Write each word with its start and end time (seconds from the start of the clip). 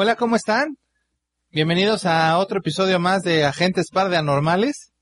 Hola, 0.00 0.14
¿cómo 0.14 0.36
están? 0.36 0.78
Bienvenidos 1.50 2.06
a 2.06 2.38
otro 2.38 2.60
episodio 2.60 3.00
más 3.00 3.22
de 3.22 3.44
Agentes 3.44 3.90
Par 3.90 4.10
de 4.10 4.16
Anormales. 4.16 4.92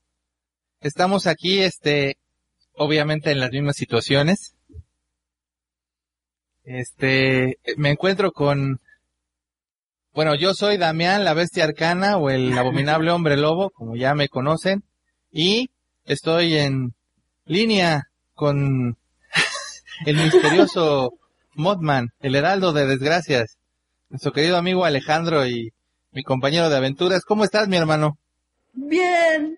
Estamos 0.81 1.27
aquí, 1.27 1.59
este, 1.59 2.17
obviamente 2.73 3.29
en 3.29 3.39
las 3.39 3.51
mismas 3.51 3.75
situaciones. 3.75 4.55
Este, 6.63 7.59
me 7.77 7.91
encuentro 7.91 8.31
con, 8.31 8.81
bueno, 10.15 10.33
yo 10.33 10.55
soy 10.55 10.77
Damián, 10.77 11.23
la 11.23 11.35
bestia 11.35 11.65
arcana 11.65 12.17
o 12.17 12.31
el 12.31 12.57
abominable 12.57 13.11
hombre 13.11 13.37
lobo, 13.37 13.69
como 13.69 13.95
ya 13.95 14.15
me 14.15 14.29
conocen, 14.29 14.83
y 15.29 15.69
estoy 16.05 16.57
en 16.57 16.95
línea 17.45 18.05
con 18.33 18.97
el 20.07 20.15
misterioso 20.15 21.19
Modman, 21.53 22.13
el 22.19 22.33
heraldo 22.33 22.73
de 22.73 22.87
desgracias 22.87 23.59
nuestro 24.09 24.31
querido 24.31 24.57
amigo 24.57 24.85
Alejandro 24.85 25.45
y 25.45 25.73
mi 26.11 26.23
compañero 26.23 26.69
de 26.69 26.77
aventuras. 26.77 27.25
¿Cómo 27.25 27.43
estás, 27.43 27.67
mi 27.67 27.77
hermano? 27.77 28.17
Bien. 28.73 29.57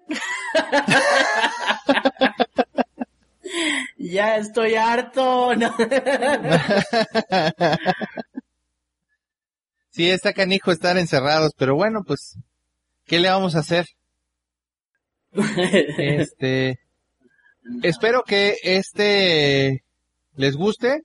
ya 3.98 4.38
estoy 4.38 4.76
harto. 4.76 5.52
sí, 9.90 10.10
está 10.10 10.34
canijo 10.34 10.72
estar 10.72 10.98
encerrados, 10.98 11.54
pero 11.58 11.76
bueno, 11.76 12.04
pues, 12.06 12.38
¿qué 13.06 13.20
le 13.20 13.30
vamos 13.30 13.56
a 13.56 13.60
hacer? 13.60 13.86
este, 15.98 16.80
espero 17.84 18.24
que 18.24 18.58
este 18.64 19.84
les 20.36 20.56
guste. 20.56 21.04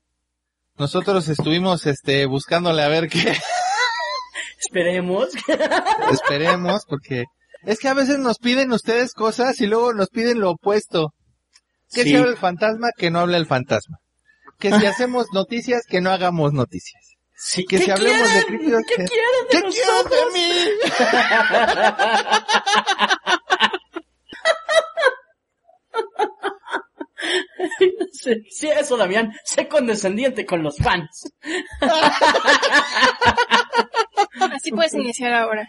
Nosotros 0.76 1.28
estuvimos 1.28 1.86
este 1.86 2.26
buscándole 2.26 2.82
a 2.82 2.88
ver 2.88 3.08
qué. 3.08 3.36
Esperemos. 4.58 5.28
Esperemos, 6.12 6.84
porque 6.88 7.26
es 7.64 7.78
que 7.78 7.88
a 7.88 7.94
veces 7.94 8.18
nos 8.18 8.38
piden 8.38 8.72
ustedes 8.72 9.12
cosas 9.12 9.60
y 9.60 9.66
luego 9.66 9.92
nos 9.92 10.08
piden 10.08 10.40
lo 10.40 10.50
opuesto. 10.50 11.14
Que 11.92 12.02
si 12.02 12.16
habla 12.16 12.32
el 12.32 12.36
fantasma, 12.36 12.90
que 12.96 13.10
no 13.10 13.20
habla 13.20 13.36
el 13.36 13.46
fantasma. 13.46 13.98
Que 14.58 14.72
si 14.72 14.86
hacemos 14.86 15.26
noticias, 15.32 15.82
que 15.88 16.00
no 16.00 16.10
hagamos 16.10 16.52
noticias. 16.52 17.02
Sí, 17.36 17.64
que 17.66 17.78
si 17.78 17.90
hablemos 17.90 18.32
de 18.34 18.44
críticos, 18.44 18.82
¿Qué 18.88 18.96
que... 18.96 19.04
quieren 19.04 19.30
de 19.50 19.50
¿Qué 19.50 19.62
quieren 19.62 20.08
de 20.10 20.24
mí? 20.32 20.52
Sí, 28.12 28.32
sí, 28.50 28.68
eso, 28.68 28.96
Damián. 28.96 29.32
Sé 29.44 29.68
condescendiente 29.68 30.46
con 30.46 30.62
los 30.62 30.76
fans. 30.78 31.32
Así 34.52 34.70
puedes 34.70 34.94
iniciar 34.94 35.32
ahora. 35.34 35.68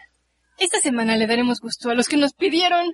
Esta 0.58 0.80
semana 0.80 1.18
le 1.18 1.28
daremos 1.28 1.60
gusto 1.60 1.90
a 1.90 1.96
los 1.96 2.08
que 2.08 2.18
nos 2.18 2.34
pidieron 2.34 2.94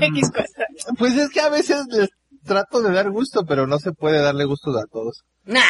X 0.00 0.30
cosas. 0.30 0.66
Pues 0.98 1.14
es 1.14 1.30
que 1.30 1.40
a 1.40 1.48
veces 1.48 1.86
les 1.90 2.10
trato 2.44 2.82
de 2.82 2.92
dar 2.92 3.10
gusto, 3.10 3.44
pero 3.46 3.66
no 3.66 3.78
se 3.78 3.92
puede 3.92 4.20
darle 4.20 4.44
gusto 4.44 4.70
a 4.78 4.86
todos. 4.90 5.24
Nah, 5.44 5.62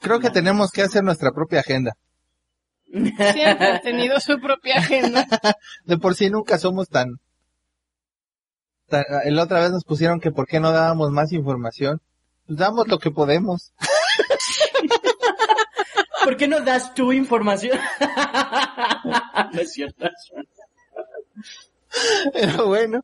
Creo 0.00 0.20
que 0.20 0.30
tenemos 0.30 0.70
que 0.70 0.82
hacer 0.82 1.02
nuestra 1.02 1.32
propia 1.32 1.60
agenda. 1.60 1.92
Siempre 2.86 3.66
han 3.66 3.80
tenido 3.80 4.20
su 4.20 4.38
propia 4.38 4.76
agenda. 4.78 5.26
De 5.84 5.98
por 5.98 6.14
sí 6.14 6.30
nunca 6.30 6.58
somos 6.58 6.88
tan... 6.88 7.08
tan- 8.88 9.04
La 9.26 9.42
otra 9.42 9.60
vez 9.60 9.70
nos 9.70 9.84
pusieron 9.84 10.20
que 10.20 10.30
por 10.30 10.46
qué 10.46 10.60
no 10.60 10.72
dábamos 10.72 11.10
más 11.10 11.32
información. 11.32 12.00
Pues 12.46 12.58
damos 12.58 12.88
lo 12.88 12.98
que 12.98 13.10
podemos. 13.10 13.72
¿Por 16.24 16.36
qué 16.36 16.48
no 16.48 16.60
das 16.60 16.94
tu 16.94 17.12
información? 17.12 17.78
no 19.52 19.60
es 19.60 19.72
cierto. 19.72 20.08
Pero 22.32 22.66
bueno. 22.66 23.02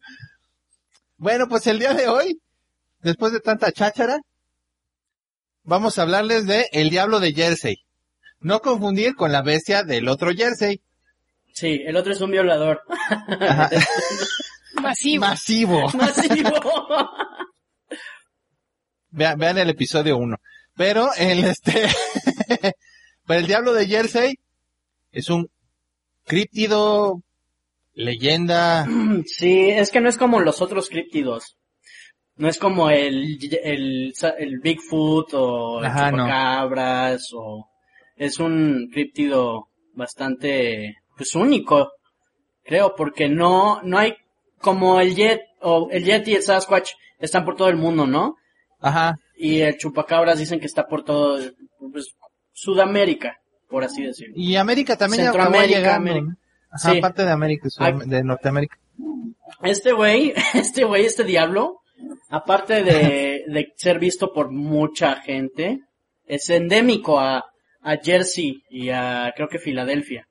Bueno, 1.18 1.46
pues 1.48 1.66
el 1.68 1.78
día 1.78 1.94
de 1.94 2.08
hoy, 2.08 2.40
después 3.00 3.32
de 3.32 3.38
tanta 3.40 3.70
cháchara, 3.70 4.18
vamos 5.62 5.98
a 5.98 6.02
hablarles 6.02 6.46
de 6.46 6.66
El 6.72 6.90
Diablo 6.90 7.20
de 7.20 7.32
Jersey. 7.32 7.76
No 8.40 8.60
confundir 8.60 9.14
con 9.14 9.30
la 9.30 9.42
bestia 9.42 9.84
del 9.84 10.08
otro 10.08 10.32
Jersey. 10.34 10.82
Sí, 11.52 11.80
el 11.86 11.96
otro 11.96 12.12
es 12.12 12.20
un 12.20 12.32
violador. 12.32 12.82
Masivo. 14.80 15.20
Masivo. 15.26 15.88
Masivo. 15.94 16.50
Vean, 19.14 19.38
vean 19.38 19.58
el 19.58 19.68
episodio 19.68 20.16
1. 20.16 20.36
Pero 20.74 21.10
el 21.18 21.44
este, 21.44 21.86
pero 23.26 23.40
el 23.40 23.46
Diablo 23.46 23.74
de 23.74 23.86
Jersey 23.86 24.38
es 25.10 25.28
un 25.28 25.50
críptido, 26.24 27.22
leyenda, 27.92 28.86
Sí, 29.26 29.68
es 29.68 29.90
que 29.90 30.00
no 30.00 30.08
es 30.08 30.16
como 30.16 30.40
los 30.40 30.62
otros 30.62 30.88
críptidos. 30.88 31.58
No 32.36 32.48
es 32.48 32.58
como 32.58 32.88
el, 32.88 33.38
el, 33.62 34.14
el 34.38 34.60
Bigfoot 34.60 35.34
o 35.34 35.80
el 35.80 35.84
Ajá, 35.84 36.10
no. 36.10 36.24
o 37.34 37.68
es 38.16 38.38
un 38.38 38.88
críptido 38.90 39.68
bastante 39.92 40.96
pues 41.14 41.34
único, 41.34 41.92
creo, 42.64 42.94
porque 42.96 43.28
no 43.28 43.82
no 43.82 43.98
hay 43.98 44.14
como 44.62 45.00
el 45.00 45.14
Jet 45.14 45.42
o 45.60 45.88
el 45.90 46.04
Yeti 46.04 46.30
y 46.32 46.34
el 46.36 46.42
Sasquatch 46.42 46.92
están 47.18 47.44
por 47.44 47.56
todo 47.56 47.68
el 47.68 47.76
mundo, 47.76 48.06
¿no? 48.06 48.36
ajá, 48.80 49.14
Y 49.36 49.60
el 49.60 49.76
chupacabras 49.78 50.38
dicen 50.38 50.58
que 50.58 50.66
está 50.66 50.86
por 50.86 51.04
todo 51.04 51.38
pues, 51.92 52.14
Sudamérica, 52.52 53.36
por 53.68 53.84
así 53.84 54.02
decirlo. 54.02 54.34
y 54.36 54.56
América 54.56 54.96
también 54.96 55.24
Centroamérica, 55.24 55.78
llegando, 55.78 56.10
América. 56.10 56.36
Sí. 56.78 56.98
aparte 56.98 57.24
de 57.24 57.30
América, 57.30 57.68
Sudam- 57.68 58.04
de 58.06 58.24
Norteamérica. 58.24 58.78
Este 59.62 59.92
güey, 59.92 60.32
este 60.54 60.84
güey, 60.84 61.04
este 61.04 61.24
diablo, 61.24 61.80
aparte 62.30 62.82
de, 62.82 63.44
de 63.46 63.72
ser 63.76 63.98
visto 63.98 64.32
por 64.32 64.50
mucha 64.50 65.16
gente, 65.16 65.80
es 66.26 66.48
endémico 66.50 67.20
a, 67.20 67.44
a 67.82 67.96
Jersey 68.02 68.62
y 68.70 68.88
a 68.90 69.32
creo 69.36 69.48
que 69.48 69.58
Filadelfia. 69.58 70.26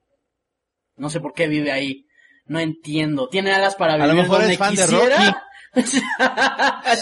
No 0.98 1.10
sé 1.10 1.20
por 1.20 1.34
qué 1.34 1.48
vive 1.48 1.72
ahí. 1.72 2.06
No 2.52 2.60
entiendo. 2.60 3.30
Tiene 3.30 3.54
alas 3.54 3.76
para 3.76 3.94
A 3.94 3.98
lo 4.00 4.08
vivir 4.08 4.24
mejor 4.24 4.40
donde 4.40 4.54
es 4.54 4.60
fan 4.60 4.76
de 4.76 4.82
quisiera. 4.82 5.44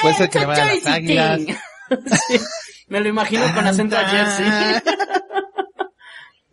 Puede 0.00 0.14
ser 0.14 0.30
que 0.30 0.38
le 0.38 0.46
vaya 0.46 0.62
a 0.62 0.66
las 0.74 0.86
águilas. 0.86 1.40
Sí, 2.28 2.38
me 2.86 3.00
lo 3.00 3.08
imagino 3.08 3.52
con 3.52 3.66
acento 3.66 3.96
a 3.98 4.04
Jersey. 4.06 4.82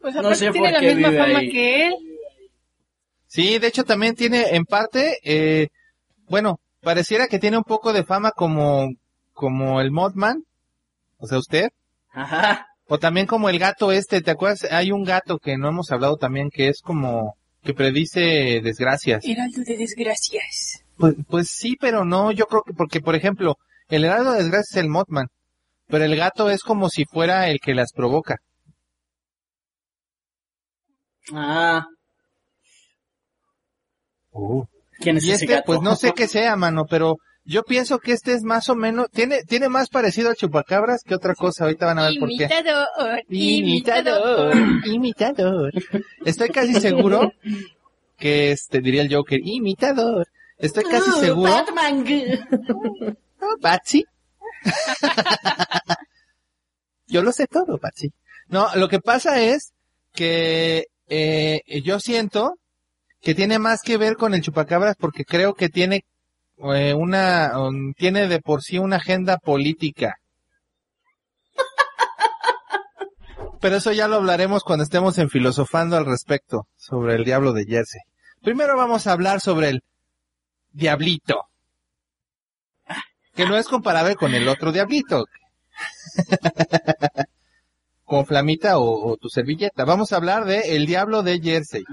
Pues 0.01 0.15
No 0.21 0.33
sé 0.33 0.49
tiene 0.49 0.67
por 0.67 0.73
la 0.73 0.79
qué 0.79 0.95
misma 0.95 1.09
vive 1.09 1.21
fama 1.23 1.39
ahí. 1.39 1.49
que 1.51 1.87
él. 1.87 1.93
Sí, 3.27 3.59
de 3.59 3.67
hecho 3.67 3.83
también 3.83 4.15
tiene 4.15 4.55
en 4.55 4.65
parte, 4.65 5.19
eh, 5.23 5.67
bueno, 6.27 6.59
pareciera 6.81 7.27
que 7.27 7.37
tiene 7.37 7.57
un 7.57 7.63
poco 7.63 7.93
de 7.93 8.03
fama 8.03 8.31
como, 8.31 8.89
como 9.31 9.79
el 9.79 9.91
Mothman, 9.91 10.43
o 11.19 11.27
sea, 11.27 11.37
usted, 11.37 11.69
Ajá. 12.11 12.67
o 12.87 12.97
también 12.97 13.27
como 13.27 13.47
el 13.47 13.59
gato 13.59 13.91
este, 13.91 14.21
¿te 14.21 14.31
acuerdas? 14.31 14.65
Hay 14.71 14.91
un 14.91 15.03
gato 15.03 15.37
que 15.37 15.57
no 15.57 15.69
hemos 15.69 15.91
hablado 15.91 16.17
también 16.17 16.49
que 16.49 16.67
es 16.67 16.81
como, 16.81 17.37
que 17.63 17.73
predice 17.73 18.61
desgracias. 18.63 19.23
Heraldo 19.25 19.63
de 19.63 19.77
desgracias. 19.77 20.83
Pues, 20.97 21.15
pues 21.27 21.49
sí, 21.49 21.75
pero 21.79 22.05
no, 22.05 22.31
yo 22.31 22.45
creo 22.45 22.63
que 22.63 22.73
porque, 22.73 22.99
por 23.01 23.15
ejemplo, 23.15 23.55
el 23.87 24.05
heraldo 24.05 24.33
de 24.33 24.39
desgracias 24.43 24.71
es 24.71 24.83
el 24.83 24.89
Mothman, 24.89 25.27
pero 25.87 26.05
el 26.05 26.15
gato 26.15 26.49
es 26.49 26.61
como 26.61 26.89
si 26.89 27.05
fuera 27.05 27.49
el 27.49 27.59
que 27.59 27.73
las 27.73 27.91
provoca. 27.93 28.37
Ah, 31.33 31.85
¿quién 34.99 35.17
es 35.17 35.25
Y 35.25 35.31
ese 35.31 35.45
este, 35.45 35.55
gato? 35.55 35.65
pues 35.65 35.81
no 35.81 35.95
sé 35.95 36.11
qué 36.15 36.27
sea, 36.27 36.55
mano, 36.55 36.85
pero 36.89 37.17
yo 37.45 37.63
pienso 37.63 37.99
que 37.99 38.11
este 38.13 38.33
es 38.33 38.43
más 38.43 38.69
o 38.69 38.75
menos, 38.75 39.07
tiene, 39.11 39.43
tiene 39.43 39.69
más 39.69 39.89
parecido 39.89 40.29
al 40.29 40.35
chupacabras 40.35 41.03
que 41.03 41.15
otra 41.15 41.33
cosa, 41.35 41.63
ahorita 41.63 41.85
van 41.87 41.99
a 41.99 42.09
ver 42.09 42.19
por 42.19 42.29
qué. 42.29 42.43
Imitador, 42.43 42.87
Imitador, 43.29 44.53
imitador. 44.85 45.73
Estoy 46.25 46.49
casi 46.49 46.75
seguro 46.75 47.31
que 48.17 48.51
este 48.51 48.81
diría 48.81 49.01
el 49.01 49.13
Joker, 49.13 49.39
imitador. 49.43 50.27
Estoy 50.57 50.83
casi 50.83 51.09
Ah, 51.13 51.19
seguro. 51.19 51.51
Batman. 51.51 52.05
Oh, 53.41 53.55
Patsy. 53.61 54.03
Yo 57.07 57.23
lo 57.23 57.31
sé 57.31 57.47
todo, 57.47 57.77
Patsy. 57.77 58.11
No, 58.47 58.67
lo 58.75 58.89
que 58.89 58.99
pasa 58.99 59.41
es 59.41 59.71
que 60.13 60.85
eh, 61.07 61.61
yo 61.83 61.99
siento 61.99 62.55
que 63.21 63.33
tiene 63.35 63.59
más 63.59 63.81
que 63.81 63.97
ver 63.97 64.15
con 64.15 64.33
el 64.33 64.41
chupacabras 64.41 64.95
porque 64.97 65.25
creo 65.25 65.53
que 65.53 65.69
tiene 65.69 66.03
una 66.59 67.59
um, 67.59 67.93
tiene 67.93 68.27
de 68.27 68.41
por 68.41 68.61
sí 68.61 68.77
una 68.77 68.97
agenda 68.97 69.37
política. 69.37 70.17
Pero 73.61 73.75
eso 73.75 73.91
ya 73.91 74.07
lo 74.07 74.15
hablaremos 74.15 74.63
cuando 74.63 74.83
estemos 74.83 75.17
en 75.17 75.29
filosofando 75.29 75.97
al 75.97 76.05
respecto 76.05 76.67
sobre 76.77 77.15
el 77.15 77.25
diablo 77.25 77.51
de 77.51 77.65
Jersey. 77.65 77.99
Primero 78.41 78.77
vamos 78.77 79.05
a 79.05 79.11
hablar 79.11 79.41
sobre 79.41 79.69
el 79.69 79.83
diablito. 80.71 81.45
Que 83.35 83.45
no 83.45 83.57
es 83.57 83.67
comparable 83.67 84.15
con 84.15 84.33
el 84.33 84.47
otro 84.47 84.71
diablito. 84.71 85.25
Con 88.03 88.25
flamita 88.25 88.79
o, 88.79 89.11
o 89.11 89.17
tu 89.17 89.29
servilleta. 89.29 89.85
Vamos 89.85 90.11
a 90.11 90.15
hablar 90.15 90.45
de 90.45 90.75
el 90.75 90.87
diablo 90.87 91.21
de 91.21 91.39
Jersey. 91.39 91.83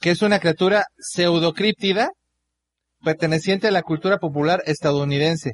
Que 0.00 0.10
es 0.10 0.22
una 0.22 0.40
criatura 0.40 0.86
pseudocríptida 0.98 2.10
perteneciente 3.02 3.68
a 3.68 3.72
la 3.72 3.82
cultura 3.82 4.18
popular 4.18 4.62
estadounidense. 4.66 5.52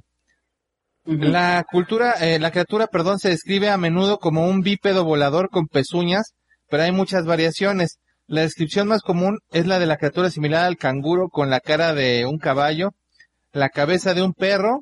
La 1.04 1.64
cultura, 1.70 2.14
eh, 2.20 2.40
la 2.40 2.50
criatura, 2.50 2.88
perdón, 2.88 3.20
se 3.20 3.28
describe 3.28 3.70
a 3.70 3.76
menudo 3.76 4.18
como 4.18 4.48
un 4.48 4.60
bípedo 4.62 5.04
volador 5.04 5.50
con 5.50 5.68
pezuñas, 5.68 6.34
pero 6.68 6.82
hay 6.82 6.90
muchas 6.90 7.24
variaciones. 7.26 7.98
La 8.26 8.40
descripción 8.40 8.88
más 8.88 9.02
común 9.02 9.38
es 9.52 9.66
la 9.68 9.78
de 9.78 9.86
la 9.86 9.98
criatura 9.98 10.30
similar 10.30 10.64
al 10.64 10.76
canguro 10.76 11.28
con 11.28 11.48
la 11.48 11.60
cara 11.60 11.94
de 11.94 12.26
un 12.26 12.38
caballo, 12.38 12.90
la 13.52 13.68
cabeza 13.68 14.14
de 14.14 14.22
un 14.22 14.32
perro, 14.32 14.80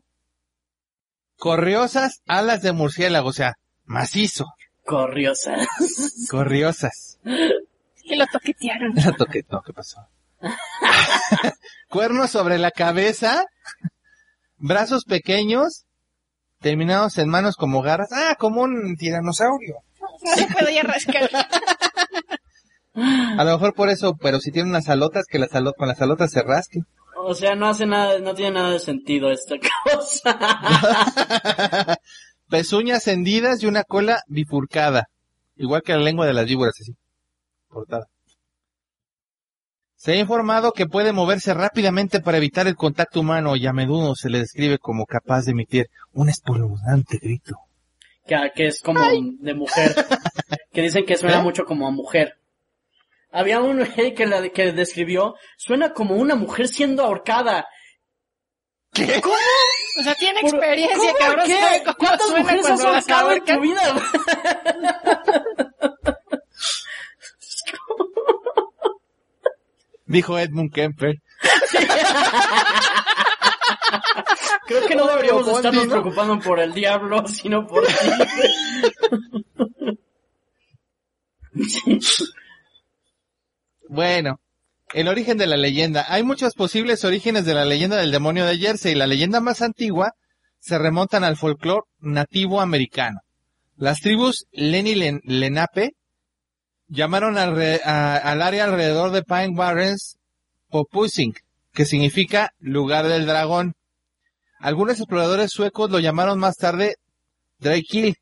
corriosas 1.37 2.23
alas 2.27 2.63
de 2.63 2.73
murciélago, 2.73 3.29
o 3.29 3.33
sea, 3.33 3.55
macizo, 3.85 4.47
Corriosas. 4.85 5.67
corriosas. 6.31 7.19
Que 8.07 8.17
lo 8.17 8.27
toquetearon. 8.27 8.93
La 8.97 9.13
toqué, 9.13 9.41
no, 9.51 9.63
¿qué 9.63 9.73
pasó? 9.73 9.99
Cuernos 11.89 12.31
sobre 12.31 12.59
la 12.59 12.71
cabeza, 12.71 13.45
brazos 14.57 15.05
pequeños, 15.05 15.85
terminados 16.61 17.19
en 17.19 17.29
manos 17.29 17.57
como 17.57 17.83
garras. 17.83 18.09
Ah, 18.13 18.37
como 18.39 18.63
un 18.63 18.97
tiranosaurio. 18.97 19.77
No 20.23 20.35
se 20.35 20.47
puede 20.47 20.75
ya 20.75 20.83
rascar. 20.83 21.31
A 22.95 23.45
lo 23.45 23.53
mejor 23.53 23.75
por 23.75 23.91
eso, 23.91 24.15
pero 24.21 24.39
si 24.39 24.53
tiene 24.53 24.69
unas 24.69 24.89
alotas, 24.89 25.27
que 25.29 25.39
las 25.39 25.51
con 25.51 25.89
las 25.89 26.01
alotas 26.01 26.31
se 26.31 26.43
rasque. 26.43 26.81
O 27.17 27.35
sea, 27.35 27.55
no 27.55 27.69
hace 27.69 27.87
nada, 27.87 28.19
no 28.19 28.35
tiene 28.35 28.53
nada 28.53 28.71
de 28.71 28.79
sentido 28.79 29.31
esta 29.31 29.57
cosa. 29.85 30.39
Pezuñas 32.49 33.09
hendidas 33.09 33.63
y 33.63 33.67
una 33.67 33.83
cola 33.83 34.23
bifurcada. 34.29 35.05
Igual 35.57 35.83
que 35.83 35.93
la 35.93 35.99
lengua 36.01 36.27
de 36.27 36.35
las 36.35 36.47
víboras, 36.47 36.75
así. 36.81 36.93
Cortada. 37.69 38.07
Se 40.05 40.13
ha 40.13 40.17
informado 40.17 40.73
que 40.73 40.85
puede 40.85 41.13
moverse 41.15 41.55
rápidamente 41.55 42.21
para 42.21 42.37
evitar 42.37 42.67
el 42.67 42.77
contacto 42.77 43.21
humano 43.21 43.57
y 43.57 43.67
a 43.67 43.73
menudo 43.73 44.15
se 44.15 44.29
le 44.29 44.41
describe 44.41 44.77
como 44.79 45.07
capaz 45.07 45.47
de 45.47 45.53
emitir 45.53 45.89
un 46.13 46.29
espeluznante 46.29 47.17
grito. 47.17 47.57
que, 48.27 48.37
que 48.55 48.67
es 48.67 48.83
como 48.83 49.01
de 49.01 49.55
mujer. 49.55 49.95
Que 50.73 50.83
dicen 50.83 51.07
que 51.07 51.17
suena 51.17 51.39
¿Eh? 51.39 51.43
mucho 51.43 51.65
como 51.65 51.87
a 51.89 51.91
mujer. 51.91 52.35
Había 53.33 53.63
un 53.63 53.83
que, 54.15 54.27
la, 54.27 54.47
que 54.51 54.73
describió, 54.73 55.37
suena 55.57 55.95
como 55.95 56.17
una 56.17 56.35
mujer 56.35 56.69
siendo 56.69 57.03
ahorcada. 57.03 57.67
¿Cómo? 59.23 59.35
O 60.01 60.03
sea, 60.03 60.15
tiene 60.17 60.43
Por- 60.43 60.51
experiencia, 60.55 60.99
¿Cómo? 60.99 61.19
cabrón. 61.19 61.47
¿Qué? 61.47 61.83
¿Cuántas 61.97 62.27
suena 62.29 62.43
mujeres 62.43 62.67
has 62.67 62.85
ahorcado 62.85 63.33
en 63.33 63.39
ahorcan. 63.39 63.57
tu 63.57 63.63
vida? 63.63 63.81
Dijo 70.07 70.39
Edmund 70.39 70.73
Kemper. 70.73 71.17
Creo 74.67 74.87
que 74.87 74.95
no 74.97 75.07
deberíamos 75.07 75.43
Bondi, 75.45 75.57
estarnos 75.57 75.85
¿no? 75.87 75.91
preocupando 75.91 76.39
por 76.41 76.59
el 76.61 76.73
diablo, 76.73 77.27
sino 77.29 77.67
por 77.67 77.85
ti. 77.87 77.95
Bueno, 83.89 84.41
el 84.93 85.09
origen 85.09 85.39
de 85.39 85.47
la 85.47 85.57
leyenda. 85.57 86.07
Hay 86.09 86.23
muchos 86.23 86.55
posibles 86.55 87.05
orígenes 87.05 87.45
de 87.45 87.55
la 87.55 87.65
leyenda 87.65 87.97
del 87.97 88.13
demonio 88.13 88.47
de 88.47 88.59
Jersey. 88.59 88.95
La 88.95 89.07
leyenda 89.07 89.41
más 89.41 89.63
antigua 89.63 90.13
se 90.59 90.79
remontan 90.79 91.25
al 91.25 91.37
folclore 91.37 91.87
nativo 92.01 92.61
americano. 92.61 93.21
Las 93.77 94.01
tribus 94.01 94.47
Lenni 94.53 94.95
Len- 94.95 95.21
Lenape 95.25 95.95
llamaron 96.95 97.37
alre- 97.37 97.81
a- 97.85 98.17
al 98.17 98.41
área 98.41 98.65
alrededor 98.65 99.11
de 99.11 99.23
Pine 99.23 99.55
Barrens 99.55 100.17
Popusing, 100.71 101.35
que 101.73 101.85
significa 101.85 102.51
lugar 102.59 103.07
del 103.09 103.27
dragón. 103.27 103.75
Algunos 104.61 104.99
exploradores 104.99 105.51
suecos 105.51 105.91
lo 105.91 105.99
llamaron 105.99 106.39
más 106.39 106.57
tarde 106.57 106.97
Drake 107.59 108.15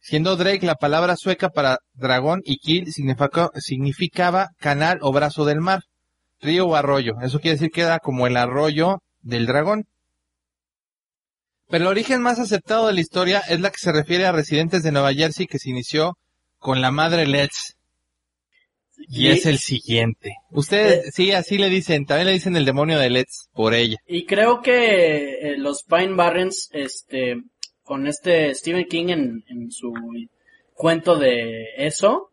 siendo 0.00 0.36
Drake 0.36 0.64
la 0.64 0.76
palabra 0.76 1.16
sueca 1.16 1.50
para 1.50 1.78
dragón 1.94 2.40
y 2.44 2.56
Kill 2.56 2.92
significa- 2.92 3.50
significaba 3.56 4.48
canal 4.58 4.98
o 5.02 5.12
brazo 5.12 5.44
del 5.44 5.60
mar, 5.60 5.82
río 6.40 6.66
o 6.66 6.74
arroyo. 6.74 7.14
Eso 7.22 7.38
quiere 7.40 7.56
decir 7.56 7.70
que 7.70 7.82
era 7.82 7.98
como 7.98 8.26
el 8.26 8.36
arroyo 8.36 9.02
del 9.20 9.46
dragón. 9.46 9.84
Pero 11.68 11.84
el 11.84 11.88
origen 11.88 12.22
más 12.22 12.38
aceptado 12.38 12.86
de 12.86 12.94
la 12.94 13.00
historia 13.00 13.40
es 13.48 13.60
la 13.60 13.70
que 13.70 13.78
se 13.78 13.92
refiere 13.92 14.26
a 14.26 14.32
residentes 14.32 14.82
de 14.82 14.90
Nueva 14.92 15.12
Jersey 15.12 15.46
que 15.46 15.58
se 15.58 15.70
inició 15.70 16.16
con 16.58 16.80
la 16.80 16.90
madre 16.90 17.26
Letts. 17.26 17.76
Y 19.12 19.28
es 19.28 19.44
el 19.46 19.58
siguiente. 19.58 20.36
Ustedes, 20.50 21.12
sí, 21.14 21.32
así 21.32 21.58
le 21.58 21.68
dicen, 21.68 22.06
también 22.06 22.28
le 22.28 22.32
dicen 22.32 22.54
el 22.56 22.64
demonio 22.64 22.98
de 22.98 23.10
Letts 23.10 23.48
por 23.52 23.74
ella. 23.74 23.96
Y 24.06 24.24
creo 24.24 24.62
que 24.62 25.52
eh, 25.52 25.58
los 25.58 25.82
Pine 25.82 26.14
Barrens, 26.14 26.70
este, 26.72 27.42
con 27.82 28.06
este 28.06 28.54
Stephen 28.54 28.86
King 28.88 29.08
en, 29.08 29.44
en 29.48 29.70
su 29.72 29.92
cuento 30.74 31.18
de 31.18 31.66
eso, 31.76 32.30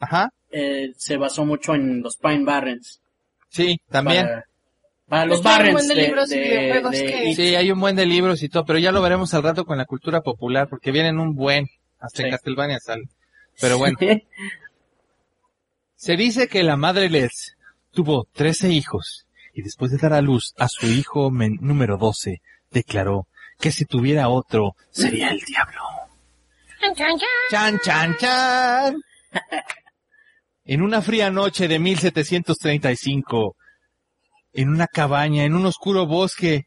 Ajá, 0.00 0.30
eh, 0.50 0.92
se 0.96 1.16
basó 1.18 1.44
mucho 1.44 1.74
en 1.74 2.00
los 2.02 2.16
Pine 2.16 2.44
Barrens. 2.44 3.00
sí, 3.48 3.78
también. 3.90 4.24
Para, 4.26 4.44
para 5.06 5.26
los 5.26 5.42
Barrens 5.42 5.86
buen 5.86 5.88
de 5.88 7.30
y- 7.30 7.34
Sí, 7.34 7.54
hay 7.54 7.70
un 7.70 7.78
buen 7.80 7.94
de 7.94 8.06
libros 8.06 8.42
y 8.42 8.48
todo, 8.48 8.64
pero 8.64 8.78
ya 8.78 8.90
lo 8.90 9.02
veremos 9.02 9.34
al 9.34 9.42
rato 9.42 9.64
con 9.66 9.76
la 9.76 9.84
cultura 9.84 10.22
popular, 10.22 10.66
porque 10.68 10.92
vienen 10.92 11.18
un 11.20 11.34
buen, 11.34 11.66
hasta 12.00 12.22
en. 12.22 12.30
Castlevania 12.30 12.78
sale. 12.80 13.04
Pero 13.60 13.76
bueno, 13.78 13.98
se 16.04 16.16
dice 16.16 16.48
que 16.48 16.62
la 16.62 16.76
madre 16.76 17.08
Les 17.08 17.56
tuvo 17.90 18.28
13 18.34 18.68
hijos, 18.68 19.26
y 19.54 19.62
después 19.62 19.90
de 19.90 19.96
dar 19.96 20.12
a 20.12 20.20
luz 20.20 20.52
a 20.58 20.68
su 20.68 20.86
hijo 20.86 21.30
número 21.30 21.96
12, 21.96 22.42
declaró 22.70 23.26
que 23.58 23.72
si 23.72 23.86
tuviera 23.86 24.28
otro, 24.28 24.76
sería 24.90 25.30
el 25.30 25.40
diablo. 25.40 25.80
Chan, 26.78 26.94
chan, 26.94 27.18
chan. 27.18 27.28
Chan, 27.50 27.80
chan, 27.82 28.16
chan. 28.18 29.02
En 30.66 30.82
una 30.82 31.00
fría 31.00 31.30
noche 31.30 31.68
de 31.68 31.78
1735, 31.78 33.56
en 34.52 34.68
una 34.68 34.86
cabaña, 34.86 35.44
en 35.44 35.54
un 35.54 35.64
oscuro 35.64 36.06
bosque, 36.06 36.66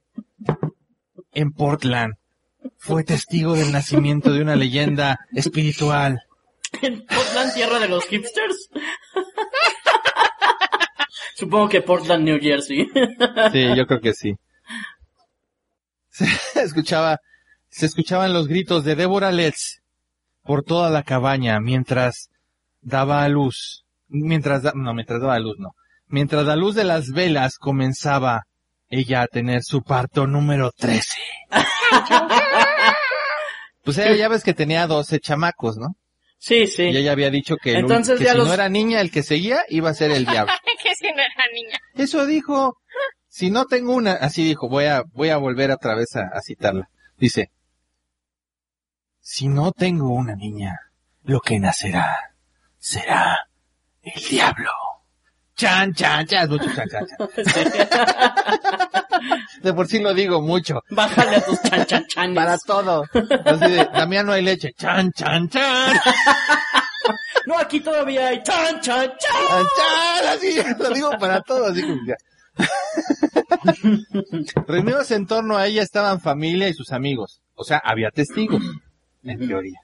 en 1.32 1.52
Portland, 1.52 2.16
fue 2.78 3.04
testigo 3.04 3.54
del 3.54 3.72
nacimiento 3.72 4.34
de 4.34 4.42
una 4.42 4.56
leyenda 4.56 5.20
espiritual. 5.32 6.24
en 6.82 7.06
Portland, 7.06 7.54
tierra 7.54 7.80
de 7.80 7.90
los 7.90 8.06
hipsters. 8.06 8.70
Supongo 11.36 11.70
que 11.70 11.82
Portland, 11.82 12.24
New 12.24 12.40
Jersey. 12.42 12.88
Sí, 13.52 13.76
yo 13.76 13.86
creo 13.86 14.02
que 14.02 14.14
sí. 14.14 14.34
Se 16.10 16.62
escuchaba, 16.64 17.20
se 17.70 17.86
escuchaban 17.86 18.34
los 18.34 18.48
gritos 18.48 18.84
de 18.84 18.96
Deborah 18.96 19.32
Letts 19.32 19.82
por 20.44 20.64
toda 20.64 20.90
la 20.90 21.04
cabaña 21.04 21.60
mientras 21.60 22.30
daba 22.82 23.24
a 23.24 23.30
luz 23.30 23.84
mientras, 24.08 24.64
da- 24.64 24.74
no, 24.76 24.94
mientras 24.94 25.22
daba 25.22 25.38
luz, 25.40 25.58
no. 25.60 25.72
Mientras 26.08 26.46
la 26.46 26.56
luz 26.56 26.74
de 26.76 26.86
las 26.86 27.12
velas 27.12 27.58
comenzaba 27.58 28.44
ella 28.90 29.22
a 29.24 29.28
tener 29.28 29.64
su 29.64 29.84
parto 29.84 30.26
número 30.26 30.72
13. 30.72 31.18
Pues 33.84 33.98
ella 33.98 34.16
ya 34.16 34.28
ves 34.30 34.44
que 34.44 34.54
tenía 34.54 34.88
12 34.88 35.20
chamacos, 35.20 35.78
¿no? 35.78 35.96
Sí, 36.40 36.68
sí. 36.68 36.84
Y 36.84 36.98
ella 36.98 37.12
había 37.14 37.30
dicho 37.32 37.58
que, 37.58 37.72
el 37.72 37.78
Entonces 37.78 38.20
que 38.20 38.26
ya 38.26 38.32
si 38.34 38.38
los- 38.38 38.48
no 38.48 38.54
era 38.54 38.70
niña, 38.70 39.02
el 39.02 39.12
que 39.12 39.24
seguía 39.24 39.64
iba 39.70 39.90
a 39.90 39.94
ser 39.94 40.12
el 40.12 40.26
diablo. 40.26 40.54
que 40.84 40.96
si 40.96 41.06
no 41.08 41.20
era 41.20 41.46
niña. 41.54 41.78
Eso 41.96 42.26
dijo. 42.26 42.78
Si 43.28 43.52
no 43.52 43.66
tengo 43.66 43.94
una, 43.94 44.14
así 44.14 44.44
dijo, 44.44 44.68
voy 44.70 44.86
a, 44.86 45.04
voy 45.14 45.30
a 45.30 45.38
volver 45.38 45.70
otra 45.72 45.96
vez 45.96 46.16
a, 46.16 46.22
a 46.34 46.42
citarla. 46.42 46.90
Dice, 47.18 47.52
si 49.20 49.48
no 49.48 49.72
tengo 49.72 50.10
una 50.14 50.36
niña, 50.36 50.80
lo 51.24 51.40
que 51.42 51.60
nacerá 51.60 52.34
será 52.78 53.48
el 54.02 54.24
diablo. 54.30 54.72
Chan, 55.58 55.92
chan, 55.96 56.28
chan, 56.28 56.44
es 56.44 56.50
mucho 56.50 56.70
chan, 56.76 56.88
chan, 56.88 57.08
chan. 57.08 57.28
De 59.64 59.74
por 59.74 59.88
sí 59.88 59.98
lo 60.00 60.14
digo 60.14 60.40
mucho. 60.40 60.84
Bájale 60.92 61.38
a 61.38 61.42
tus 61.42 61.60
chanchachanes. 61.64 62.36
Para 62.36 62.60
todo. 62.60 63.06
Así 63.44 63.72
de, 63.72 63.90
Damián 63.92 64.28
no 64.28 64.34
hay 64.34 64.44
leche. 64.44 64.74
Chan, 64.78 65.12
chan, 65.12 65.50
chan. 65.50 65.98
No, 67.46 67.58
aquí 67.58 67.80
todavía 67.80 68.28
hay 68.28 68.44
chan, 68.44 68.82
chan, 68.82 69.08
chan. 69.08 69.18
Chan, 69.18 69.66
chan, 69.78 70.28
así, 70.36 70.60
lo 70.78 70.90
digo 70.90 71.12
para 71.18 71.42
todo, 71.42 71.68
así 71.68 71.82
como 71.82 72.02
ya. 72.06 72.18
Reunidos 74.68 75.10
en 75.12 75.26
torno 75.26 75.56
a 75.56 75.66
ella 75.66 75.82
estaban 75.82 76.20
familia 76.20 76.68
y 76.68 76.74
sus 76.74 76.92
amigos. 76.92 77.42
O 77.56 77.64
sea, 77.64 77.78
había 77.78 78.12
testigos, 78.12 78.62
en 79.24 79.48
teoría. 79.48 79.80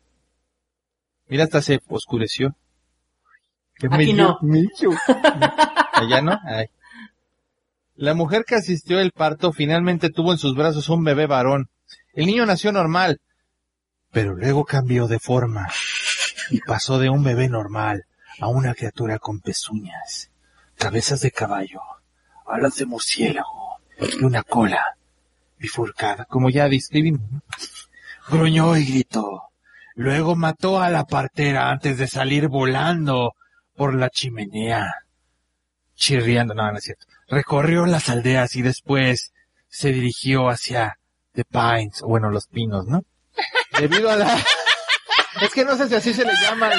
Mira, 1.28 1.46
hasta 1.46 1.62
se 1.62 1.80
oscureció. 1.88 2.58
Qué 3.84 3.88
Aquí 3.94 4.14
medio- 4.14 4.40
no. 4.40 4.40
Allá 5.94 6.22
no. 6.22 6.40
Ay. 6.46 6.68
La 7.96 8.14
mujer 8.14 8.46
que 8.48 8.56
asistió 8.56 8.98
al 9.00 9.12
parto 9.12 9.52
finalmente 9.52 10.10
tuvo 10.10 10.32
en 10.32 10.38
sus 10.38 10.56
brazos 10.56 10.88
un 10.88 11.04
bebé 11.04 11.28
varón. 11.28 11.68
El 12.14 12.28
niño 12.28 12.46
nació 12.46 12.72
normal, 12.72 13.20
pero 14.12 14.36
luego 14.36 14.64
cambió 14.64 15.08
de 15.08 15.20
forma 15.20 15.68
y 16.50 16.62
pasó 16.62 16.98
de 16.98 17.10
un 17.10 17.24
bebé 17.26 17.50
normal 17.50 18.06
a 18.40 18.48
una 18.48 18.74
criatura 18.74 19.20
con 19.20 19.42
pezuñas, 19.42 20.32
cabezas 20.78 21.20
de 21.20 21.32
caballo, 21.32 21.82
alas 22.48 22.78
de 22.78 22.86
murciélago 22.86 23.80
y 24.00 24.24
una 24.24 24.44
cola 24.44 24.96
bifurcada, 25.58 26.24
como 26.26 26.50
ya 26.50 26.70
describimos. 26.70 27.22
Gruñó 28.30 28.78
y 28.78 28.86
gritó. 28.86 29.44
Luego 29.96 30.36
mató 30.38 30.80
a 30.82 30.90
la 30.90 31.04
partera 31.04 31.70
antes 31.70 31.98
de 31.98 32.08
salir 32.08 32.48
volando 32.48 33.36
por 33.76 33.96
la 33.96 34.10
chimenea. 34.10 34.94
Chirriando, 35.96 36.54
no, 36.54 36.72
no 36.72 36.78
es 36.78 36.84
cierto. 36.84 37.06
Recorrió 37.28 37.86
las 37.86 38.10
aldeas 38.10 38.56
y 38.56 38.62
después 38.62 39.32
se 39.68 39.92
dirigió 39.92 40.50
hacia 40.50 40.98
The 41.34 41.44
Pines, 41.46 42.02
o 42.04 42.08
bueno, 42.08 42.30
los 42.30 42.48
pinos, 42.48 42.86
¿no? 42.88 43.04
Debido 43.80 44.10
a 44.12 44.16
la... 44.16 44.38
Es 45.42 45.52
que 45.52 45.66
no 45.66 45.76
sé 45.76 45.88
si 45.90 45.96
así 45.96 46.14
se 46.14 46.26
le 46.26 46.34
llama 46.34 46.70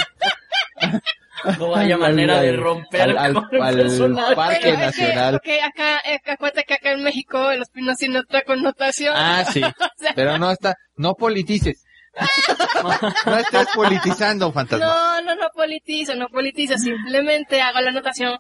No 1.59 1.71
vaya 1.71 1.97
manera 1.97 2.41
de 2.41 2.57
romper 2.57 3.17
al-. 3.19 3.35
Parque 3.35 3.49
Pero 3.51 4.75
es 4.75 4.97
que- 4.97 5.03
Nacional. 5.03 5.33
porque 5.35 5.61
acá, 5.63 5.99
eh, 6.05 6.21
acuérdate 6.27 6.65
que 6.65 6.75
acá 6.75 6.93
en 6.93 7.03
México 7.03 7.53
los 7.55 7.69
pinos 7.71 7.97
tienen 7.99 8.19
otra 8.19 8.43
connotación. 8.43 9.15
Ah, 9.17 9.45
sí. 9.53 9.61
Pero 10.15 10.39
no 10.39 10.51
está, 10.51 10.75
no 10.97 11.15
politices. 11.15 11.84
No 13.27 13.37
estés 13.39 13.69
politizando, 13.75 14.53
fantasma. 14.53 14.87
No, 14.87 15.23
no, 15.23 15.35
no 15.37 15.49
politizo, 15.55 16.15
no 16.15 16.29
politizo, 16.29 16.77
simplemente 16.77 17.61
hago 17.61 17.81
la 17.81 17.91
anotación 17.91 18.39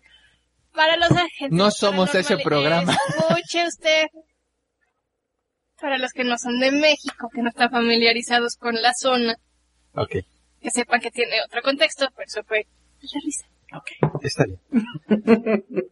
para 0.72 0.96
los 0.96 1.10
agentes. 1.10 1.50
No 1.52 1.70
somos 1.70 2.14
ese 2.14 2.36
programa. 2.38 2.96
Escuche 3.08 3.66
usted. 3.66 4.06
Para 5.80 5.98
los 5.98 6.12
que 6.12 6.24
no 6.24 6.38
son 6.38 6.60
de 6.60 6.70
México, 6.70 7.28
que 7.34 7.42
no 7.42 7.48
están 7.50 7.70
familiarizados 7.70 8.56
con 8.56 8.80
la 8.80 8.92
zona, 8.94 9.34
Ok, 9.94 10.16
que 10.60 10.70
sepan 10.70 11.00
que 11.00 11.10
tiene 11.10 11.42
otro 11.44 11.62
contexto, 11.62 12.08
por 12.14 12.24
eso 12.24 12.42
fue 12.44 12.66
la 13.00 13.20
risa. 13.22 13.46
Ok. 13.76 14.22
está 14.22 14.44
bien. 14.44 14.60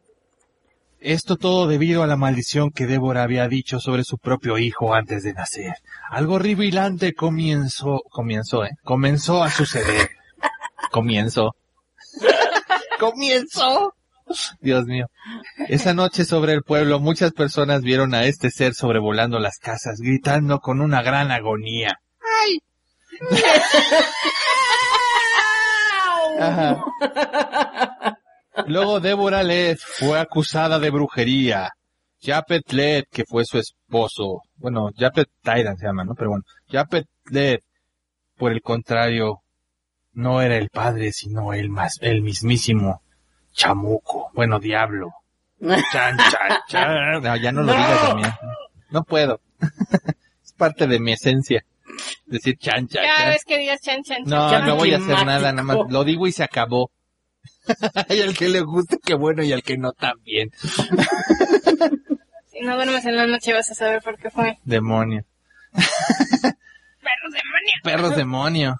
Esto 1.04 1.36
todo 1.36 1.66
debido 1.66 2.04
a 2.04 2.06
la 2.06 2.16
maldición 2.16 2.70
que 2.70 2.86
Débora 2.86 3.24
había 3.24 3.48
dicho 3.48 3.80
sobre 3.80 4.04
su 4.04 4.18
propio 4.18 4.56
hijo 4.58 4.94
antes 4.94 5.24
de 5.24 5.32
nacer. 5.32 5.74
Algo 6.08 6.34
horripilante 6.34 7.12
comenzó, 7.12 8.02
comenzó, 8.08 8.64
eh, 8.64 8.70
comenzó 8.84 9.42
a 9.42 9.50
suceder. 9.50 10.10
Comienzo. 10.92 11.56
Comienzo. 13.00 13.94
Dios 14.60 14.86
mío. 14.86 15.06
Esa 15.68 15.92
noche 15.92 16.24
sobre 16.24 16.52
el 16.52 16.62
pueblo 16.62 17.00
muchas 17.00 17.32
personas 17.32 17.82
vieron 17.82 18.14
a 18.14 18.26
este 18.26 18.50
ser 18.50 18.74
sobrevolando 18.74 19.40
las 19.40 19.58
casas, 19.58 19.98
gritando 19.98 20.60
con 20.60 20.80
una 20.80 21.02
gran 21.02 21.32
agonía. 21.32 21.98
¡Ay! 22.40 22.60
Ajá. 26.40 26.84
Luego 28.66 29.00
Débora 29.00 29.42
Led 29.42 29.78
fue 29.78 30.18
acusada 30.18 30.78
de 30.78 30.90
brujería. 30.90 31.70
Japet 32.20 32.70
Led, 32.72 33.04
que 33.10 33.24
fue 33.24 33.44
su 33.44 33.58
esposo, 33.58 34.42
bueno, 34.56 34.90
Japet 34.96 35.28
Tyrant 35.42 35.78
se 35.78 35.86
llama, 35.86 36.04
¿no? 36.04 36.14
Pero 36.14 36.30
bueno, 36.30 36.44
Japet 36.70 37.06
Led, 37.30 37.58
por 38.36 38.52
el 38.52 38.62
contrario, 38.62 39.40
no 40.12 40.40
era 40.40 40.56
el 40.56 40.68
padre, 40.68 41.10
sino 41.12 41.52
el 41.52 41.68
más, 41.68 41.98
el 42.00 42.22
mismísimo 42.22 43.02
chamuco, 43.52 44.30
bueno, 44.34 44.58
diablo. 44.60 45.10
Chan, 45.60 46.16
chan, 46.16 46.58
chan. 46.68 47.22
No, 47.22 47.36
ya 47.36 47.52
no 47.52 47.62
lo 47.62 47.72
No. 47.72 47.78
digas 47.78 48.00
también. 48.02 48.32
No 48.90 49.02
puedo. 49.04 49.40
es 50.44 50.52
parte 50.52 50.86
de 50.86 50.98
mi 51.00 51.12
esencia. 51.12 51.64
Decir 52.26 52.56
chan, 52.58 52.88
chan, 52.88 53.04
Cada 53.04 53.16
chan. 53.18 53.28
vez 53.30 53.44
que 53.44 53.58
digas 53.58 53.80
chan, 53.80 54.02
chan, 54.02 54.24
chan. 54.24 54.28
No, 54.28 54.66
no 54.66 54.76
voy 54.76 54.92
a 54.94 54.98
hacer 54.98 55.24
nada, 55.26 55.52
nada 55.52 55.62
más 55.62 55.76
lo 55.88 56.04
digo 56.04 56.26
y 56.26 56.32
se 56.32 56.42
acabó. 56.44 56.90
y 58.08 58.20
al 58.20 58.36
que 58.36 58.48
le 58.48 58.60
guste, 58.60 58.98
qué 59.04 59.14
bueno, 59.14 59.42
y 59.42 59.52
al 59.52 59.62
que 59.62 59.76
no, 59.78 59.92
también. 59.92 60.50
Si 62.46 62.60
no 62.60 62.76
duermes 62.76 63.04
en 63.06 63.16
la 63.16 63.26
noche 63.26 63.52
vas 63.52 63.70
a 63.70 63.74
saber 63.74 64.02
por 64.02 64.18
qué 64.18 64.30
fue. 64.30 64.58
Demonio. 64.64 65.24
Perros 65.72 67.32
demonio. 67.32 67.72
Perros 67.82 68.16
demonio. 68.16 68.76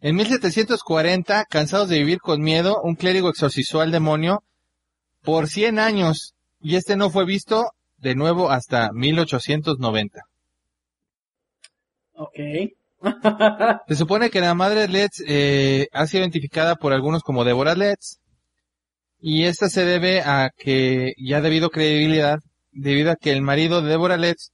En 0.00 0.16
1740, 0.16 1.44
cansados 1.44 1.88
de 1.88 1.98
vivir 1.98 2.18
con 2.18 2.42
miedo, 2.42 2.80
un 2.82 2.96
clérigo 2.96 3.28
exorcizó 3.28 3.80
al 3.80 3.92
demonio 3.92 4.42
por 5.22 5.46
100 5.46 5.78
años, 5.78 6.34
y 6.60 6.74
este 6.74 6.96
no 6.96 7.10
fue 7.10 7.24
visto 7.24 7.70
de 7.98 8.16
nuevo 8.16 8.50
hasta 8.50 8.90
1890. 8.92 10.22
Ok. 12.14 12.38
Se 13.88 13.94
supone 13.94 14.30
que 14.30 14.40
la 14.40 14.54
madre 14.54 14.88
Letts 14.88 15.22
eh, 15.26 15.88
ha 15.92 16.06
sido 16.06 16.22
identificada 16.22 16.76
por 16.76 16.92
algunos 16.92 17.22
como 17.22 17.44
Deborah 17.44 17.74
Letts 17.74 18.20
y 19.20 19.44
esta 19.44 19.68
se 19.68 19.84
debe 19.84 20.20
a 20.20 20.50
que 20.56 21.12
ya 21.16 21.38
ha 21.38 21.40
debido 21.40 21.70
credibilidad 21.70 22.38
debido 22.72 23.12
a 23.12 23.16
que 23.16 23.30
el 23.30 23.42
marido 23.42 23.82
de 23.82 23.90
Deborah 23.90 24.16
Letts, 24.16 24.50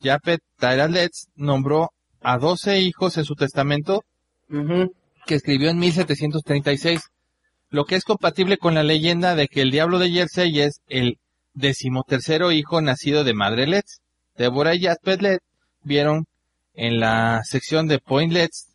Japet 0.00 0.40
Tyrell 0.58 0.92
Letts, 0.92 1.28
nombró 1.34 1.90
a 2.20 2.38
12 2.38 2.80
hijos 2.80 3.16
en 3.16 3.24
su 3.24 3.34
testamento 3.34 4.04
que 5.26 5.34
escribió 5.34 5.70
en 5.70 5.78
1736, 5.78 7.00
lo 7.70 7.84
que 7.84 7.96
es 7.96 8.04
compatible 8.04 8.58
con 8.58 8.74
la 8.74 8.82
leyenda 8.82 9.34
de 9.34 9.48
que 9.48 9.62
el 9.62 9.70
diablo 9.70 9.98
de 9.98 10.10
Jersey 10.10 10.60
es 10.60 10.80
el 10.88 11.18
decimotercero 11.54 12.52
hijo 12.52 12.80
nacido 12.80 13.24
de 13.24 13.34
madre 13.34 13.66
Letts. 13.66 14.00
Deborah 14.36 14.74
y 14.74 14.82
Jasper 14.82 15.22
Letts 15.22 15.44
vieron 15.82 16.26
en 16.74 17.00
la 17.00 17.42
sección 17.44 17.88
de 17.88 17.98
Point 17.98 18.32
Letts 18.32 18.68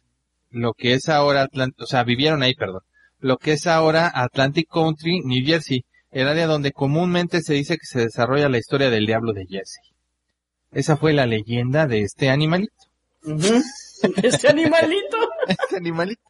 lo 0.52 0.74
que 0.74 0.94
es 0.94 1.10
ahora, 1.10 1.48
Atlant- 1.48 1.76
o 1.80 1.86
sea, 1.86 2.04
vivieron 2.04 2.44
ahí, 2.44 2.54
perdón, 2.56 2.82
lo 3.20 3.38
que 3.38 3.54
es 3.54 3.68
ahora 3.68 4.10
Atlantic 4.14 4.70
Country, 4.72 5.20
New 5.26 5.46
Jersey, 5.46 5.84
el 6.12 6.28
área 6.30 6.48
donde 6.48 6.72
comúnmente 6.72 7.42
se 7.42 7.54
dice 7.56 7.78
que 7.78 7.86
se 7.86 8.00
desarrolla 8.00 8.48
la 8.48 8.58
historia 8.58 8.90
del 8.90 9.06
diablo 9.06 9.34
de 9.34 9.46
Jersey. 9.48 9.84
Esa 10.72 10.96
fue 10.98 11.12
la 11.14 11.26
leyenda 11.26 11.88
de 11.88 12.02
este 12.02 12.30
animalito. 12.30 12.74
Este 14.22 14.50
animalito. 14.50 15.18
este 15.48 15.78
animalito. 15.78 16.22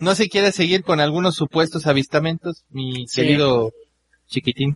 No 0.00 0.14
se 0.14 0.28
quiere 0.28 0.52
seguir 0.52 0.82
con 0.82 1.00
algunos 1.00 1.36
supuestos 1.36 1.86
avistamientos, 1.86 2.64
mi 2.70 3.06
Sí. 3.08 3.22
querido 3.22 3.72
chiquitín. 4.26 4.74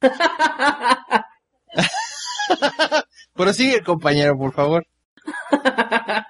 Pero 3.36 3.52
sigue, 3.52 3.82
compañero, 3.82 4.36
por 4.36 4.52
favor. 4.52 4.86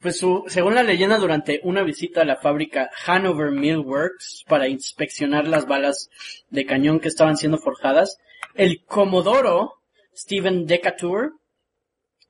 Pues 0.00 0.16
su- 0.20 0.44
según 0.46 0.76
la 0.76 0.84
leyenda, 0.84 1.18
durante 1.18 1.60
una 1.64 1.82
visita 1.82 2.20
a 2.22 2.24
la 2.24 2.36
fábrica 2.36 2.88
Hanover 3.04 3.50
Mill 3.50 3.78
Works 3.78 4.44
para 4.46 4.68
inspeccionar 4.68 5.48
las 5.48 5.66
balas 5.66 6.08
de 6.50 6.64
cañón 6.66 7.00
que 7.00 7.08
estaban 7.08 7.36
siendo 7.36 7.58
forjadas, 7.58 8.18
el 8.54 8.84
comodoro 8.84 9.72
Stephen 10.16 10.66
Decatur 10.66 11.32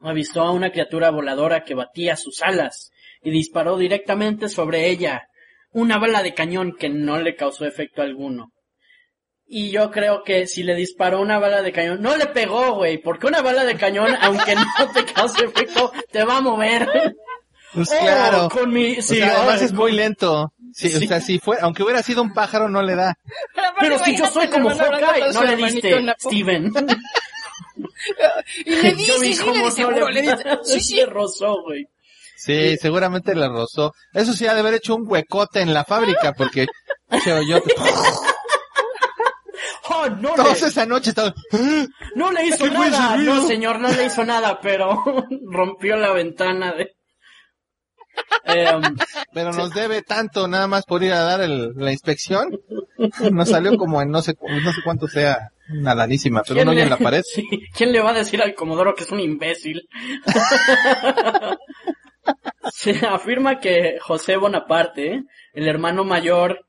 avistó 0.00 0.40
a 0.44 0.52
una 0.52 0.72
criatura 0.72 1.10
voladora 1.10 1.64
que 1.64 1.74
batía 1.74 2.16
sus 2.16 2.40
alas 2.40 2.90
y 3.22 3.30
disparó 3.30 3.76
directamente 3.76 4.48
sobre 4.48 4.88
ella, 4.88 5.28
una 5.70 5.98
bala 5.98 6.22
de 6.22 6.32
cañón 6.32 6.74
que 6.74 6.88
no 6.88 7.18
le 7.20 7.36
causó 7.36 7.66
efecto 7.66 8.00
alguno. 8.00 8.50
Y 9.50 9.70
yo 9.70 9.90
creo 9.90 10.22
que 10.24 10.46
si 10.46 10.62
le 10.62 10.74
disparó 10.74 11.20
una 11.20 11.38
bala 11.38 11.62
de 11.62 11.72
cañón, 11.72 12.02
no 12.02 12.16
le 12.16 12.26
pegó, 12.26 12.74
güey, 12.74 12.98
porque 12.98 13.26
una 13.26 13.40
bala 13.40 13.64
de 13.64 13.76
cañón, 13.76 14.14
aunque 14.20 14.54
no 14.54 14.92
te 14.92 15.04
cause 15.06 15.44
efecto, 15.44 15.90
te 16.12 16.24
va 16.24 16.36
a 16.36 16.40
mover. 16.40 17.14
Pues 17.72 17.90
Oh, 17.92 17.98
claro. 18.00 18.48
con 18.48 18.70
mi, 18.72 18.98
O 18.98 19.02
sí, 19.02 19.16
sea, 19.16 19.36
además 19.38 19.60
oh, 19.60 19.64
es 19.64 19.72
muy 19.72 19.92
lento. 19.92 20.52
Sí, 20.74 20.88
Sí. 20.90 21.04
O 21.04 21.08
sea, 21.08 21.20
si 21.20 21.38
fue, 21.38 21.58
aunque 21.60 21.82
hubiera 21.82 22.02
sido 22.02 22.22
un 22.22 22.32
pájaro, 22.32 22.68
no 22.68 22.82
le 22.82 22.94
da. 22.94 23.16
Pero 23.80 23.98
si 23.98 24.16
yo 24.16 24.26
soy 24.26 24.48
como 24.48 24.70
Hawkeye, 24.70 25.32
no 25.32 25.44
le 25.44 25.56
diste, 25.56 26.14
Steven. 26.18 26.72
Y 28.64 28.70
le 28.70 28.92
di, 28.92 29.04
yo 29.06 29.18
vi 29.20 29.34
sí, 29.34 29.44
le 29.44 29.52
cómo 29.52 29.70
di 29.70 29.82
no 29.82 30.10
le, 30.10 30.22
le. 30.22 30.36
Sí, 30.64 30.80
sí. 30.80 30.96
le 30.96 31.06
rozó, 31.06 31.62
güey. 31.62 31.86
Sí, 32.36 32.76
seguramente 32.76 33.34
le 33.34 33.48
rozó. 33.48 33.94
Eso 34.12 34.32
sí 34.32 34.46
ha 34.46 34.54
de 34.54 34.60
haber 34.60 34.74
hecho 34.74 34.94
un 34.94 35.04
huecote 35.06 35.60
en 35.60 35.74
la 35.74 35.84
fábrica, 35.84 36.32
porque 36.32 36.66
se 37.22 37.32
oyó. 37.32 37.60
Oh, 39.90 40.08
no 40.08 40.34
Todos 40.34 40.62
le, 40.62 40.68
esa 40.68 40.86
noche 40.86 41.10
estaban, 41.10 41.34
no 42.14 42.32
le 42.32 42.46
hizo 42.46 42.64
¿Qué 42.64 42.70
fue 42.70 42.88
ese 42.88 42.98
nada. 42.98 43.16
No, 43.16 43.46
señor, 43.46 43.78
no 43.80 43.88
le 43.90 44.06
hizo 44.06 44.24
nada, 44.24 44.60
pero 44.60 45.02
rompió 45.50 45.96
la 45.96 46.12
ventana 46.12 46.72
de... 46.72 46.92
Em, 48.44 48.82
pero 49.32 49.52
nos 49.52 49.72
debe 49.72 50.02
tanto 50.02 50.48
nada 50.48 50.66
más 50.66 50.84
por 50.84 51.02
ir 51.04 51.12
a 51.12 51.22
dar 51.22 51.40
el- 51.40 51.72
la 51.76 51.92
inspección. 51.92 52.58
Nos 53.30 53.48
salió 53.48 53.76
como 53.78 54.02
en 54.02 54.10
no 54.10 54.20
sé, 54.22 54.34
no 54.40 54.72
sé 54.72 54.80
cuánto 54.82 55.06
sea, 55.06 55.50
una 55.70 55.94
lanísima, 55.94 56.42
pero 56.46 56.62
un 56.62 56.68
hoyo 56.68 56.82
en 56.82 56.90
la 56.90 56.96
pared. 56.98 57.22
Sí, 57.32 57.46
¿Quién 57.76 57.92
le 57.92 58.00
va 58.00 58.10
a 58.10 58.14
decir 58.14 58.42
al 58.42 58.54
Comodoro 58.54 58.94
que 58.94 59.04
es 59.04 59.12
un 59.12 59.20
imbécil? 59.20 59.88
Se 62.72 62.90
afirma 63.06 63.60
que 63.60 63.98
José 64.00 64.36
Bonaparte, 64.36 65.22
el 65.54 65.68
hermano 65.68 66.04
mayor 66.04 66.66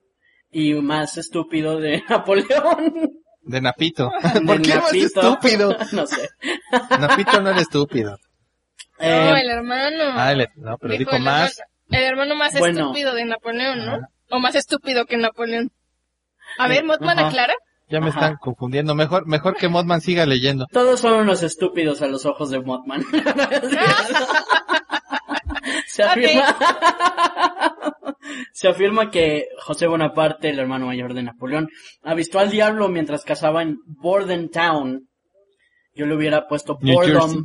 y 0.52 0.74
más 0.76 1.18
estúpido 1.18 1.80
de 1.80 2.04
Napoleón. 2.10 3.12
De 3.42 3.62
Napito. 3.62 4.12
de 4.34 4.42
¿Por 4.42 4.62
qué 4.62 4.76
más 4.76 4.84
Napito. 4.86 5.06
estúpido? 5.22 5.78
no 5.94 6.08
sé. 6.08 6.30
Napito 7.00 7.42
no 7.42 7.50
era 7.52 7.62
estúpido. 7.62 8.12
No, 9.00 9.06
Eh, 9.06 9.42
el 9.42 9.50
hermano. 9.50 10.04
Ah, 10.16 10.32
el- 10.34 10.48
no, 10.58 10.78
pero 10.78 10.92
Dijo 10.94 11.00
dijo 11.12 11.16
el 11.16 11.24
más. 11.24 11.58
hermano- 11.60 11.70
el 11.92 12.04
hermano 12.04 12.36
más 12.36 12.60
Bueno. 12.60 12.82
estúpido 12.82 13.14
de 13.16 13.26
Napoleón, 13.26 13.86
¿no? 13.86 13.92
Ajá. 13.94 14.10
O 14.32 14.40
más 14.40 14.54
estúpido 14.56 15.06
que 15.06 15.18
Napoleón. 15.18 15.72
A 16.60 16.68
ver, 16.68 16.84
Motman 16.84 17.18
Ajá. 17.18 17.28
aclara. 17.30 17.54
Ya 17.90 18.00
me 18.00 18.10
Ajá. 18.10 18.20
están 18.20 18.36
confundiendo. 18.38 18.94
Mejor, 18.94 19.26
mejor 19.26 19.56
que 19.56 19.68
Modman 19.70 20.00
siga 20.02 20.28
leyendo. 20.28 20.68
todos 20.72 21.00
son 21.00 21.14
unos 21.14 21.42
estúpidos 21.42 22.04
a 22.04 22.08
los 22.08 22.26
ojos 22.28 22.52
de 22.52 22.60
Mothman. 22.60 23.04
Se 26.00 26.04
afirma, 26.04 26.58
se 28.54 28.68
afirma 28.70 29.12
que 29.12 29.50
José 29.58 29.88
Bonaparte, 29.88 30.50
el 30.50 30.60
hermano 30.60 30.86
mayor 30.86 31.14
de 31.14 31.24
Napoleón, 31.24 31.70
avistó 32.04 32.40
al 32.40 32.50
diablo 32.50 32.88
mientras 32.88 33.26
cazaba 33.26 33.64
en 33.64 33.80
Bordentown. 33.86 35.10
Yo 35.94 36.06
le 36.06 36.16
hubiera 36.16 36.48
puesto 36.48 36.78
New 36.82 36.96
Bordom, 36.96 37.32
Jersey. 37.32 37.44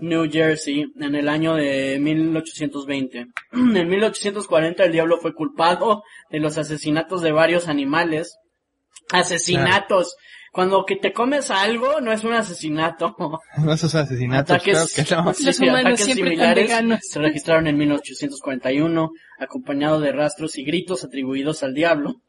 New 0.00 0.28
Jersey, 0.28 0.92
en 0.98 1.14
el 1.14 1.28
año 1.28 1.54
de 1.54 1.98
1820. 2.00 3.26
En 3.52 3.88
1840 3.88 4.84
el 4.84 4.92
diablo 4.92 5.18
fue 5.18 5.32
culpado 5.32 6.02
de 6.28 6.40
los 6.40 6.58
asesinatos 6.58 7.22
de 7.22 7.30
varios 7.30 7.68
animales. 7.68 8.36
Asesinatos. 9.12 10.16
Cuando 10.52 10.84
que 10.84 10.96
te 10.96 11.12
comes 11.12 11.50
algo 11.50 12.00
no 12.00 12.12
es 12.12 12.24
un 12.24 12.34
asesinato. 12.34 13.14
No 13.58 13.72
esos 13.72 13.94
asesinatos, 13.94 14.56
Ataques, 14.56 14.92
creo 14.94 15.06
que 15.06 15.14
no. 15.14 15.34
sí, 15.34 15.44
Los 15.44 15.60
humanos 15.60 15.80
ataques 15.80 16.04
siempre 16.04 16.30
similares 16.30 17.00
se 17.02 17.18
registraron 17.20 17.66
en 17.66 17.76
1841, 17.76 19.10
acompañado 19.38 20.00
de 20.00 20.12
rastros 20.12 20.58
y 20.58 20.64
gritos 20.64 21.04
atribuidos 21.04 21.62
al 21.62 21.74
diablo. 21.74 22.22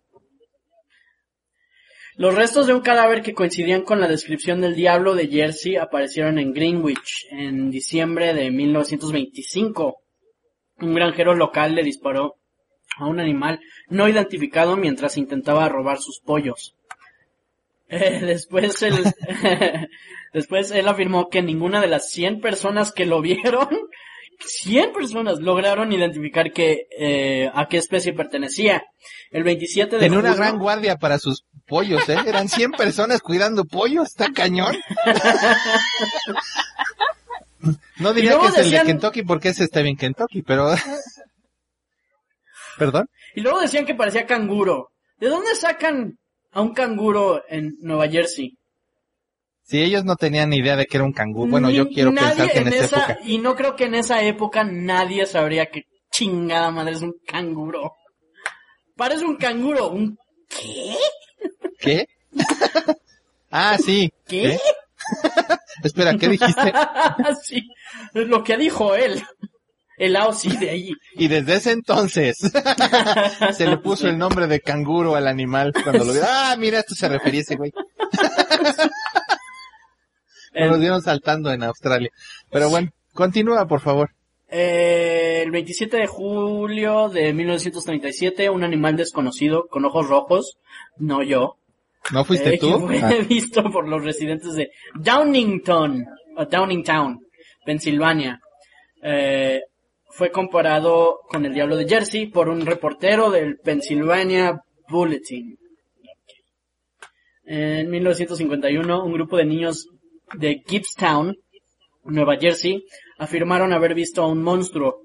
Los 2.17 2.35
restos 2.35 2.67
de 2.67 2.73
un 2.73 2.81
cadáver 2.81 3.23
que 3.23 3.33
coincidían 3.33 3.83
con 3.83 4.01
la 4.01 4.07
descripción 4.07 4.61
del 4.61 4.75
diablo 4.75 5.15
de 5.15 5.27
Jersey 5.27 5.77
aparecieron 5.77 6.37
en 6.37 6.53
Greenwich 6.53 7.25
en 7.31 7.71
diciembre 7.71 8.33
de 8.33 8.51
1925. 8.51 9.97
Un 10.81 10.93
granjero 10.93 11.33
local 11.33 11.73
le 11.73 11.83
disparó 11.83 12.35
a 12.97 13.07
un 13.07 13.19
animal 13.19 13.59
no 13.87 14.09
identificado 14.09 14.75
mientras 14.75 15.17
intentaba 15.17 15.69
robar 15.69 15.99
sus 15.99 16.19
pollos. 16.19 16.75
Eh, 17.91 18.21
después 18.25 18.81
él, 18.81 19.03
después 20.33 20.71
él 20.71 20.87
afirmó 20.87 21.29
que 21.29 21.41
ninguna 21.41 21.81
de 21.81 21.87
las 21.87 22.09
100 22.09 22.39
personas 22.39 22.91
que 22.91 23.05
lo 23.05 23.21
vieron, 23.21 23.67
100 24.39 24.93
personas 24.93 25.39
lograron 25.39 25.91
identificar 25.91 26.51
que, 26.51 26.87
eh, 26.97 27.51
a 27.53 27.67
qué 27.67 27.77
especie 27.77 28.13
pertenecía. 28.13 28.83
El 29.29 29.43
27 29.43 29.97
de 29.97 30.01
Tenía 30.01 30.19
una 30.19 30.33
gran 30.33 30.57
guardia 30.57 30.97
para 30.97 31.19
sus 31.19 31.45
pollos, 31.67 32.07
¿eh? 32.09 32.17
Eran 32.25 32.49
100 32.49 32.71
personas 32.71 33.21
cuidando 33.21 33.65
pollos, 33.65 34.07
está 34.07 34.31
cañón. 34.31 34.75
No 37.99 38.13
diría 38.13 38.39
que 38.39 38.47
es 38.47 38.57
el 38.57 38.71
de 38.71 38.81
Kentucky 38.81 39.23
porque 39.23 39.49
ese 39.49 39.65
está 39.65 39.81
bien 39.81 39.95
Kentucky, 39.95 40.41
pero... 40.41 40.73
¿Perdón? 42.77 43.09
Y 43.35 43.41
luego 43.41 43.61
decían 43.61 43.85
que 43.85 43.93
parecía 43.93 44.25
canguro. 44.25 44.91
¿De 45.19 45.27
dónde 45.27 45.53
sacan 45.55 46.17
a 46.51 46.61
un 46.61 46.73
canguro 46.73 47.43
en 47.47 47.75
Nueva 47.81 48.07
Jersey? 48.07 48.57
Si 49.63 49.81
ellos 49.81 50.03
no 50.03 50.15
tenían 50.15 50.49
ni 50.49 50.57
idea 50.57 50.75
de 50.75 50.85
que 50.85 50.97
era 50.97 51.05
un 51.05 51.13
cangú, 51.13 51.47
bueno, 51.47 51.69
Ni- 51.69 51.75
yo 51.75 51.87
quiero 51.87 52.11
nadie 52.11 52.35
pensar 52.35 52.51
que 52.51 52.59
en, 52.59 52.67
esa, 52.67 52.83
época... 52.83 53.19
Y 53.23 53.37
no 53.37 53.55
creo 53.55 53.75
que 53.75 53.85
en 53.85 53.95
esa 53.95 54.21
época 54.21 54.63
nadie 54.63 55.25
sabría 55.25 55.67
que 55.67 55.83
chingada 56.11 56.71
madre 56.71 56.93
es 56.93 57.01
un 57.01 57.13
canguro. 57.25 57.93
Parece 58.97 59.23
un 59.25 59.37
canguro. 59.37 59.89
¿Un 59.89 60.17
qué? 60.49 60.95
¿Qué? 61.79 62.05
ah, 63.51 63.77
sí. 63.77 64.11
¿Qué? 64.27 64.59
Espera, 65.83 66.15
¿qué 66.17 66.27
dijiste? 66.27 66.73
sí, 67.43 67.67
lo 68.13 68.43
que 68.43 68.57
dijo 68.57 68.93
él. 68.95 69.23
El 70.01 70.15
Aussie 70.15 70.57
de 70.57 70.71
ahí. 70.71 70.93
Y 71.13 71.27
desde 71.27 71.57
ese 71.57 71.73
entonces 71.73 72.39
se 73.53 73.67
le 73.67 73.77
puso 73.77 74.07
el 74.07 74.17
nombre 74.17 74.47
de 74.47 74.59
canguro 74.59 75.15
al 75.15 75.27
animal 75.27 75.71
cuando 75.73 76.03
lo 76.03 76.11
vio. 76.11 76.23
Ah, 76.25 76.55
mira, 76.57 76.79
esto 76.79 76.95
se 76.95 77.07
refería 77.07 77.41
a 77.41 77.43
ese 77.43 77.55
güey. 77.55 77.71
Nos 80.55 80.79
vieron 80.79 81.03
saltando 81.03 81.51
en 81.51 81.61
Australia. 81.61 82.09
Pero 82.49 82.71
bueno, 82.71 82.89
continúa, 83.13 83.67
por 83.67 83.79
favor. 83.79 84.09
Eh, 84.49 85.43
el 85.43 85.51
27 85.51 85.97
de 85.97 86.07
julio 86.07 87.09
de 87.09 87.31
1937, 87.31 88.49
un 88.49 88.63
animal 88.63 88.97
desconocido 88.97 89.67
con 89.69 89.85
ojos 89.85 90.09
rojos, 90.09 90.57
no 90.97 91.21
yo, 91.21 91.57
¿No 92.11 92.25
fuiste 92.25 92.55
eh, 92.55 92.57
tú? 92.57 92.79
fue 92.79 92.99
Ah, 92.99 93.13
visto 93.29 93.61
por 93.71 93.87
los 93.87 94.03
residentes 94.03 94.55
de 94.55 94.71
Downington, 94.95 96.03
o 96.37 96.45
Downingtown, 96.45 97.19
Pensilvania. 97.63 98.39
Eh, 99.03 99.61
fue 100.11 100.31
comparado 100.31 101.19
con 101.27 101.45
el 101.45 101.53
diablo 101.53 101.75
de 101.77 101.87
Jersey 101.87 102.27
por 102.27 102.49
un 102.49 102.65
reportero 102.65 103.31
del 103.31 103.57
Pennsylvania 103.57 104.61
Bulletin. 104.89 105.57
En 107.45 107.89
1951, 107.89 109.03
un 109.03 109.13
grupo 109.13 109.37
de 109.37 109.45
niños 109.45 109.87
de 110.33 110.63
Gibbstown, 110.67 111.35
Nueva 112.03 112.37
Jersey, 112.37 112.83
afirmaron 113.17 113.73
haber 113.73 113.93
visto 113.93 114.21
a 114.23 114.27
un 114.27 114.41
monstruo 114.41 115.01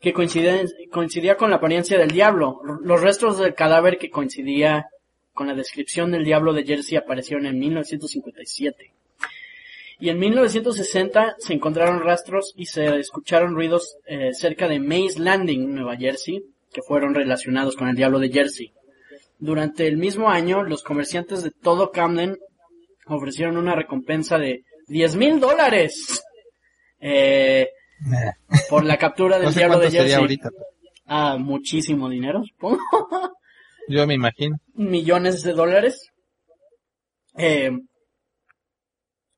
que 0.00 0.12
coincide- 0.12 0.68
coincidía 0.90 1.36
con 1.36 1.50
la 1.50 1.56
apariencia 1.56 1.98
del 1.98 2.10
diablo. 2.10 2.60
Los 2.82 3.00
restos 3.00 3.38
del 3.38 3.54
cadáver 3.54 3.98
que 3.98 4.10
coincidía 4.10 4.86
con 5.32 5.46
la 5.46 5.54
descripción 5.54 6.10
del 6.12 6.24
diablo 6.24 6.52
de 6.52 6.64
Jersey 6.64 6.96
aparecieron 6.96 7.46
en 7.46 7.58
1957. 7.58 8.92
Y 10.00 10.08
en 10.08 10.18
1960 10.18 11.36
se 11.38 11.52
encontraron 11.52 12.00
rastros 12.02 12.52
y 12.56 12.66
se 12.66 12.98
escucharon 12.98 13.54
ruidos 13.54 13.96
eh, 14.06 14.30
cerca 14.34 14.68
de 14.68 14.80
Mays 14.80 15.18
Landing, 15.18 15.74
Nueva 15.74 15.96
Jersey, 15.96 16.42
que 16.72 16.82
fueron 16.82 17.14
relacionados 17.14 17.76
con 17.76 17.88
el 17.88 17.96
diablo 17.96 18.18
de 18.18 18.30
Jersey. 18.30 18.72
Durante 19.38 19.86
el 19.86 19.96
mismo 19.96 20.30
año, 20.30 20.62
los 20.62 20.82
comerciantes 20.82 21.42
de 21.42 21.50
todo 21.50 21.90
Camden 21.92 22.36
ofrecieron 23.06 23.56
una 23.56 23.74
recompensa 23.74 24.38
de 24.38 24.64
10 24.88 25.16
mil 25.16 25.40
dólares 25.40 26.22
eh, 27.00 27.68
por 28.68 28.84
la 28.84 28.96
captura 28.96 29.36
del 29.36 29.46
No 29.46 29.52
sé 29.52 29.60
diablo 29.60 29.78
de 29.78 29.90
Jersey. 29.90 30.14
ahorita. 30.14 30.50
Ah, 31.06 31.36
muchísimo 31.38 32.08
dinero, 32.08 32.42
supongo. 32.44 32.78
Yo 33.88 34.06
me 34.06 34.14
imagino. 34.14 34.56
millones 34.74 35.42
de 35.42 35.52
dólares 35.52 36.10
eh, 37.36 37.70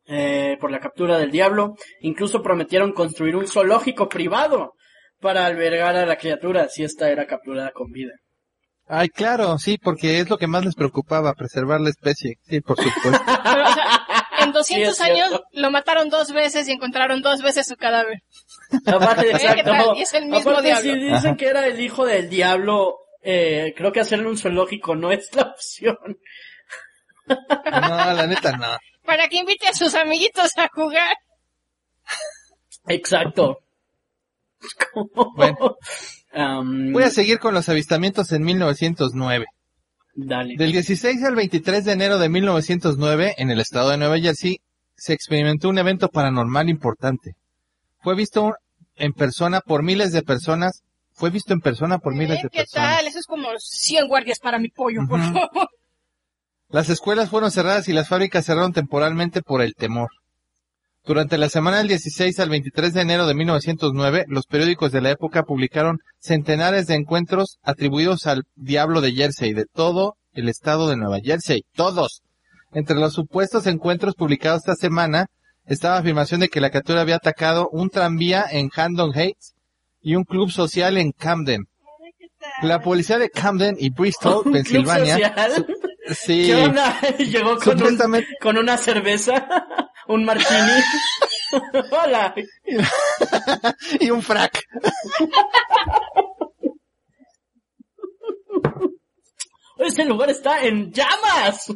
eh, 0.06 0.56
por 0.60 0.70
la 0.70 0.80
captura 0.80 1.18
del 1.18 1.30
diablo. 1.30 1.74
Incluso 2.00 2.42
prometieron 2.42 2.92
construir 2.92 3.36
un 3.36 3.46
zoológico 3.46 4.08
privado 4.08 4.74
para 5.20 5.46
albergar 5.46 5.96
a 5.96 6.06
la 6.06 6.16
criatura 6.16 6.68
si 6.68 6.84
esta 6.84 7.10
era 7.10 7.26
capturada 7.26 7.70
con 7.72 7.90
vida. 7.90 8.12
Ay, 8.88 9.08
claro, 9.08 9.58
sí, 9.58 9.78
porque 9.78 10.20
es 10.20 10.30
lo 10.30 10.38
que 10.38 10.46
más 10.46 10.64
les 10.64 10.76
preocupaba, 10.76 11.34
preservar 11.34 11.80
la 11.80 11.90
especie. 11.90 12.34
Sí, 12.48 12.60
por 12.60 12.76
supuesto. 12.76 13.10
Pero, 13.42 13.64
o 13.64 13.72
sea, 13.74 14.06
en 14.38 14.52
200 14.52 14.96
Sí, 14.96 15.02
años 15.02 15.40
lo 15.52 15.70
mataron 15.72 16.08
dos 16.08 16.32
veces 16.32 16.68
y 16.68 16.72
encontraron 16.72 17.20
dos 17.20 17.42
veces 17.42 17.66
su 17.66 17.74
cadáver. 17.76 18.20
Aparte, 18.86 19.24
¿qué 19.24 19.30
exacto. 19.32 19.94
Y 19.96 20.02
es 20.02 20.14
el 20.14 20.26
mismo 20.26 20.50
Aparte, 20.50 20.68
diablo. 20.68 20.92
si 20.92 20.98
dicen 21.00 21.14
Ajá. 21.30 21.36
que 21.36 21.46
era 21.48 21.66
el 21.66 21.80
hijo 21.80 22.06
del 22.06 22.28
diablo, 22.28 22.96
eh, 23.22 23.74
creo 23.76 23.90
que 23.90 23.98
hacerle 24.00 24.28
un 24.28 24.38
zoológico 24.38 24.94
no 24.94 25.10
es 25.10 25.34
la 25.34 25.42
opción. 25.42 25.96
No, 27.26 28.12
la 28.12 28.26
neta 28.28 28.52
no. 28.56 28.68
Para 29.06 29.28
que 29.28 29.38
invite 29.38 29.68
a 29.68 29.74
sus 29.74 29.94
amiguitos 29.94 30.50
a 30.56 30.68
jugar. 30.72 31.16
Exacto. 32.88 33.58
Bueno. 35.36 35.76
Voy 36.92 37.02
a 37.02 37.10
seguir 37.10 37.38
con 37.38 37.54
los 37.54 37.68
avistamientos 37.68 38.32
en 38.32 38.42
1909. 38.42 39.46
Dale. 40.14 40.56
Del 40.56 40.72
16 40.72 41.22
al 41.24 41.34
23 41.34 41.84
de 41.84 41.92
enero 41.92 42.18
de 42.18 42.28
1909, 42.28 43.34
en 43.38 43.50
el 43.50 43.60
estado 43.60 43.90
de 43.90 43.98
Nueva 43.98 44.18
Jersey, 44.18 44.60
se 44.96 45.12
experimentó 45.12 45.68
un 45.68 45.78
evento 45.78 46.08
paranormal 46.08 46.68
importante. 46.68 47.36
Fue 48.00 48.14
visto 48.14 48.54
en 48.96 49.12
persona 49.12 49.60
por 49.60 49.82
miles 49.82 50.12
de 50.12 50.22
personas. 50.22 50.82
Fue 51.12 51.30
visto 51.30 51.52
en 51.52 51.60
persona 51.60 51.98
por 51.98 52.14
miles 52.14 52.42
de 52.42 52.48
¿Qué 52.48 52.60
personas. 52.60 52.96
tal? 52.96 53.06
Eso 53.06 53.18
es 53.18 53.26
como 53.26 53.48
100 53.58 54.08
guardias 54.08 54.38
para 54.38 54.58
mi 54.58 54.68
pollo, 54.68 55.00
por 55.08 55.20
favor. 55.20 55.68
Las 56.68 56.90
escuelas 56.90 57.30
fueron 57.30 57.50
cerradas 57.50 57.88
y 57.88 57.92
las 57.92 58.08
fábricas 58.08 58.44
cerraron 58.44 58.72
temporalmente 58.72 59.40
por 59.42 59.62
el 59.62 59.74
temor. 59.74 60.10
Durante 61.04 61.38
la 61.38 61.48
semana 61.48 61.78
del 61.78 61.86
16 61.86 62.40
al 62.40 62.50
23 62.50 62.92
de 62.92 63.00
enero 63.00 63.28
de 63.28 63.34
1909, 63.34 64.24
los 64.26 64.46
periódicos 64.46 64.90
de 64.90 65.00
la 65.00 65.10
época 65.10 65.44
publicaron 65.44 65.98
centenares 66.18 66.88
de 66.88 66.96
encuentros 66.96 67.58
atribuidos 67.62 68.26
al 68.26 68.42
diablo 68.56 69.00
de 69.00 69.12
Jersey 69.12 69.52
de 69.52 69.66
todo 69.72 70.16
el 70.32 70.48
estado 70.48 70.88
de 70.88 70.96
Nueva 70.96 71.20
Jersey. 71.22 71.62
Todos. 71.74 72.22
Entre 72.72 72.96
los 72.96 73.14
supuestos 73.14 73.68
encuentros 73.68 74.16
publicados 74.16 74.62
esta 74.62 74.74
semana 74.74 75.26
estaba 75.64 75.98
afirmación 75.98 76.40
de 76.40 76.48
que 76.48 76.60
la 76.60 76.70
criatura 76.70 77.02
había 77.02 77.16
atacado 77.16 77.68
un 77.70 77.88
tranvía 77.88 78.44
en 78.50 78.68
Hampton 78.74 79.12
Heights 79.14 79.54
y 80.00 80.16
un 80.16 80.24
club 80.24 80.50
social 80.50 80.98
en 80.98 81.12
Camden. 81.12 81.66
La 82.62 82.80
policía 82.80 83.18
de 83.18 83.30
Camden 83.30 83.76
y 83.78 83.90
Bristol, 83.90 84.36
¿Un 84.36 84.42
club 84.42 84.52
Pensilvania? 84.54 85.34
Sí, 86.14 86.46
¿Qué 86.46 86.54
onda? 86.54 87.00
Llegó 87.18 87.56
con, 87.58 87.82
un, 87.82 87.98
con 88.40 88.58
una 88.58 88.76
cerveza, 88.76 89.46
un 90.08 90.24
martini. 90.24 90.82
Hola. 91.90 92.34
y 94.00 94.10
un 94.10 94.22
frac. 94.22 94.64
Ese 99.78 100.04
lugar 100.04 100.30
está 100.30 100.64
en 100.64 100.92
llamas. 100.92 101.72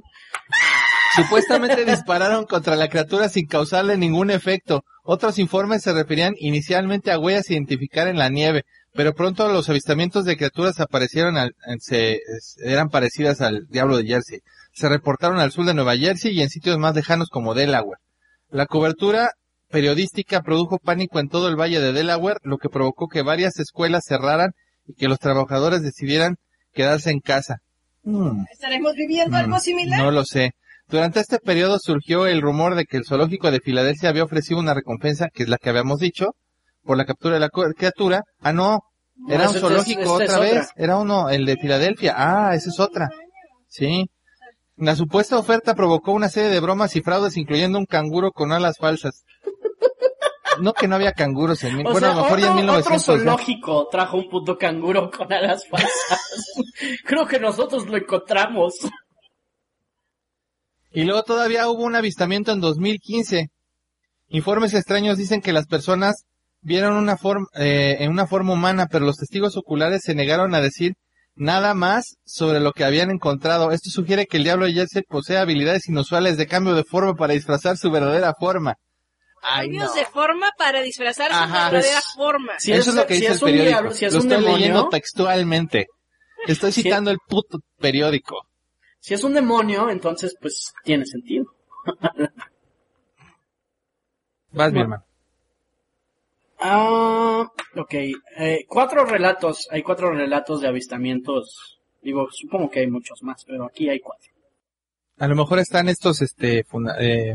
Supuestamente 1.15 1.85
dispararon 1.85 2.47
contra 2.47 2.77
la 2.77 2.89
criatura 2.89 3.29
sin 3.29 3.47
causarle 3.47 3.97
ningún 3.97 4.31
efecto. 4.31 4.85
Otros 5.03 5.39
informes 5.39 5.83
se 5.83 5.93
referían 5.93 6.35
inicialmente 6.39 7.11
a 7.11 7.19
huellas 7.19 7.51
identificar 7.51 8.07
en 8.09 8.19
la 8.19 8.29
nieve, 8.29 8.65
pero 8.93 9.15
pronto 9.15 9.49
los 9.49 9.69
avistamientos 9.69 10.25
de 10.25 10.37
criaturas 10.37 10.81
aparecieron 10.81 11.37
al, 11.37 11.55
se, 11.81 12.21
eran 12.65 12.89
parecidas 12.89 13.41
al 13.41 13.67
diablo 13.69 13.97
de 13.97 14.07
Jersey. 14.07 14.41
Se 14.73 14.89
reportaron 14.89 15.39
al 15.39 15.53
sur 15.53 15.65
de 15.65 15.75
Nueva 15.75 15.97
Jersey 15.97 16.33
y 16.33 16.43
en 16.43 16.49
sitios 16.49 16.79
más 16.79 16.95
lejanos 16.95 17.29
como 17.29 17.55
Delaware. 17.55 18.01
La 18.51 18.67
cobertura 18.67 19.31
periodística 19.69 20.43
produjo 20.43 20.79
pánico 20.79 21.21
en 21.21 21.29
todo 21.29 21.49
el 21.49 21.57
valle 21.57 21.81
de 21.81 21.93
Delaware, 21.93 22.39
lo 22.43 22.59
que 22.59 22.69
provocó 22.69 23.07
que 23.07 23.23
varias 23.23 23.59
escuelas 23.59 24.05
cerraran 24.07 24.51
y 24.87 24.95
que 24.95 25.09
los 25.09 25.19
trabajadores 25.19 25.83
decidieran 25.83 26.37
quedarse 26.73 27.11
en 27.11 27.21
casa. 27.21 27.59
Mm. 28.03 28.45
¿Estaremos 28.53 28.95
viviendo 28.95 29.37
algo 29.37 29.57
Mm, 29.57 29.61
similar? 29.61 30.03
No 30.03 30.11
lo 30.11 30.25
sé. 30.25 30.53
Durante 30.89 31.21
este 31.21 31.39
periodo 31.39 31.79
surgió 31.81 32.27
el 32.27 32.43
rumor 32.43 32.75
de 32.75 32.85
que 32.85 32.97
el 32.97 33.05
zoológico 33.05 33.51
de 33.53 33.61
Filadelfia 33.61 34.09
había 34.09 34.25
ofrecido 34.25 34.59
una 34.59 34.75
recompensa, 34.75 35.29
que 35.33 35.45
es 35.45 35.49
la 35.49 35.59
que 35.59 35.71
habíamos 35.71 36.01
dicho, 36.01 36.35
por 36.85 36.97
la 36.97 37.05
captura 37.05 37.35
de 37.35 37.41
la 37.41 37.49
criatura. 37.51 38.23
Ah, 38.41 38.53
no. 38.53 38.81
Era 39.29 39.45
No, 39.45 39.51
un 39.51 39.57
zoológico 39.59 40.15
otra 40.15 40.39
vez. 40.39 40.53
otra. 40.71 40.73
Era 40.77 40.97
uno, 40.99 41.29
el 41.29 41.45
de 41.45 41.57
Filadelfia. 41.57 42.15
Ah, 42.17 42.55
esa 42.55 42.71
es 42.71 42.81
otra. 42.81 43.11
Sí. 43.69 44.11
La 44.77 44.97
supuesta 44.97 45.37
oferta 45.39 45.75
provocó 45.75 46.13
una 46.13 46.29
serie 46.31 46.49
de 46.49 46.61
bromas 46.61 46.97
y 46.97 47.03
fraudes, 47.03 47.37
incluyendo 47.37 47.79
un 47.79 47.85
canguro 47.85 48.33
con 48.33 48.51
alas 48.51 48.79
falsas. 48.79 49.25
No 50.61 50.73
que 50.73 50.89
no 50.89 50.97
había 50.97 51.13
canguros 51.13 51.63
en... 51.65 51.77
mil- 51.77 51.87
O 51.87 51.93
bueno, 51.93 52.07
sea, 52.07 52.13
a 52.13 52.17
lo 52.17 52.23
mejor 52.25 52.41
ya 52.41 52.47
en 52.47 52.53
otro, 52.53 52.63
otro 52.81 52.91
1900. 52.91 53.09
¿no? 53.19 53.23
zoológico 53.33 53.89
trajo 53.91 54.17
un 54.17 54.29
puto 54.31 54.57
canguro 54.59 55.11
con 55.11 55.31
alas 55.33 55.67
falsas. 55.69 56.21
Creo 57.05 57.27
que 57.27 57.39
nosotros 57.39 57.87
lo 57.89 57.97
encontramos. 57.99 58.75
Y 60.93 61.05
luego 61.05 61.23
todavía 61.23 61.69
hubo 61.69 61.85
un 61.85 61.95
avistamiento 61.95 62.53
en 62.53 62.61
2015. 62.61 63.49
Informes 64.29 64.75
extraños 64.75 65.19
dicen 65.19 65.41
que 65.41 65.53
las 65.53 65.67
personas 65.67 66.25
vieron 66.63 66.95
una 66.95 67.17
forma, 67.17 67.47
eh, 67.55 67.97
en 68.01 68.11
una 68.11 68.27
forma 68.27 68.53
humana, 68.53 68.87
pero 68.91 69.05
los 69.07 69.17
testigos 69.17 69.57
oculares 69.57 70.03
se 70.05 70.15
negaron 70.15 70.55
a 70.55 70.61
decir 70.61 70.95
nada 71.35 71.75
más 71.75 72.17
sobre 72.25 72.61
lo 72.61 72.73
que 72.73 72.85
habían 72.85 73.11
encontrado. 73.11 73.71
Esto 73.73 73.89
sugiere 73.91 74.27
que 74.27 74.37
el 74.37 74.45
diablo 74.45 74.67
de 74.67 74.73
Jersey 74.75 75.03
posee 75.09 75.39
habilidades 75.39 75.89
inusuales 75.89 76.37
de 76.37 76.47
cambio 76.47 76.75
de 76.75 76.85
forma 76.85 77.15
para 77.15 77.33
disfrazar 77.35 77.77
su 77.77 77.91
verdadera 77.91 78.35
forma. 78.39 78.75
Cambios 79.43 79.87
no. 79.89 79.95
de 79.95 80.05
forma 80.05 80.51
para 80.59 80.83
disfrazar 80.83 81.31
Ajá. 81.33 81.47
su 81.47 81.53
verdadera 81.73 82.01
Pues, 82.03 82.15
forma. 82.15 82.53
Si 82.59 82.73
Eso 82.73 82.91
es 82.91 82.97
lo 82.97 83.07
que 83.07 83.15
si 83.15 83.21
dice 83.23 83.33
es 83.33 83.39
el 83.39 83.45
un 83.45 83.51
periódico. 83.53 83.69
diablo, 83.71 83.93
si 83.95 84.05
es 84.05 84.13
lo 84.13 84.21
un 84.21 84.27
estoy 84.27 84.37
demonio, 84.45 84.59
leyendo 84.59 84.89
textualmente. 84.91 85.87
Estoy 86.47 86.73
Si- 86.73 86.83
citando 86.83 87.11
el 87.11 87.19
puto 87.27 87.59
periódico. 87.79 88.43
si 88.99 89.15
es 89.15 89.25
un 89.25 89.33
demonio, 89.33 89.89
entonces 89.89 90.37
pues 90.41 90.75
tiene 90.85 91.07
sentido. 91.07 91.47
Vas, 94.53 94.73
mi 94.73 94.81
hermano. 94.81 95.05
Ah, 96.61 97.47
ok. 97.77 97.95
Eh, 97.95 98.65
cuatro 98.69 99.05
relatos, 99.05 99.69
hay 99.71 99.83
cuatro 99.83 100.11
relatos 100.13 100.61
de 100.61 100.69
avistamientos. 100.69 101.79
Digo, 102.03 102.29
supongo 102.31 102.71
que 102.71 102.81
hay 102.81 102.87
muchos 102.91 103.23
más, 103.23 103.45
pero 103.45 103.65
aquí 103.67 103.89
hay 103.89 104.01
cuatro. 104.01 104.31
A 105.19 105.27
lo 105.29 105.37
mejor 105.37 105.59
están 105.59 105.89
estos, 105.89 106.23
este, 106.23 106.65
funda- 106.65 106.97
eh, 106.99 107.35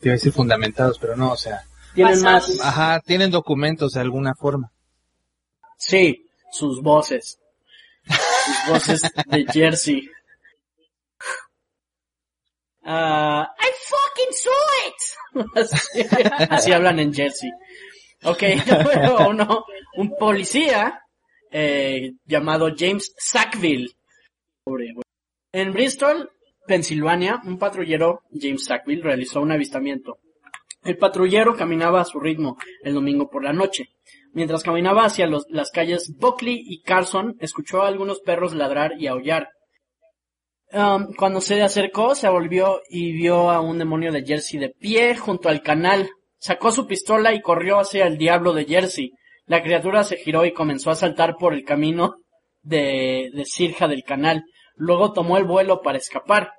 te 0.00 0.08
iba 0.08 0.12
a 0.12 0.16
decir 0.16 0.32
fundamentados, 0.32 0.98
pero 0.98 1.16
no, 1.16 1.32
o 1.32 1.36
sea, 1.36 1.62
¿Tienen 1.94 2.22
más? 2.22 2.58
ajá, 2.60 3.00
tienen 3.00 3.30
documentos 3.30 3.92
de 3.92 4.00
alguna 4.00 4.34
forma. 4.34 4.70
Sí, 5.76 6.26
sus 6.52 6.82
voces. 6.82 7.38
Sus 8.06 8.72
voces 8.72 9.02
de 9.02 9.46
Jersey. 9.52 10.08
Ah, 12.84 13.48
I 13.58 13.70
fucking 13.88 14.32
saw 14.32 14.62
it. 14.86 15.46
Así, 15.56 16.02
así 16.50 16.72
hablan 16.72 16.98
en 17.00 17.12
Jersey. 17.12 17.50
Ok, 18.24 18.42
número 18.66 19.28
uno. 19.30 19.64
Un 19.96 20.14
policía 20.16 21.00
eh, 21.50 22.12
llamado 22.24 22.68
James 22.76 23.12
Sackville. 23.16 23.90
Pobre. 24.64 24.94
En 25.52 25.72
Bristol, 25.72 26.30
Pensilvania, 26.66 27.40
un 27.44 27.58
patrullero, 27.58 28.22
James 28.32 28.64
Sackville, 28.64 29.02
realizó 29.02 29.40
un 29.40 29.52
avistamiento. 29.52 30.18
El 30.84 30.96
patrullero 30.98 31.56
caminaba 31.56 32.00
a 32.02 32.04
su 32.04 32.20
ritmo 32.20 32.56
el 32.82 32.94
domingo 32.94 33.28
por 33.30 33.42
la 33.42 33.52
noche. 33.52 33.88
Mientras 34.32 34.62
caminaba 34.62 35.04
hacia 35.04 35.26
los- 35.26 35.46
las 35.48 35.70
calles 35.70 36.12
Buckley 36.16 36.60
y 36.64 36.82
Carson, 36.82 37.36
escuchó 37.40 37.82
a 37.82 37.88
algunos 37.88 38.20
perros 38.20 38.54
ladrar 38.54 38.92
y 38.98 39.06
aullar. 39.06 39.48
Um, 40.74 41.14
cuando 41.14 41.40
se 41.40 41.62
acercó, 41.62 42.16
se 42.16 42.28
volvió 42.28 42.82
y 42.90 43.12
vio 43.12 43.48
a 43.48 43.60
un 43.60 43.78
demonio 43.78 44.10
de 44.10 44.24
Jersey 44.24 44.58
de 44.58 44.70
pie 44.70 45.16
junto 45.16 45.48
al 45.48 45.62
canal. 45.62 46.10
Sacó 46.36 46.72
su 46.72 46.88
pistola 46.88 47.32
y 47.32 47.40
corrió 47.40 47.78
hacia 47.78 48.08
el 48.08 48.18
diablo 48.18 48.52
de 48.52 48.64
Jersey. 48.64 49.12
La 49.46 49.62
criatura 49.62 50.02
se 50.02 50.16
giró 50.16 50.44
y 50.44 50.52
comenzó 50.52 50.90
a 50.90 50.96
saltar 50.96 51.36
por 51.36 51.54
el 51.54 51.64
camino 51.64 52.16
de, 52.62 53.30
de 53.32 53.44
Sirja 53.44 53.86
del 53.86 54.02
canal. 54.02 54.42
Luego 54.74 55.12
tomó 55.12 55.38
el 55.38 55.44
vuelo 55.44 55.80
para 55.80 55.98
escapar. 55.98 56.50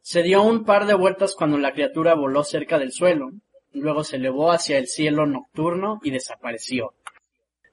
Se 0.00 0.24
dio 0.24 0.42
un 0.42 0.64
par 0.64 0.86
de 0.86 0.94
vueltas 0.94 1.36
cuando 1.36 1.58
la 1.58 1.74
criatura 1.74 2.14
voló 2.14 2.42
cerca 2.42 2.80
del 2.80 2.90
suelo. 2.90 3.30
Luego 3.70 4.02
se 4.02 4.16
elevó 4.16 4.50
hacia 4.50 4.78
el 4.78 4.88
cielo 4.88 5.26
nocturno 5.26 6.00
y 6.02 6.10
desapareció. 6.10 6.92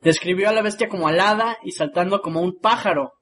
Describió 0.01 0.49
a 0.49 0.53
la 0.53 0.61
bestia 0.61 0.89
como 0.89 1.07
alada 1.07 1.57
y 1.63 1.71
saltando 1.71 2.21
como 2.21 2.41
un 2.41 2.59
pájaro, 2.59 3.13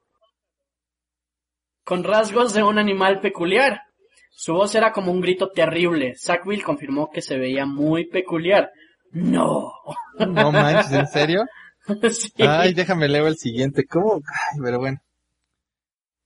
con 1.89 2.04
rasgos 2.04 2.54
de 2.54 2.62
un 2.62 2.78
animal 2.78 3.19
peculiar. 3.19 3.82
Su 4.30 4.54
voz 4.54 4.75
era 4.75 4.91
como 4.93 5.12
un 5.12 5.21
grito 5.21 5.49
terrible. 5.49 6.13
Sackville 6.15 6.62
confirmó 6.62 7.10
que 7.10 7.23
se 7.23 7.36
veía 7.39 7.65
muy 7.65 8.06
peculiar. 8.08 8.69
No. 9.12 9.71
No 10.19 10.52
manches, 10.52 10.91
¿en 10.91 11.08
serio? 11.08 11.41
Sí. 12.12 12.32
Ay, 12.38 12.75
déjame 12.75 13.08
leer 13.08 13.25
el 13.25 13.38
siguiente. 13.38 13.84
¿Cómo? 13.88 14.17
Ay, 14.17 14.60
pero 14.63 14.78
bueno. 14.78 14.99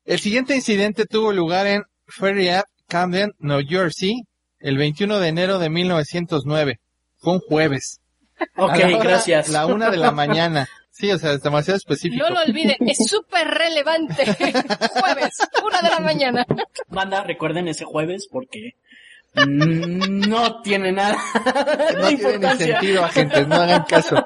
El 0.03 0.19
siguiente 0.19 0.53
incidente 0.53 1.05
tuvo 1.05 1.31
lugar 1.31 1.65
en 1.67 1.83
Ferry 2.05 2.49
Ave, 2.49 2.65
Camden, 2.89 3.31
New 3.39 3.61
Jersey, 3.65 4.23
el 4.59 4.75
21 4.77 5.19
de 5.19 5.27
enero 5.29 5.59
de 5.59 5.69
1909. 5.69 6.81
Fue 7.19 7.33
un 7.35 7.39
jueves. 7.39 8.01
ok, 8.57 8.71
A 8.71 8.77
la 8.77 8.87
hora- 8.87 9.03
gracias. 9.03 9.47
La 9.47 9.65
una 9.65 9.89
de 9.89 9.95
la 9.95 10.11
mañana. 10.11 10.67
Sí, 10.93 11.11
o 11.11 11.17
sea, 11.17 11.33
es 11.33 11.41
demasiado 11.41 11.77
específico. 11.77 12.23
No 12.23 12.35
lo 12.35 12.41
olviden, 12.41 12.77
es 12.87 13.07
súper 13.07 13.47
relevante. 13.47 14.25
Jueves, 14.35 15.37
una 15.65 15.81
de 15.81 15.89
la 15.89 15.99
mañana. 15.99 16.45
Banda, 16.87 17.23
recuerden 17.23 17.67
ese 17.67 17.83
jueves 17.83 18.27
porque 18.31 18.75
mm, 19.33 20.29
no 20.29 20.61
tiene 20.61 20.91
nada 20.91 21.17
No 21.99 22.07
tiene 22.09 22.37
ni 22.37 22.57
sentido, 22.57 23.03
agentes, 23.03 23.47
no 23.47 23.55
hagan 23.55 23.85
caso. 23.85 24.23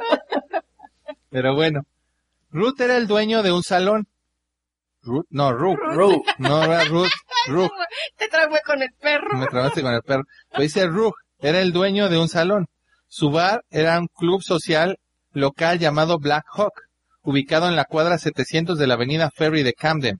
Pero 1.29 1.55
bueno, 1.55 1.83
Ruth 2.51 2.81
era 2.81 2.97
el 2.97 3.07
dueño 3.07 3.43
de 3.43 3.53
un 3.53 3.63
salón. 3.63 4.05
Ruth, 5.03 5.25
no, 5.29 5.53
Ruth. 5.53 5.79
Ru. 5.93 6.21
No 6.37 6.65
era 6.65 6.83
Ruth, 6.83 7.07
Ruth. 7.47 7.71
Te 8.17 8.27
traumé 8.27 8.59
con 8.65 8.81
el 8.81 8.89
perro. 8.99 9.37
Me 9.37 9.47
trabaste 9.47 9.81
con 9.81 9.93
el 9.93 10.01
perro. 10.01 10.23
Pues 10.49 10.73
dice 10.73 10.85
Rug, 10.87 11.13
era 11.39 11.61
el 11.61 11.71
dueño 11.71 12.09
de 12.09 12.17
un 12.17 12.27
salón. 12.27 12.67
Su 13.07 13.31
bar 13.31 13.63
era 13.69 13.97
un 13.97 14.07
club 14.07 14.43
social 14.43 14.99
local 15.39 15.79
llamado 15.79 16.19
Black 16.19 16.45
Hawk, 16.53 16.73
ubicado 17.21 17.67
en 17.67 17.75
la 17.75 17.85
cuadra 17.85 18.17
700 18.17 18.77
de 18.77 18.87
la 18.87 18.95
avenida 18.95 19.29
Ferry 19.35 19.63
de 19.63 19.73
Camden. 19.73 20.19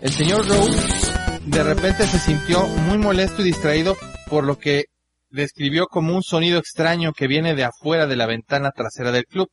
El 0.00 0.10
señor 0.10 0.46
Rose 0.46 1.12
de 1.46 1.62
repente 1.62 2.06
se 2.06 2.18
sintió 2.18 2.66
muy 2.66 2.98
molesto 2.98 3.42
y 3.42 3.46
distraído 3.46 3.96
por 4.28 4.44
lo 4.44 4.58
que 4.58 4.84
describió 5.28 5.86
como 5.86 6.14
un 6.14 6.22
sonido 6.22 6.58
extraño 6.58 7.12
que 7.12 7.26
viene 7.26 7.54
de 7.54 7.64
afuera 7.64 8.06
de 8.06 8.16
la 8.16 8.26
ventana 8.26 8.70
trasera 8.70 9.12
del 9.12 9.26
club. 9.26 9.48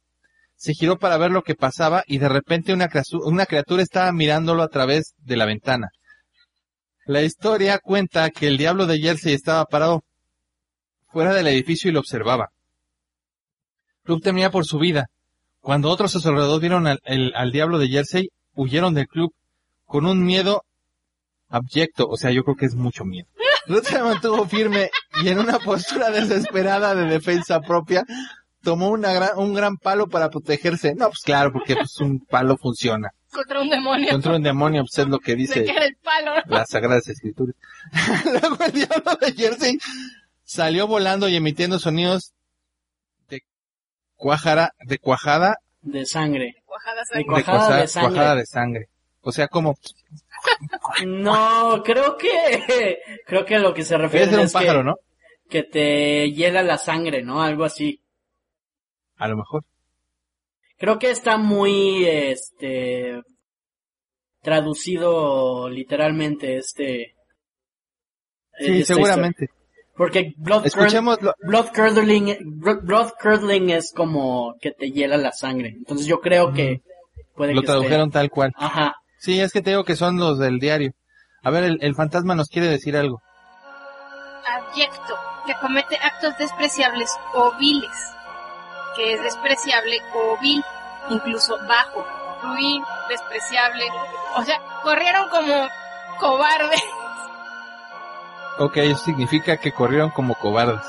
Se 0.56 0.74
giró 0.74 0.98
para 0.98 1.18
ver 1.18 1.32
lo 1.32 1.42
que 1.42 1.56
pasaba 1.56 2.04
y 2.06 2.20
de 2.20 2.30
repente 2.30 2.74
una, 2.74 2.90
una 3.26 3.46
criatura 3.46 3.82
estaba 3.82 4.12
mirándolo 4.12 4.64
a 4.64 4.70
través 4.70 5.14
de 5.18 5.38
la 5.38 5.46
ventana. 5.46 5.90
La 7.06 7.24
historia 7.24 7.80
cuenta 7.80 8.30
que 8.30 8.48
el 8.48 8.58
diablo 8.58 8.86
de 8.86 9.00
Jersey 9.00 9.34
estaba 9.34 9.66
parado 9.66 10.04
fuera 11.08 11.34
del 11.34 11.48
edificio 11.48 11.90
y 11.90 11.94
lo 11.94 12.00
observaba. 12.00 12.50
Club 14.04 14.22
temía 14.22 14.52
por 14.52 14.66
su 14.66 14.80
vida. 14.80 15.08
Cuando 15.60 15.90
otros 15.90 16.16
a 16.16 16.20
su 16.20 16.30
alrededor 16.30 16.60
vieron 16.60 16.88
al, 16.88 17.00
el- 17.04 17.34
al 17.36 17.52
diablo 17.52 17.78
de 17.78 17.88
Jersey, 17.88 18.30
huyeron 18.56 18.94
del 18.94 19.08
club 19.08 19.32
con 19.86 20.06
un 20.06 20.24
miedo 20.24 20.64
abyecto, 21.50 22.08
o 22.08 22.18
sea, 22.18 22.32
yo 22.32 22.44
creo 22.44 22.56
que 22.56 22.66
es 22.66 22.76
mucho 22.76 23.04
miedo. 23.06 23.28
Ruth 23.68 23.84
se 23.84 24.02
mantuvo 24.02 24.46
firme 24.48 24.90
y 25.24 25.28
en 25.30 25.40
una 25.40 25.60
postura 25.60 26.10
desesperada 26.10 26.96
de 26.96 27.06
defensa 27.06 27.60
propia, 27.62 28.04
tomó 28.64 28.90
una 28.90 29.14
gran, 29.14 29.38
un 29.38 29.54
gran 29.54 29.78
palo 29.78 30.08
para 30.08 30.30
protegerse. 30.30 30.96
No, 30.96 31.08
pues 31.10 31.20
claro, 31.24 31.52
porque 31.54 31.76
pues, 31.76 31.98
un 32.00 32.20
palo 32.26 32.58
funciona. 32.58 33.10
Contra 33.32 33.62
un 33.62 33.70
demonio. 33.70 34.10
Contra 34.10 34.36
un 34.36 34.44
demonio, 34.44 34.82
pues 34.84 34.98
es 34.98 35.08
lo 35.08 35.20
que 35.20 35.36
dice 35.36 35.60
el 35.62 35.96
palo. 36.04 36.32
las 36.48 36.70
sagradas 36.70 37.08
escrituras. 37.08 37.56
Luego 38.26 38.58
el 38.66 38.72
diablo 38.72 39.16
de 39.22 39.34
Jersey 39.34 39.78
salió 40.44 40.88
volando 40.88 41.30
y 41.30 41.36
emitiendo 41.36 41.80
sonidos 41.80 42.34
cuajara, 44.22 44.74
de 44.86 45.00
cuajada, 45.00 45.58
De 45.82 46.06
sangre. 46.06 46.62
Cuajada 46.66 47.00
De 47.02 47.06
sangre. 47.08 47.20
de, 47.20 47.26
Cuajada 47.26 47.58
cuaja- 47.68 47.82
de 47.82 47.88
sangre. 47.88 48.10
cuajada 48.14 48.36
de 48.36 48.46
sangre. 48.46 48.90
O 49.22 49.32
sea, 49.32 49.48
como, 49.48 49.76
No, 51.08 51.82
creo 51.84 52.18
que, 52.18 53.00
creo 53.26 53.46
que 53.46 53.58
lo 53.60 53.74
que 53.74 53.84
se 53.84 53.98
refiere 53.98 54.28
ser 54.28 54.40
un 54.40 54.46
es 54.46 54.54
pájaro, 54.54 54.80
que, 54.80 54.84
¿no? 54.86 54.96
que 55.50 55.64
te 55.64 56.32
hiela 56.32 56.62
la 56.64 56.78
sangre, 56.78 57.24
¿no? 57.24 57.42
Algo 57.42 57.64
así. 57.64 58.00
A 59.18 59.28
lo 59.28 59.38
mejor. 59.38 59.64
Creo 60.78 60.98
que 61.00 61.10
está 61.12 61.38
muy, 61.38 62.06
este, 62.06 63.22
traducido 64.42 65.70
literalmente 65.70 66.58
este. 66.58 67.16
Sí, 68.60 68.82
esta 68.82 68.94
seguramente. 68.96 69.46
historia. 69.46 69.61
Porque 70.02 70.34
blood, 70.36 70.64
curdling, 71.76 72.36
blood 72.82 73.12
curdling 73.22 73.70
es 73.70 73.94
como 73.96 74.56
que 74.60 74.72
te 74.72 74.90
hiela 74.90 75.16
la 75.16 75.32
sangre. 75.32 75.76
Entonces 75.78 76.08
yo 76.08 76.20
creo 76.22 76.52
que 76.54 76.82
puede 77.36 77.54
lo 77.54 77.62
que 77.62 77.68
esté- 77.68 77.72
tradujeron 77.74 78.10
tal 78.10 78.32
cual. 78.32 78.52
Ajá. 78.58 78.96
Sí, 79.20 79.40
es 79.40 79.54
que 79.54 79.62
te 79.62 79.70
digo 79.70 79.84
que 79.84 79.96
son 79.96 80.18
los 80.18 80.40
del 80.40 80.58
diario. 80.58 80.94
A 81.44 81.52
ver, 81.52 81.66
el, 81.66 81.78
el 81.82 81.94
fantasma 81.94 82.34
nos 82.34 82.48
quiere 82.50 82.68
decir 82.68 82.98
algo. 82.98 83.22
Abyecto, 84.48 85.16
que 85.46 85.54
comete 85.62 85.98
actos 85.98 86.36
despreciables 86.40 87.12
o 87.36 87.52
viles. 87.60 87.96
Que 88.96 89.14
es 89.14 89.22
despreciable 89.22 90.00
o 90.16 90.36
vil, 90.42 90.64
incluso 91.12 91.60
bajo, 91.68 92.04
ruin, 92.42 92.82
despreciable. 93.08 93.86
O 94.36 94.44
sea, 94.44 94.60
corrieron 94.82 95.30
como 95.30 95.68
cobardes. 96.20 96.82
Ok, 98.60 98.78
eso 98.78 99.04
significa 99.06 99.58
que 99.58 99.72
corrieron 99.72 100.10
como 100.12 100.36
cobardes. 100.36 100.82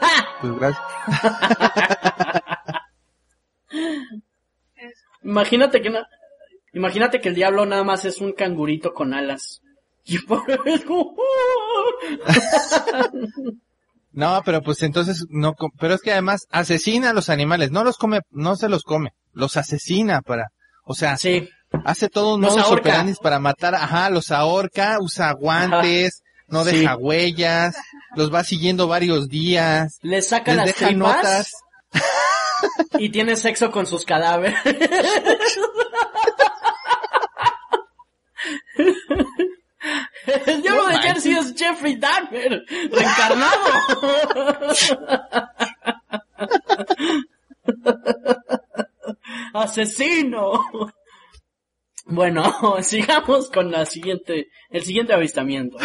¡Ah! 0.00 0.24
Pues 0.40 0.52
gracias. 0.54 0.82
Imagínate 5.22 5.80
que 5.80 5.90
na- 5.90 6.06
imagínate 6.72 7.20
que 7.20 7.28
el 7.30 7.34
diablo 7.34 7.64
nada 7.66 7.84
más 7.84 8.04
es 8.04 8.20
un 8.20 8.32
cangurito 8.32 8.92
con 8.92 9.14
alas. 9.14 9.60
Y 10.06 10.18
por 10.18 10.44
como- 10.84 11.14
No, 14.12 14.42
pero 14.44 14.60
pues 14.62 14.82
entonces 14.82 15.24
no, 15.30 15.54
pero 15.80 15.94
es 15.94 16.02
que 16.02 16.12
además 16.12 16.42
asesina 16.50 17.08
a 17.10 17.12
los 17.14 17.30
animales, 17.30 17.70
no 17.70 17.84
los 17.84 17.96
come, 17.96 18.20
no 18.30 18.54
se 18.56 18.68
los 18.68 18.82
come, 18.82 19.12
los 19.32 19.56
asesina 19.56 20.20
para, 20.20 20.48
o 20.84 20.94
sea, 20.94 21.16
Sí, 21.16 21.48
hace 21.86 22.10
todo 22.10 22.34
un 22.34 22.42
Los 22.42 22.54
modus 22.54 22.70
operandi 22.72 23.14
para 23.14 23.38
matar, 23.40 23.74
ajá, 23.76 24.10
los 24.10 24.30
ahorca, 24.30 24.98
usa 25.00 25.32
guantes, 25.32 26.20
no 26.54 26.64
Sí. 26.64 26.78
deja 26.78 26.96
huellas, 26.96 27.76
los 28.14 28.32
va 28.32 28.44
siguiendo 28.44 28.86
varios 28.86 29.28
días, 29.28 29.98
le 30.02 30.22
saca 30.22 30.52
les 30.52 30.56
las 30.56 30.66
deja 30.66 30.86
tripas 30.86 31.16
notas. 31.16 31.52
y 32.98 33.10
tiene 33.10 33.34
sexo 33.36 33.72
con 33.72 33.86
sus 33.86 34.04
cadáveres. 34.04 34.56
El 40.46 40.62
diablo 40.62 40.84
No 40.84 40.88
de. 40.88 40.96
Jersey 40.98 41.32
es 41.32 41.54
Jeffrey 41.56 41.96
Dahmer, 41.96 42.64
reencarnado. 42.90 43.66
Asesino. 49.54 50.64
Bueno, 52.06 52.76
sigamos 52.82 53.50
con 53.50 53.70
la 53.70 53.86
siguiente, 53.86 54.48
el 54.70 54.82
siguiente 54.82 55.14
avistamiento. 55.14 55.78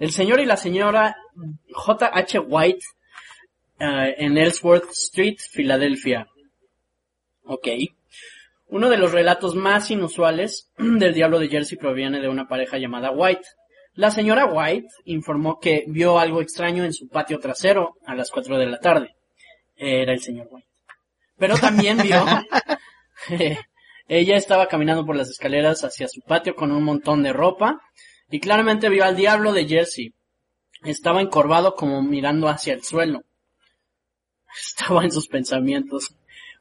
El 0.00 0.12
señor 0.12 0.40
y 0.40 0.46
la 0.46 0.56
señora 0.56 1.14
J.H. 1.72 2.38
White 2.38 2.86
eh, 3.78 4.14
en 4.16 4.38
Ellsworth 4.38 4.90
Street, 4.92 5.36
Filadelfia. 5.38 6.26
Ok. 7.44 7.68
Uno 8.68 8.88
de 8.88 8.96
los 8.96 9.12
relatos 9.12 9.54
más 9.54 9.90
inusuales 9.90 10.70
del 10.78 11.12
Diablo 11.12 11.38
de 11.38 11.48
Jersey 11.48 11.76
proviene 11.76 12.22
de 12.22 12.30
una 12.30 12.48
pareja 12.48 12.78
llamada 12.78 13.10
White. 13.10 13.46
La 13.92 14.10
señora 14.10 14.46
White 14.46 14.88
informó 15.04 15.60
que 15.60 15.84
vio 15.86 16.18
algo 16.18 16.40
extraño 16.40 16.82
en 16.84 16.94
su 16.94 17.06
patio 17.08 17.38
trasero 17.38 17.98
a 18.06 18.14
las 18.14 18.30
4 18.30 18.56
de 18.56 18.66
la 18.66 18.80
tarde. 18.80 19.14
Era 19.76 20.14
el 20.14 20.20
señor 20.20 20.48
White. 20.50 20.68
Pero 21.36 21.58
también 21.58 21.98
vio... 21.98 22.24
Ella 24.08 24.36
estaba 24.36 24.66
caminando 24.66 25.04
por 25.04 25.14
las 25.14 25.28
escaleras 25.28 25.84
hacia 25.84 26.08
su 26.08 26.22
patio 26.22 26.56
con 26.56 26.72
un 26.72 26.82
montón 26.82 27.22
de 27.22 27.32
ropa 27.32 27.80
y 28.30 28.40
claramente 28.40 28.88
vio 28.88 29.04
al 29.04 29.16
Diablo 29.16 29.52
de 29.52 29.66
Jersey. 29.66 30.14
Estaba 30.82 31.20
encorvado 31.20 31.74
como 31.74 32.02
mirando 32.02 32.48
hacia 32.48 32.72
el 32.74 32.82
suelo. 32.82 33.22
Estaba 34.56 35.04
en 35.04 35.12
sus 35.12 35.28
pensamientos. 35.28 36.14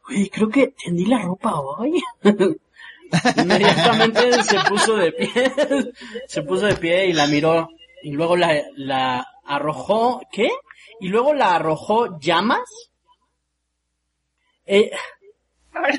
Güey, 0.07 0.29
creo 0.29 0.49
que 0.49 0.73
tendí 0.83 1.05
la 1.05 1.21
ropa 1.21 1.59
hoy. 1.59 2.01
Inmediatamente 3.37 4.43
se 4.43 4.59
puso 4.69 4.95
de 4.97 5.11
pie, 5.11 5.31
se 6.27 6.41
puso 6.43 6.65
de 6.67 6.75
pie 6.75 7.07
y 7.07 7.13
la 7.13 7.25
miró 7.27 7.69
y 8.03 8.11
luego 8.11 8.35
la, 8.37 8.61
la 8.75 9.27
arrojó, 9.45 10.21
¿qué? 10.31 10.49
Y 10.99 11.07
luego 11.07 11.33
la 11.33 11.55
arrojó 11.55 12.19
llamas. 12.19 12.69
Eh, 14.65 14.91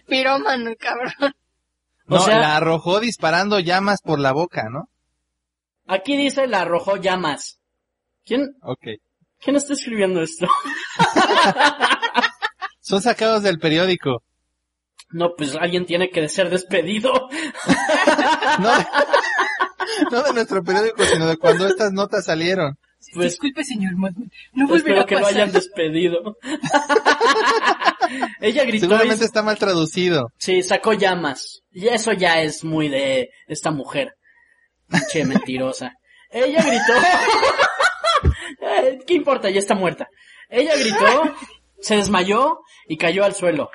pirómano, 0.06 0.70
cabrón. 0.78 1.12
O 2.08 2.14
No, 2.14 2.20
sea- 2.20 2.38
la 2.38 2.56
arrojó 2.56 3.00
disparando 3.00 3.58
llamas 3.58 4.00
por 4.02 4.20
la 4.20 4.32
boca, 4.32 4.68
¿no? 4.70 4.88
Aquí 5.90 6.16
dice 6.16 6.46
la 6.46 6.62
arrojó 6.62 6.96
llamas. 6.96 7.58
¿Quién, 8.24 8.56
Ok. 8.62 8.86
quién 9.40 9.56
está 9.56 9.72
escribiendo 9.74 10.22
esto? 10.22 10.46
Son 12.80 13.00
sacados 13.02 13.42
del 13.42 13.58
periódico. 13.58 14.22
No, 15.10 15.34
pues 15.36 15.56
alguien 15.56 15.86
tiene 15.86 16.10
que 16.10 16.28
ser 16.28 16.50
despedido. 16.50 17.12
No, 18.58 18.72
no 20.10 20.22
de 20.22 20.32
nuestro 20.34 20.62
periódico, 20.62 21.04
sino 21.04 21.26
de 21.26 21.36
cuando 21.36 21.66
estas 21.66 21.92
notas 21.92 22.24
salieron. 22.24 22.76
Pues 23.14 23.32
Disculpe, 23.32 23.64
señor. 23.64 23.92
No 23.94 24.66
volverá 24.66 24.76
espero 24.76 25.00
a 25.02 25.06
que 25.06 25.14
lo 25.14 25.20
pasar. 25.22 25.34
hayan 25.36 25.52
despedido. 25.52 26.36
Ella 28.40 28.62
gritó 28.64 28.76
y 28.76 28.80
Seguramente 28.88 29.24
está 29.24 29.42
mal 29.42 29.56
traducido. 29.58 30.32
Sí, 30.36 30.62
sacó 30.62 30.92
llamas. 30.94 31.62
Y 31.72 31.88
eso 31.88 32.12
ya 32.12 32.42
es 32.42 32.64
muy 32.64 32.88
de 32.88 33.30
esta 33.46 33.70
mujer. 33.70 34.16
Pinche 34.90 35.24
mentirosa. 35.24 35.94
Ella 36.30 36.62
gritó. 36.62 36.92
¿Qué 39.06 39.14
importa? 39.14 39.50
Ya 39.50 39.58
está 39.58 39.74
muerta. 39.74 40.08
Ella 40.48 40.74
gritó, 40.76 41.34
se 41.80 41.96
desmayó 41.96 42.60
y 42.86 42.96
cayó 42.96 43.24
al 43.24 43.34
suelo. 43.34 43.70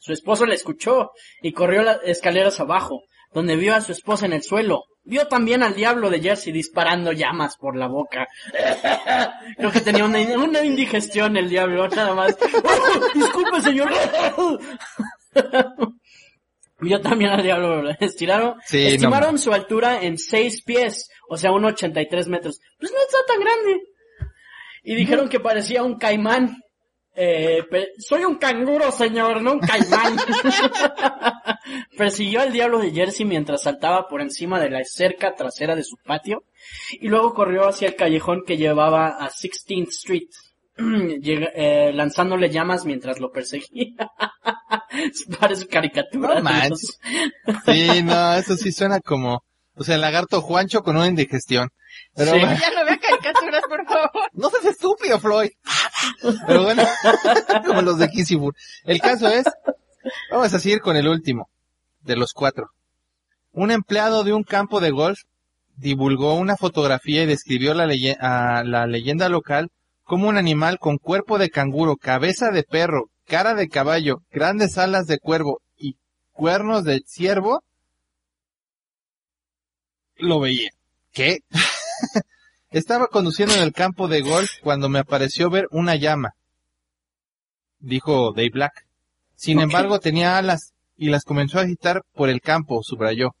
Su 0.00 0.12
esposo 0.12 0.44
la 0.44 0.54
escuchó 0.54 1.12
y 1.40 1.52
corrió 1.52 1.82
las 1.82 1.98
escaleras 2.04 2.60
abajo, 2.60 3.04
donde 3.32 3.56
vio 3.56 3.74
a 3.74 3.80
su 3.80 3.92
esposa 3.92 4.26
en 4.26 4.34
el 4.34 4.42
suelo. 4.42 4.84
Vio 5.04 5.28
también 5.28 5.62
al 5.62 5.74
diablo 5.74 6.10
de 6.10 6.20
Jersey 6.20 6.52
disparando 6.52 7.12
llamas 7.12 7.56
por 7.56 7.76
la 7.76 7.88
boca. 7.88 8.26
Creo 9.56 9.70
que 9.70 9.80
tenía 9.80 10.04
una, 10.04 10.18
una 10.38 10.62
indigestión 10.62 11.36
el 11.36 11.48
diablo, 11.48 11.88
nada 11.88 12.14
más. 12.14 12.36
disculpe, 13.14 13.60
señor. 13.60 13.92
Yo 16.80 17.00
también 17.00 17.30
al 17.30 17.42
diablo 17.42 17.82
lo 17.82 17.90
estiraron. 18.00 18.56
Sí, 18.66 18.86
estimaron 18.86 19.38
su 19.38 19.52
altura 19.52 20.02
en 20.02 20.18
6 20.18 20.62
pies, 20.62 21.08
o 21.28 21.36
sea, 21.36 21.50
1,83 21.50 22.26
metros. 22.28 22.60
Pues 22.78 22.92
no 22.92 22.98
está 22.98 23.18
tan 23.26 23.40
grande. 23.40 23.82
Y 24.82 24.94
dijeron 24.94 25.28
que 25.28 25.40
parecía 25.40 25.82
un 25.82 25.96
caimán. 25.96 26.58
Eh, 27.16 27.62
soy 27.98 28.24
un 28.24 28.36
canguro, 28.36 28.90
señor, 28.90 29.40
no 29.40 29.52
un 29.52 29.60
caimán. 29.60 30.16
Persiguió 31.96 32.40
al 32.40 32.52
diablo 32.52 32.80
de 32.80 32.90
Jersey 32.90 33.24
mientras 33.24 33.62
saltaba 33.62 34.08
por 34.08 34.20
encima 34.20 34.60
de 34.60 34.68
la 34.68 34.84
cerca 34.84 35.34
trasera 35.34 35.76
de 35.76 35.84
su 35.84 35.96
patio 36.04 36.44
y 37.00 37.08
luego 37.08 37.32
corrió 37.32 37.68
hacia 37.68 37.88
el 37.88 37.96
callejón 37.96 38.42
que 38.44 38.56
llevaba 38.56 39.10
a 39.10 39.30
16th 39.30 39.88
Street, 39.90 40.28
eh, 40.76 41.92
lanzándole 41.94 42.50
llamas 42.50 42.84
mientras 42.84 43.20
lo 43.20 43.30
perseguía. 43.30 44.10
Parece 45.40 45.66
caricatura. 45.66 46.34
No 46.36 46.42
manches. 46.42 46.98
Sí, 47.66 48.02
no, 48.02 48.34
eso 48.34 48.56
sí 48.56 48.72
suena 48.72 49.00
como, 49.00 49.42
o 49.74 49.84
sea, 49.84 49.94
el 49.96 50.00
lagarto 50.00 50.40
Juancho 50.40 50.82
con 50.82 50.96
una 50.96 51.06
indigestión. 51.08 51.70
Pero 52.14 52.32
Sí. 52.32 52.38
bueno, 52.40 52.56
Ya 52.60 52.70
no 52.70 52.84
vea 52.84 52.98
caricaturas, 52.98 53.62
por 53.68 53.84
favor. 53.86 54.10
no 54.32 54.50
seas 54.50 54.64
estúpido, 54.66 55.18
Floyd. 55.20 55.50
Pero 56.46 56.62
bueno, 56.64 56.82
como 57.66 57.82
los 57.82 57.98
de 57.98 58.08
Kissibur. 58.08 58.54
El 58.84 59.00
caso 59.00 59.28
es, 59.28 59.44
vamos 60.30 60.52
a 60.52 60.58
seguir 60.58 60.80
con 60.80 60.96
el 60.96 61.08
último 61.08 61.48
de 62.02 62.16
los 62.16 62.32
cuatro. 62.32 62.70
Un 63.52 63.70
empleado 63.70 64.24
de 64.24 64.32
un 64.32 64.42
campo 64.42 64.80
de 64.80 64.90
golf 64.90 65.20
divulgó 65.76 66.34
una 66.34 66.56
fotografía 66.56 67.22
y 67.22 67.26
describió 67.26 67.74
la, 67.74 67.86
leye- 67.86 68.16
a 68.20 68.62
la 68.64 68.86
leyenda 68.86 69.28
local 69.28 69.70
como 70.02 70.28
un 70.28 70.36
animal 70.36 70.78
con 70.78 70.98
cuerpo 70.98 71.38
de 71.38 71.50
canguro, 71.50 71.96
cabeza 71.96 72.50
de 72.50 72.62
perro, 72.64 73.08
cara 73.26 73.54
de 73.54 73.68
caballo, 73.68 74.22
grandes 74.30 74.78
alas 74.78 75.06
de 75.06 75.18
cuervo 75.18 75.60
y 75.76 75.96
cuernos 76.32 76.84
de 76.84 77.02
ciervo. 77.06 77.62
Lo 80.16 80.40
veía. 80.40 80.70
¿Qué? 81.12 81.38
Estaba 82.70 83.06
conduciendo 83.06 83.54
en 83.54 83.62
el 83.62 83.72
campo 83.72 84.08
de 84.08 84.20
golf 84.20 84.50
cuando 84.60 84.88
me 84.88 84.98
apareció 84.98 85.48
ver 85.48 85.68
una 85.70 85.94
llama, 85.94 86.34
dijo 87.78 88.32
Dave 88.32 88.50
Black. 88.50 88.86
Sin 89.36 89.60
embargo, 89.60 90.00
tenía 90.00 90.38
alas 90.38 90.72
y 90.96 91.10
las 91.10 91.24
comenzó 91.24 91.58
a 91.58 91.62
agitar 91.62 92.02
por 92.14 92.28
el 92.28 92.40
campo, 92.40 92.82
subrayó. 92.82 93.34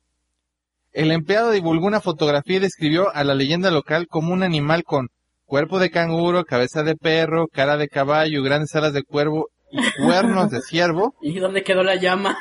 El 0.92 1.10
empleado 1.10 1.50
divulgó 1.50 1.86
una 1.86 2.00
fotografía 2.00 2.56
y 2.56 2.60
describió 2.60 3.12
a 3.14 3.24
la 3.24 3.34
leyenda 3.34 3.72
local 3.72 4.06
como 4.06 4.32
un 4.32 4.44
animal 4.44 4.84
con 4.84 5.08
cuerpo 5.44 5.80
de 5.80 5.90
canguro, 5.90 6.44
cabeza 6.44 6.84
de 6.84 6.94
perro, 6.94 7.48
cara 7.48 7.76
de 7.76 7.88
caballo, 7.88 8.42
grandes 8.42 8.74
alas 8.76 8.92
de 8.92 9.02
cuervo 9.02 9.48
y 9.74 10.02
cuernos 10.02 10.50
de 10.50 10.60
ciervo. 10.60 11.14
¿Y 11.20 11.38
dónde 11.38 11.62
quedó 11.62 11.82
la 11.82 11.96
llama? 11.96 12.36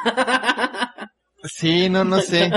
Sí, 1.43 1.89
no, 1.89 2.06
no 2.06 2.22
sé. 2.22 2.50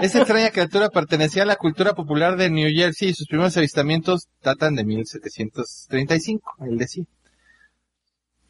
Esa 0.00 0.18
extraña 0.18 0.50
criatura 0.50 0.90
pertenecía 0.90 1.42
a 1.42 1.46
la 1.46 1.56
cultura 1.56 1.94
popular 1.94 2.36
de 2.36 2.50
New 2.50 2.70
Jersey 2.72 3.08
y 3.08 3.14
sus 3.14 3.26
primeros 3.26 3.56
avistamientos 3.56 4.28
datan 4.42 4.76
de 4.76 4.84
1735, 4.84 6.54
él 6.60 6.78
decía. 6.78 7.04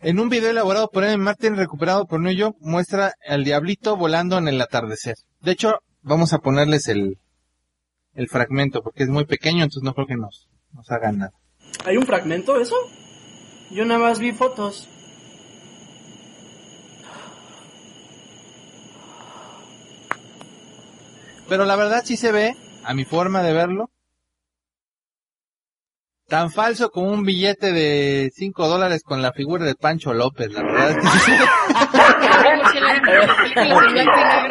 En 0.01 0.21
un 0.21 0.29
video 0.29 0.51
elaborado 0.51 0.91
por 0.91 1.05
M. 1.05 1.17
Martin 1.17 1.57
recuperado 1.57 2.07
por 2.07 2.21
New 2.21 2.35
York 2.35 2.57
muestra 2.61 3.15
al 3.27 3.45
diablito 3.45 3.97
volando 3.97 4.37
en 4.37 4.49
el 4.49 4.61
atardecer. 4.61 5.17
De 5.41 5.53
hecho, 5.53 5.79
vamos 6.03 6.35
a 6.35 6.39
ponerles 6.39 6.89
el, 6.89 7.19
el 8.15 8.29
fragmento 8.29 8.83
porque 8.83 9.05
es 9.05 9.09
muy 9.09 9.25
pequeño, 9.25 9.65
entonces 9.65 9.83
no 9.83 9.95
creo 9.95 10.07
que 10.07 10.17
nos, 10.17 10.49
nos 10.73 10.91
hagan 10.91 11.19
nada. 11.19 11.33
¿Hay 11.85 11.97
un 11.97 12.05
fragmento 12.07 12.61
eso? 12.61 12.77
Yo 13.71 13.85
nada 13.85 14.01
más 14.01 14.19
vi 14.19 14.33
fotos. 14.33 14.89
Pero 21.49 21.65
la 21.65 21.77
verdad 21.77 22.03
sí 22.05 22.17
se 22.17 22.33
ve, 22.33 22.55
a 22.85 22.95
mi 22.95 23.05
forma 23.05 23.43
de 23.43 23.53
verlo, 23.53 23.91
tan 26.29 26.51
falso 26.51 26.91
como 26.91 27.11
un 27.11 27.25
billete 27.25 27.73
de 27.73 28.31
5 28.35 28.69
dólares 28.69 29.03
con 29.03 29.23
la 29.23 29.33
figura 29.33 29.65
de 29.65 29.75
Pancho 29.75 30.13
López. 30.13 30.53
La 30.53 30.63
verdad. 30.63 30.97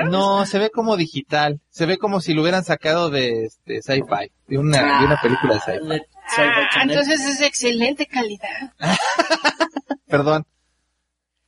No, 0.10 0.46
se 0.46 0.60
ve 0.60 0.70
como 0.70 0.98
digital. 0.98 1.60
Se 1.70 1.86
ve 1.86 1.98
como 1.98 2.20
si 2.20 2.34
lo 2.34 2.42
hubieran 2.42 2.64
sacado 2.64 3.10
de 3.10 3.46
este, 3.46 3.82
sci-fi, 3.82 4.32
de 4.48 4.58
una, 4.58 5.00
de 5.00 5.06
una 5.06 5.20
película 5.22 5.56
de 5.56 5.60
sci-fi. 5.60 6.02
Ah, 6.38 6.70
Channel. 6.74 6.98
entonces 6.98 7.26
es 7.26 7.40
de 7.40 7.46
excelente 7.46 8.06
calidad. 8.08 8.74
Perdón. 10.08 10.46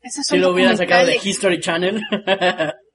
Si 0.03 0.37
lo 0.37 0.51
hubieran 0.51 0.77
sacado 0.77 1.05
de. 1.05 1.19
History 1.21 1.59
Channel. 1.59 2.01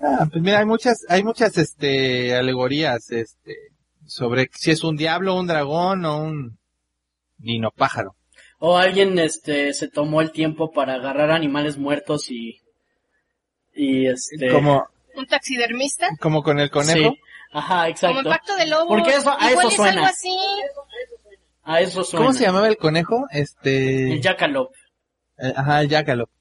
Ah, 0.00 0.26
pues 0.30 0.42
mira, 0.42 0.58
hay 0.58 0.66
muchas, 0.66 1.04
hay 1.08 1.24
muchas, 1.24 1.56
este, 1.58 2.34
alegorías, 2.36 3.10
este, 3.10 3.56
sobre 4.06 4.50
si 4.52 4.70
es 4.70 4.84
un 4.84 4.96
diablo, 4.96 5.34
un 5.36 5.46
dragón 5.46 6.04
o 6.04 6.18
un 6.18 6.58
dino 7.38 7.70
pájaro. 7.70 8.14
o 8.58 8.76
alguien 8.78 9.18
este 9.18 9.72
se 9.74 9.88
tomó 9.88 10.20
el 10.22 10.32
tiempo 10.32 10.70
para 10.72 10.94
agarrar 10.94 11.30
animales 11.30 11.76
muertos 11.78 12.30
y 12.30 12.60
y 13.74 14.06
este 14.06 14.48
Como, 14.50 14.86
Un 15.14 15.26
taxidermista. 15.26 16.08
como 16.20 16.42
con 16.42 16.58
el 16.60 16.70
conejo. 16.70 17.10
Sí. 17.10 17.20
Ajá, 17.52 17.76
Como 17.80 17.86
exacto. 17.90 18.18
el 18.20 18.24
pacto 18.24 18.56
de 18.56 18.66
lobos. 18.66 18.86
Porque 18.88 19.10
eso- 19.10 19.30
a 19.38 19.50
Igual 19.50 19.66
eso 19.66 19.68
es 19.68 19.74
suena. 19.76 19.92
algo 19.92 20.06
así. 20.06 20.36
A 21.62 21.80
eso 21.82 22.04
suena. 22.04 22.24
¿Cómo 22.26 22.32
se 22.38 22.44
llamaba 22.44 22.68
el 22.68 22.76
conejo? 22.78 23.26
Este, 23.30 24.12
El 24.12 24.22
jackalope. 24.22 24.76
eh, 25.38 25.52
ajá, 25.54 25.80
el 25.82 25.88
yacalope. 25.88 26.32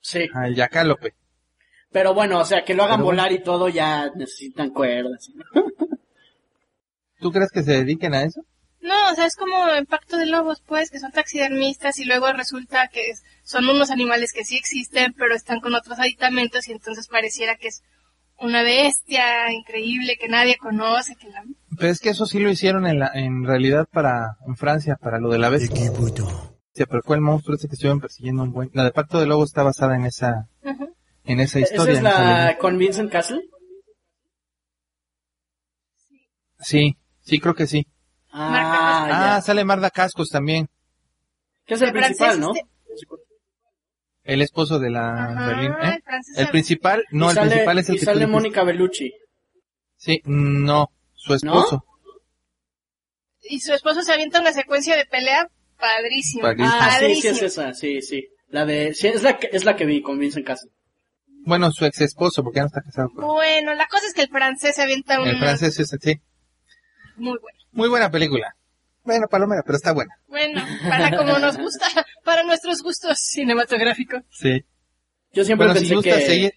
Sí. 0.00 0.26
Ajá, 0.30 0.46
el 0.48 0.54
yacalope. 0.54 1.14
Pero 1.90 2.14
bueno, 2.14 2.38
o 2.40 2.44
sea, 2.44 2.64
que 2.64 2.74
lo 2.74 2.84
hagan 2.84 2.98
Pero 2.98 3.04
bueno. 3.06 3.22
volar 3.22 3.32
y 3.32 3.42
todo 3.42 3.68
ya 3.68 4.10
necesitan 4.14 4.70
cuerdas. 4.70 5.30
¿Tú 7.20 7.32
crees 7.32 7.50
que 7.50 7.62
se 7.62 7.72
dediquen 7.72 8.14
a 8.14 8.22
eso? 8.22 8.42
No, 8.80 9.10
o 9.10 9.14
sea, 9.14 9.26
es 9.26 9.34
como 9.34 9.68
el 9.70 9.86
pacto 9.86 10.16
de 10.18 10.26
lobos, 10.26 10.62
pues, 10.66 10.90
que 10.90 11.00
son 11.00 11.10
taxidermistas 11.10 11.98
y 11.98 12.04
luego 12.04 12.32
resulta 12.32 12.88
que 12.88 13.10
es- 13.10 13.22
son 13.42 13.68
unos 13.68 13.90
animales 13.90 14.32
que 14.32 14.44
sí 14.44 14.56
existen, 14.56 15.14
pero 15.18 15.34
están 15.34 15.60
con 15.60 15.74
otros 15.74 15.98
aditamentos 15.98 16.68
y 16.68 16.72
entonces 16.72 17.08
pareciera 17.08 17.56
que 17.56 17.68
es 17.68 17.82
una 18.38 18.62
bestia 18.62 19.50
increíble 19.52 20.16
que 20.20 20.28
nadie 20.28 20.56
conoce, 20.58 21.16
que 21.16 21.28
la... 21.28 21.42
Pero 21.76 21.90
es 21.90 21.98
que 21.98 22.10
eso 22.10 22.24
sí 22.26 22.38
lo 22.38 22.50
hicieron 22.50 22.86
en 22.86 23.00
la, 23.00 23.10
en 23.14 23.44
realidad 23.44 23.88
para, 23.90 24.36
en 24.46 24.56
Francia, 24.56 24.96
para 25.00 25.18
lo 25.18 25.28
de 25.30 25.38
la 25.38 25.48
bestia. 25.48 25.90
Sí, 26.72 26.84
pero 26.88 27.02
fue 27.02 27.16
el 27.16 27.22
monstruo 27.22 27.56
ese 27.56 27.66
que 27.66 27.74
estuvieron 27.74 28.00
persiguiendo 28.00 28.44
un 28.44 28.52
buen. 28.52 28.70
La 28.74 28.84
de 28.84 28.92
Pacto 28.92 29.18
de 29.18 29.26
Lobo 29.26 29.42
está 29.42 29.64
basada 29.64 29.96
en 29.96 30.04
esa. 30.04 30.46
En 31.28 31.40
esa 31.40 31.58
¿Esa 31.60 31.72
historia. 31.74 31.92
es 31.92 31.98
esa 32.00 32.10
la 32.10 32.18
leyenda. 32.20 32.58
con 32.58 32.78
Vincent 32.78 33.12
Castle? 33.12 33.40
Sí, 36.60 36.96
sí 37.20 37.38
creo 37.38 37.54
que 37.54 37.66
sí. 37.66 37.86
Ah, 38.30 39.36
Ah, 39.36 39.40
sale 39.42 39.64
Marda 39.64 39.90
Cascos 39.90 40.28
también, 40.30 40.68
Que 41.66 41.74
es 41.74 41.82
el 41.82 41.88
El 41.88 41.94
principal, 41.94 42.40
¿no? 42.40 42.52
este- 42.54 42.66
el 44.24 44.42
esposo 44.42 44.78
de 44.78 44.90
la 44.90 45.24
Ajá, 45.32 45.46
Berlín. 45.48 45.72
¿eh? 45.82 46.00
el 46.36 46.44
El 46.44 46.50
principal, 46.50 47.04
no, 47.10 47.26
Y 47.26 47.28
el 47.30 47.34
sale- 47.34 47.50
principal 47.50 47.78
es 47.78 47.88
el 47.88 47.94
y 47.94 47.98
que 47.98 48.04
sale. 48.04 48.26
Mónica 48.26 48.62
Bellucci. 48.64 49.12
Sí, 49.96 50.20
no, 50.24 50.90
su 51.14 51.34
esposo. 51.34 51.84
Y 53.42 53.60
su 53.60 53.72
esposo 53.72 54.02
se 54.02 54.12
avienta 54.12 54.40
una 54.40 54.52
secuencia 54.52 54.96
de 54.96 55.06
pelea 55.06 55.48
padrísima. 55.78 56.42
Padrísimo. 56.42 56.72
Ah, 56.78 56.96
sí, 57.00 57.14
sí 57.22 57.28
es 57.28 57.42
esa, 57.42 57.72
sí, 57.72 58.02
sí. 58.02 58.28
La 58.48 58.66
de, 58.66 58.92
sí, 58.94 59.06
es 59.08 59.22
la 59.22 59.38
que, 59.38 59.48
es 59.52 59.64
la 59.64 59.76
que 59.76 59.86
vi 59.86 60.02
con 60.02 60.18
Vincent 60.18 60.46
Castle. 60.46 60.70
Bueno, 61.44 61.70
su 61.72 61.84
ex 61.84 62.00
esposo, 62.02 62.42
porque 62.42 62.56
ya 62.58 62.62
no 62.62 62.66
está 62.66 62.82
casado 62.82 63.08
con 63.10 63.24
Bueno, 63.26 63.74
la 63.74 63.86
cosa 63.86 64.06
es 64.06 64.12
que 64.14 64.22
el 64.22 64.28
francés 64.28 64.74
se 64.76 64.82
avienta 64.82 65.20
una 65.20 65.30
el 65.30 65.38
francés. 65.38 65.78
es- 65.78 65.88
Sí, 66.00 66.20
muy 67.16 67.38
buena. 67.38 67.58
muy 67.72 67.88
buena 67.88 68.10
película. 68.10 68.54
Bueno, 69.04 69.26
palomera, 69.28 69.62
pero 69.64 69.76
está 69.76 69.92
buena. 69.92 70.14
Bueno, 70.26 70.60
para 70.88 71.16
como 71.16 71.38
nos 71.38 71.56
gusta, 71.56 71.86
para 72.24 72.42
nuestros 72.42 72.82
gustos 72.82 73.18
cinematográficos. 73.18 74.22
Sí. 74.30 74.62
Yo 75.32 75.44
siempre 75.44 75.66
Bueno, 75.68 75.80
si 75.80 75.86
pensé 75.88 75.94
gusta 75.94 76.16
que... 76.18 76.26
seguir, 76.26 76.52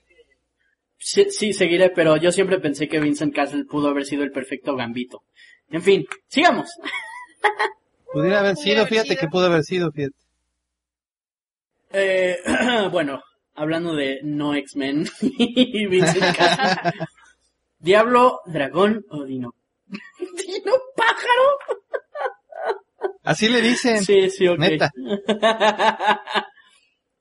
Sí, 1.03 1.25
sí, 1.31 1.53
seguiré, 1.53 1.89
pero 1.89 2.15
yo 2.17 2.31
siempre 2.31 2.59
pensé 2.59 2.87
que 2.87 2.99
Vincent 2.99 3.33
Castle 3.33 3.65
pudo 3.65 3.87
haber 3.89 4.05
sido 4.05 4.23
el 4.23 4.31
perfecto 4.31 4.75
gambito. 4.75 5.23
En 5.69 5.81
fin, 5.81 6.05
sigamos. 6.27 6.69
pudiera 8.13 8.39
haber 8.39 8.55
sido, 8.55 8.77
haber 8.81 8.89
fíjate 8.89 9.09
sido. 9.09 9.19
que 9.21 9.27
pudo 9.29 9.45
haber 9.47 9.63
sido, 9.63 9.91
fíjate. 9.91 10.15
Eh, 11.91 12.37
bueno, 12.91 13.21
hablando 13.61 13.95
de 13.95 14.21
no 14.23 14.55
X-Men 14.55 15.07
y 15.21 15.85
Vincent. 15.85 16.37
Diablo, 17.77 18.41
dragón 18.45 19.05
o 19.09 19.23
dino. 19.23 19.53
¿Dino 19.87 20.73
pájaro? 20.95 21.79
Así 23.23 23.49
le 23.49 23.61
dicen. 23.61 24.03
Sí, 24.03 24.29
sí, 24.29 24.47
ok. 24.47 24.59
Neta. 24.59 24.91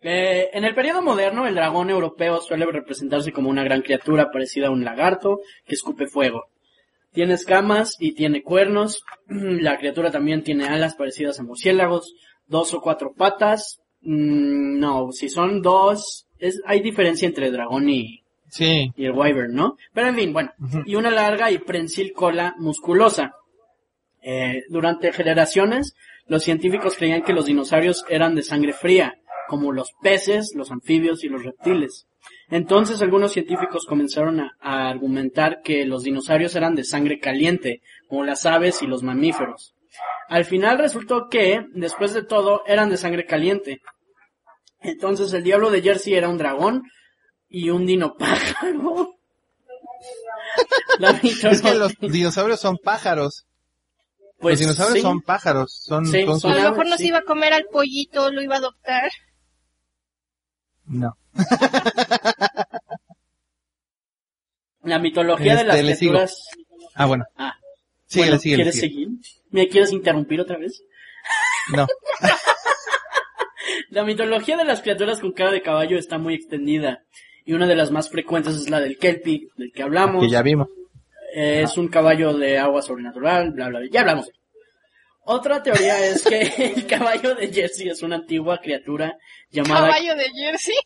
Eh, 0.03 0.49
en 0.55 0.65
el 0.65 0.75
periodo 0.75 1.03
moderno, 1.03 1.47
el 1.47 1.55
dragón 1.55 1.91
europeo 1.91 2.41
suele 2.41 2.65
representarse 2.65 3.35
como 3.35 3.51
una 3.51 3.63
gran 3.63 3.83
criatura 3.83 4.31
parecida 4.31 4.69
a 4.69 4.71
un 4.71 4.83
lagarto 4.83 5.41
que 5.67 5.75
escupe 5.75 6.07
fuego. 6.07 6.47
Tiene 7.13 7.35
escamas 7.35 7.97
y 7.99 8.15
tiene 8.15 8.43
cuernos. 8.43 9.03
La 9.29 9.77
criatura 9.77 10.11
también 10.11 10.43
tiene 10.43 10.69
alas 10.69 10.95
parecidas 10.95 11.39
a 11.39 11.43
murciélagos, 11.43 12.15
dos 12.47 12.73
o 12.73 12.81
cuatro 12.81 13.13
patas, 13.13 13.83
Mm, 14.03 14.79
no, 14.79 15.13
si 15.13 15.29
son 15.29 15.61
dos, 15.61 16.27
es, 16.41 16.61
hay 16.67 16.81
diferencia 16.81 17.27
entre 17.27 17.51
dragón 17.51 17.89
y, 17.89 18.23
Sí. 18.49 18.91
y 18.97 19.05
el 19.05 19.13
wyvern, 19.13 19.55
¿no? 19.55 19.77
Pero 19.95 20.09
en 20.09 20.17
fin, 20.17 20.33
bueno, 20.33 20.51
y 20.85 20.97
una 20.97 21.11
larga 21.11 21.51
y 21.51 21.59
prensil 21.59 22.13
cola 22.13 22.55
musculosa. 22.59 23.35
Eh, 24.23 24.65
durante 24.69 25.13
generaciones, 25.13 25.95
los 26.27 26.43
científicos 26.43 26.97
creían 26.97 27.23
que 27.23 27.33
los 27.33 27.47
dinosaurios 27.47 28.05
eran 28.09 28.35
de 28.35 28.43
sangre 28.43 28.73
fría, 28.73 29.15
como 29.49 29.73
los 29.73 29.93
peces, 30.03 30.53
los 30.55 30.71
anfibios 30.71 31.25
y 31.25 31.29
los 31.29 31.45
reptiles. 31.45 32.07
Entonces 32.51 33.01
algunos 33.03 33.33
científicos 33.33 33.87
comenzaron 33.87 34.41
a, 34.41 34.57
a 34.61 34.89
argumentar 34.91 35.61
que 35.63 35.85
los 35.87 36.03
dinosaurios 36.03 36.55
eran 36.57 36.75
de 36.75 36.85
sangre 36.85 37.19
caliente, 37.21 37.81
como 38.09 38.25
las 38.25 38.45
aves 38.47 38.83
y 38.83 38.87
los 38.87 39.03
mamíferos. 39.03 39.75
Al 40.29 40.45
final 40.45 40.79
resultó 40.79 41.29
que, 41.29 41.65
después 41.73 42.15
de 42.15 42.23
todo, 42.23 42.63
eran 42.67 42.91
de 42.91 42.97
sangre 42.97 43.25
caliente. 43.27 43.81
Entonces 44.81 45.33
el 45.33 45.43
diablo 45.45 45.71
de 45.71 45.83
Jersey 45.83 46.15
era 46.15 46.29
un 46.29 46.39
dragón 46.39 46.83
y 47.49 47.71
un 47.71 47.87
dinopájaro. 47.87 49.15
La 50.99 51.11
Es 51.11 51.61
que 51.63 51.75
los 51.75 51.93
dinosaurios 52.01 52.61
son 52.61 52.79
pájaros. 52.79 53.47
pues, 54.39 54.55
los 54.55 54.61
dinosaurios 54.61 54.97
sí. 54.97 55.03
son 55.03 55.21
pájaros. 55.23 55.83
Son, 55.87 56.05
Sí, 56.07 56.25
son 56.25 56.41
son 56.41 56.53
A 56.53 56.57
lo 56.57 56.71
mejor 56.71 56.87
no 56.89 56.97
sí. 56.97 57.03
se 57.05 57.09
iba 57.09 57.19
a 57.19 57.23
comer 57.23 57.53
al 57.53 57.65
pollito, 57.71 58.31
lo 58.31 58.43
iba 58.43 58.55
a 58.57 58.59
adoptar. 58.59 59.11
No. 60.87 61.17
La 64.83 64.99
mitología 64.99 65.55
de 65.57 65.61
Este, 65.63 65.83
las 65.83 65.99
sigo. 65.99 66.13
criaturas. 66.13 66.43
Ah, 66.95 67.07
bueno. 67.07 67.25
Ah, 67.37 67.55
Síguele, 68.07 68.31
bueno, 68.31 68.41
síguele, 68.43 68.63
¿Quieres 68.65 68.75
síguele. 68.81 68.93
seguir? 68.95 69.09
¿Me 69.51 69.69
quieres 69.69 69.93
interrumpir 69.93 70.41
otra 70.41 70.59
vez? 70.59 70.83
No. 71.73 71.87
La 73.91 74.05
mitología 74.05 74.57
de 74.57 74.65
las 74.65 74.83
criaturas 74.83 75.19
con 75.19 75.33
cara 75.33 75.51
de 75.51 75.63
caballo 75.63 75.99
está 75.99 76.17
muy 76.17 76.35
extendida. 76.35 77.03
Y 77.45 77.55
una 77.55 77.67
de 77.67 77.75
las 77.75 77.91
más 77.91 78.09
frecuentes 78.09 78.55
es 78.55 78.71
la 78.71 78.79
del 78.79 78.97
Kelpie, 78.99 79.49
del 79.57 79.73
que 79.73 79.83
hablamos. 79.83 80.23
Que 80.23 80.31
ya 80.31 80.43
vimos. 80.43 80.69
Eh, 81.35 81.63
es 81.65 81.77
un 81.77 81.89
caballo 81.89 82.33
de 82.35 82.59
agua 82.59 82.83
sobrenatural, 82.83 83.51
bla, 83.51 83.69
bla, 83.69 83.81
bla. 83.81 83.89
Ya 83.91 84.01
hablamos. 84.01 84.31
Otra 85.25 85.61
teoría 85.63 86.07
es 86.07 86.23
que 86.23 86.41
el 86.77 86.87
caballo 86.87 87.35
de 87.35 87.53
Jersey 87.53 87.89
es 87.89 88.03
una 88.03 88.17
antigua 88.17 88.59
criatura 88.59 89.17
llamada... 89.51 89.89
Caballo 89.89 90.15
de 90.15 90.31
Jersey. 90.31 90.77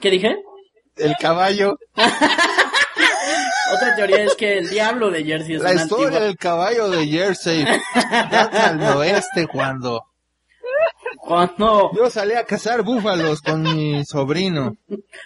¿Qué 0.00 0.10
dije? 0.10 0.36
El 0.96 1.14
caballo. 1.20 1.78
Otra 3.74 3.94
teoría 3.94 4.24
es 4.24 4.34
que 4.34 4.58
el 4.58 4.68
diablo 4.68 5.10
de 5.10 5.24
Jersey 5.24 5.54
es 5.54 5.62
La 5.62 5.70
una 5.70 5.82
historia 5.82 6.06
antigua... 6.06 6.26
del 6.26 6.36
caballo 6.36 6.88
de 6.90 7.06
Jersey. 7.06 7.64
Data 7.94 8.70
al 8.70 8.96
oeste 8.96 9.46
cuando 9.46 10.09
Cuando... 11.18 11.90
yo 11.94 12.08
salí 12.10 12.34
a 12.34 12.44
cazar 12.44 12.82
búfalos 12.82 13.40
con 13.42 13.62
mi 13.62 14.04
sobrino. 14.04 14.76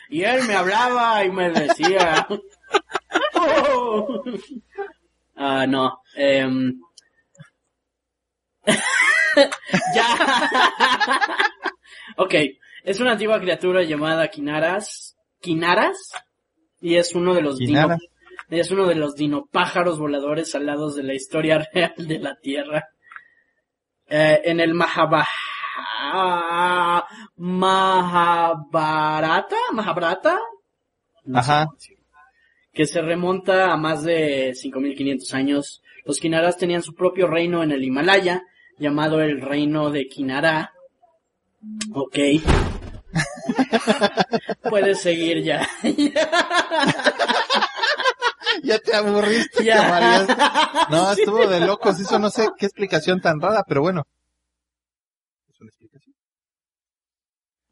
Y 0.08 0.22
él 0.22 0.46
me 0.46 0.54
hablaba 0.54 1.24
y 1.24 1.30
me 1.30 1.50
decía... 1.50 2.26
"Oh". 3.34 4.22
Ah, 5.36 5.66
no. 5.66 6.00
em. 6.14 6.80
ya. 9.94 10.06
ok. 12.16 12.34
Es 12.84 13.00
una 13.00 13.12
antigua 13.12 13.40
criatura 13.40 13.82
llamada 13.82 14.28
Quinaras. 14.28 15.16
¿Quinaras? 15.40 16.12
Y 16.80 16.96
es 16.96 17.14
uno 17.14 17.34
de 17.34 17.42
los 17.42 17.58
dino- 17.58 17.98
es 18.50 18.70
uno 18.70 18.86
de 18.86 18.94
los 18.94 19.14
dinopájaros 19.16 19.98
voladores 19.98 20.54
alados 20.54 20.94
de 20.96 21.02
la 21.02 21.14
historia 21.14 21.58
real 21.74 21.94
de 21.96 22.18
la 22.18 22.36
Tierra. 22.36 22.84
Eh, 24.06 24.40
en 24.44 24.60
el 24.60 24.72
Mahabha- 25.76 27.06
Mahabharata, 28.64 29.56
Mahabharata, 29.72 30.38
No 31.24 31.38
Ajá. 31.38 31.66
que 32.72 32.86
se 32.86 33.00
remonta 33.02 33.72
a 33.72 33.76
más 33.76 34.02
de 34.02 34.54
5500 34.54 35.34
años. 35.34 35.82
Los 36.04 36.18
Kinaras 36.20 36.56
tenían 36.58 36.82
su 36.82 36.94
propio 36.94 37.26
reino 37.26 37.62
en 37.62 37.72
el 37.72 37.82
Himalaya, 37.82 38.42
llamado 38.78 39.20
el 39.22 39.40
reino 39.40 39.90
de 39.90 40.06
Kinara. 40.06 40.72
Ok. 41.92 42.18
Puedes 44.70 45.00
seguir 45.00 45.42
ya. 45.42 45.66
Ya 48.62 48.78
te 48.78 48.94
aburriste, 48.94 49.64
Ya. 49.64 50.24
No, 50.90 51.10
estuvo 51.12 51.44
de 51.46 51.60
locos. 51.60 51.98
Eso 52.00 52.18
no 52.20 52.30
sé 52.30 52.48
qué 52.56 52.66
explicación 52.66 53.20
tan 53.20 53.40
rara, 53.40 53.64
pero 53.66 53.82
bueno. 53.82 54.04
Es 55.48 55.60
una 55.60 55.70
explicación. 55.70 56.14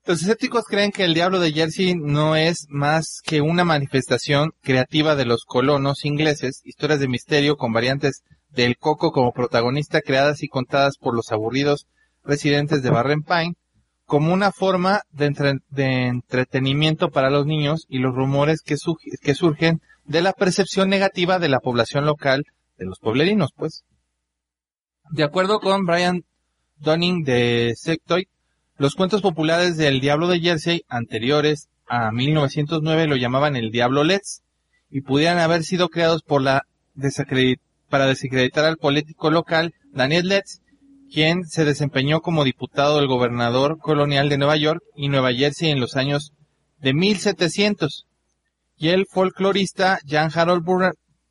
Los 0.04 0.20
escépticos 0.20 0.64
creen 0.64 0.90
que 0.90 1.04
el 1.04 1.14
diablo 1.14 1.38
de 1.38 1.52
Jersey 1.52 1.94
no 1.94 2.34
es 2.34 2.66
más 2.68 3.20
que 3.24 3.40
una 3.40 3.64
manifestación 3.64 4.50
creativa 4.60 5.14
de 5.14 5.26
los 5.26 5.44
colonos 5.44 6.04
ingleses, 6.04 6.60
historias 6.64 6.98
de 6.98 7.06
misterio 7.06 7.56
con 7.56 7.72
variantes 7.72 8.22
del 8.50 8.76
coco 8.76 9.12
como 9.12 9.32
protagonista 9.32 10.00
creadas 10.00 10.42
y 10.42 10.48
contadas 10.48 10.96
por 10.98 11.14
los 11.14 11.30
aburridos 11.30 11.86
residentes 12.24 12.82
de 12.82 12.90
Barren 12.90 13.22
Pine, 13.22 13.54
como 14.04 14.32
una 14.34 14.50
forma 14.50 15.02
de, 15.12 15.26
entre- 15.26 15.58
de 15.70 16.06
entretenimiento 16.08 17.10
para 17.10 17.30
los 17.30 17.46
niños 17.46 17.86
y 17.88 17.98
los 17.98 18.12
rumores 18.12 18.60
que, 18.60 18.76
surgen 18.76 19.80
de 20.04 20.20
la 20.20 20.32
percepción 20.32 20.88
negativa 20.88 21.38
de 21.38 21.48
la 21.48 21.60
población 21.60 22.06
local, 22.06 22.42
de 22.76 22.86
los 22.86 22.98
pueblerinos, 22.98 23.50
pues. 23.56 23.84
De 25.12 25.22
acuerdo 25.22 25.60
con 25.60 25.86
Brian 25.86 26.22
Dunning 26.78 27.22
de 27.22 27.74
Sectoid, 27.76 28.26
los 28.82 28.96
cuentos 28.96 29.22
populares 29.22 29.76
del 29.76 30.00
Diablo 30.00 30.26
de 30.26 30.40
Jersey 30.40 30.82
anteriores 30.88 31.68
a 31.86 32.10
1909 32.10 33.06
lo 33.06 33.14
llamaban 33.14 33.54
el 33.54 33.70
Diablo 33.70 34.02
Letts 34.02 34.42
y 34.90 35.02
pudieran 35.02 35.38
haber 35.38 35.62
sido 35.62 35.88
creados 35.88 36.24
por 36.24 36.42
la 36.42 36.66
para 37.88 38.06
desacreditar 38.06 38.64
al 38.64 38.78
político 38.78 39.30
local 39.30 39.72
Daniel 39.92 40.26
Letts, 40.26 40.62
quien 41.12 41.44
se 41.44 41.64
desempeñó 41.64 42.22
como 42.22 42.42
diputado 42.42 42.96
del 42.96 43.06
gobernador 43.06 43.78
colonial 43.78 44.28
de 44.28 44.38
Nueva 44.38 44.56
York 44.56 44.82
y 44.96 45.08
Nueva 45.08 45.32
Jersey 45.32 45.70
en 45.70 45.78
los 45.78 45.94
años 45.94 46.32
de 46.80 46.92
1700 46.92 48.08
y 48.78 48.88
el 48.88 49.06
folclorista 49.06 50.00
Jan 50.08 50.32
Harold 50.34 50.64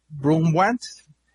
Brumwant 0.07 0.79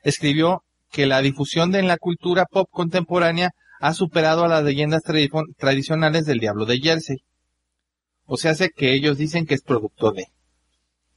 escribió 0.02 0.62
que 0.90 1.04
la 1.04 1.20
difusión 1.20 1.72
de 1.72 1.80
en 1.80 1.88
la 1.88 1.98
cultura 1.98 2.46
pop 2.50 2.70
contemporánea 2.70 3.50
ha 3.81 3.95
superado 3.95 4.45
a 4.45 4.49
las 4.49 4.64
leyendas 4.64 5.03
tradi- 5.03 5.31
tradicionales 5.57 6.24
del 6.27 6.41
Diablo 6.41 6.64
de 6.66 6.79
Jersey. 6.79 7.16
O 8.24 8.37
sea, 8.37 8.53
hace 8.53 8.70
que 8.70 8.95
ellos 8.95 9.18
dicen 9.18 9.47
que 9.47 9.55
es 9.55 9.62
producto 9.62 10.12
de. 10.12 10.24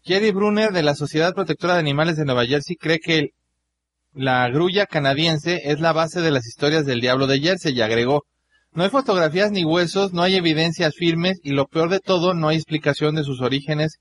Jerry 0.03 0.31
Brunner 0.31 0.71
de 0.71 0.83
la 0.83 0.95
Sociedad 0.95 1.33
Protectora 1.33 1.73
de 1.73 1.79
Animales 1.79 2.15
de 2.17 2.25
Nueva 2.25 2.45
Jersey 2.45 2.75
cree 2.75 2.99
que 2.99 3.29
la 4.13 4.47
grulla 4.49 4.85
canadiense 4.85 5.61
es 5.65 5.79
la 5.79 5.93
base 5.93 6.21
de 6.21 6.31
las 6.31 6.47
historias 6.47 6.85
del 6.85 7.01
Diablo 7.01 7.27
de 7.27 7.39
Jersey 7.39 7.73
y 7.73 7.81
agregó, 7.81 8.23
no 8.71 8.83
hay 8.83 8.89
fotografías 8.89 9.51
ni 9.51 9.65
huesos, 9.65 10.13
no 10.13 10.21
hay 10.21 10.35
evidencias 10.35 10.93
firmes 10.95 11.39
y 11.43 11.51
lo 11.51 11.67
peor 11.67 11.89
de 11.89 11.99
todo, 11.99 12.33
no 12.33 12.47
hay 12.49 12.57
explicación 12.57 13.15
de 13.15 13.23
sus 13.23 13.41
orígenes 13.41 13.97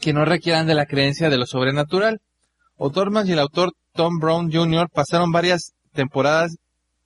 que 0.00 0.12
no 0.12 0.24
requieran 0.24 0.66
de 0.66 0.74
la 0.74 0.86
creencia 0.86 1.28
de 1.30 1.38
lo 1.38 1.46
sobrenatural. 1.46 2.20
O'Dorman 2.76 3.26
y 3.28 3.32
el 3.32 3.38
autor 3.40 3.72
Tom 3.94 4.18
Brown 4.20 4.52
Jr. 4.52 4.88
pasaron 4.92 5.32
varias 5.32 5.72
temporadas 5.92 6.56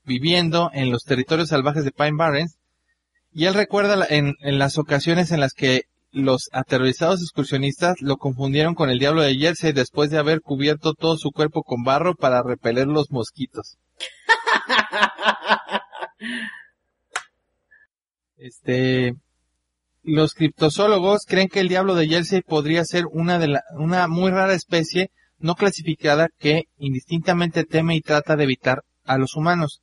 viviendo 0.04 0.70
en 0.72 0.90
los 0.90 1.04
territorios 1.04 1.48
salvajes 1.50 1.84
de 1.84 1.92
Pine 1.92 2.16
Barrens 2.16 2.56
y 3.32 3.46
él 3.46 3.54
recuerda 3.54 3.96
la- 3.96 4.06
en, 4.08 4.34
en 4.40 4.58
las 4.58 4.78
ocasiones 4.78 5.30
en 5.30 5.40
las 5.40 5.52
que 5.54 5.82
los 6.10 6.50
aterrorizados 6.52 7.22
excursionistas 7.22 7.96
lo 8.02 8.16
confundieron 8.18 8.74
con 8.74 8.90
el 8.90 8.98
diablo 8.98 9.22
de 9.22 9.34
Jersey 9.36 9.72
después 9.72 10.10
de 10.10 10.18
haber 10.18 10.40
cubierto 10.42 10.92
todo 10.92 11.16
su 11.16 11.30
cuerpo 11.30 11.62
con 11.62 11.82
barro 11.84 12.14
para 12.14 12.42
repeler 12.42 12.86
los 12.86 13.10
mosquitos. 13.10 13.78
Este, 18.36 19.14
los 20.02 20.34
criptozoólogos 20.34 21.26
creen 21.26 21.48
que 21.48 21.60
el 21.60 21.68
diablo 21.68 21.94
de 21.94 22.08
Jersey 22.08 22.42
podría 22.42 22.84
ser 22.84 23.04
una 23.10 23.38
de 23.38 23.48
la, 23.48 23.62
una 23.78 24.08
muy 24.08 24.30
rara 24.30 24.54
especie 24.54 25.10
no 25.38 25.54
clasificada 25.54 26.28
que 26.38 26.64
indistintamente 26.78 27.64
teme 27.64 27.94
y 27.96 28.00
trata 28.00 28.36
de 28.36 28.44
evitar 28.44 28.82
a 29.04 29.18
los 29.18 29.36
humanos, 29.36 29.80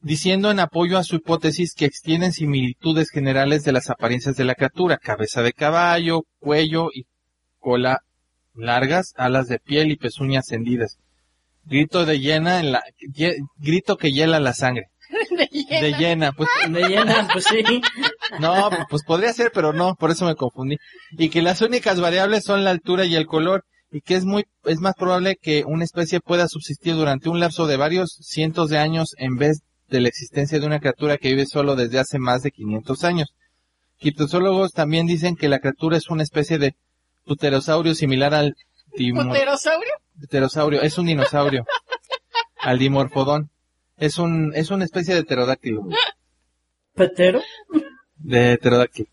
diciendo 0.00 0.50
en 0.50 0.60
apoyo 0.60 0.98
a 0.98 1.04
su 1.04 1.16
hipótesis 1.16 1.74
que 1.74 1.84
extienden 1.84 2.32
similitudes 2.32 3.10
generales 3.10 3.64
de 3.64 3.72
las 3.72 3.90
apariencias 3.90 4.36
de 4.36 4.44
la 4.44 4.54
criatura, 4.54 4.96
cabeza 4.98 5.42
de 5.42 5.52
caballo, 5.52 6.22
cuello 6.38 6.88
y 6.94 7.04
cola 7.58 8.00
largas, 8.54 9.12
alas 9.16 9.46
de 9.48 9.58
piel 9.58 9.90
y 9.90 9.96
pezuñas 9.96 10.50
hendidas. 10.52 10.96
Grito 11.64 12.04
de 12.06 12.18
llena 12.20 12.58
en 12.60 12.72
la, 12.72 12.82
ye- 13.14 13.36
grito 13.58 13.96
que 13.96 14.10
hiela 14.12 14.40
la 14.40 14.54
sangre. 14.54 14.86
De 15.30 15.48
llena. 15.50 15.80
De 15.80 15.92
llena, 15.98 16.32
pues 16.32 16.48
De 16.68 16.88
llena, 16.88 17.28
pues 17.32 17.44
sí. 17.44 17.62
no, 18.38 18.70
pues 18.88 19.02
podría 19.04 19.32
ser, 19.32 19.50
pero 19.52 19.72
no, 19.72 19.94
por 19.96 20.10
eso 20.10 20.24
me 20.24 20.34
confundí. 20.36 20.76
Y 21.12 21.28
que 21.30 21.42
las 21.42 21.60
únicas 21.62 22.00
variables 22.00 22.44
son 22.44 22.64
la 22.64 22.70
altura 22.70 23.04
y 23.06 23.16
el 23.16 23.26
color, 23.26 23.64
y 23.90 24.00
que 24.02 24.14
es 24.14 24.24
muy, 24.24 24.44
es 24.64 24.78
más 24.78 24.94
probable 24.94 25.36
que 25.40 25.64
una 25.66 25.84
especie 25.84 26.20
pueda 26.20 26.46
subsistir 26.48 26.94
durante 26.94 27.28
un 27.28 27.40
lapso 27.40 27.66
de 27.66 27.76
varios 27.76 28.16
cientos 28.20 28.68
de 28.70 28.78
años 28.78 29.14
en 29.18 29.36
vez, 29.36 29.62
de 29.90 30.00
la 30.00 30.08
existencia 30.08 30.58
de 30.58 30.66
una 30.66 30.80
criatura 30.80 31.18
que 31.18 31.28
vive 31.28 31.46
solo 31.46 31.76
desde 31.76 31.98
hace 31.98 32.18
más 32.18 32.42
de 32.42 32.52
500 32.52 33.04
años. 33.04 33.34
Criptozoólogos 33.98 34.72
también 34.72 35.06
dicen 35.06 35.36
que 35.36 35.48
la 35.48 35.58
criatura 35.58 35.96
es 35.96 36.08
una 36.08 36.22
especie 36.22 36.58
de 36.58 36.74
pterosaurio 37.26 37.94
similar 37.94 38.34
al 38.34 38.56
¿Pterosaurio? 38.92 39.92
pterosaurio, 40.28 40.82
es 40.82 40.98
un 40.98 41.06
dinosaurio, 41.06 41.64
al 42.60 42.78
dimorfodón. 42.78 43.50
Es 43.96 44.18
un, 44.18 44.52
es 44.54 44.70
una 44.70 44.84
especie 44.84 45.14
de 45.14 45.24
pterodáctilo, 45.24 45.82
¿Petero? 46.94 47.42
de 48.16 48.56
pterodáctilo. 48.58 49.08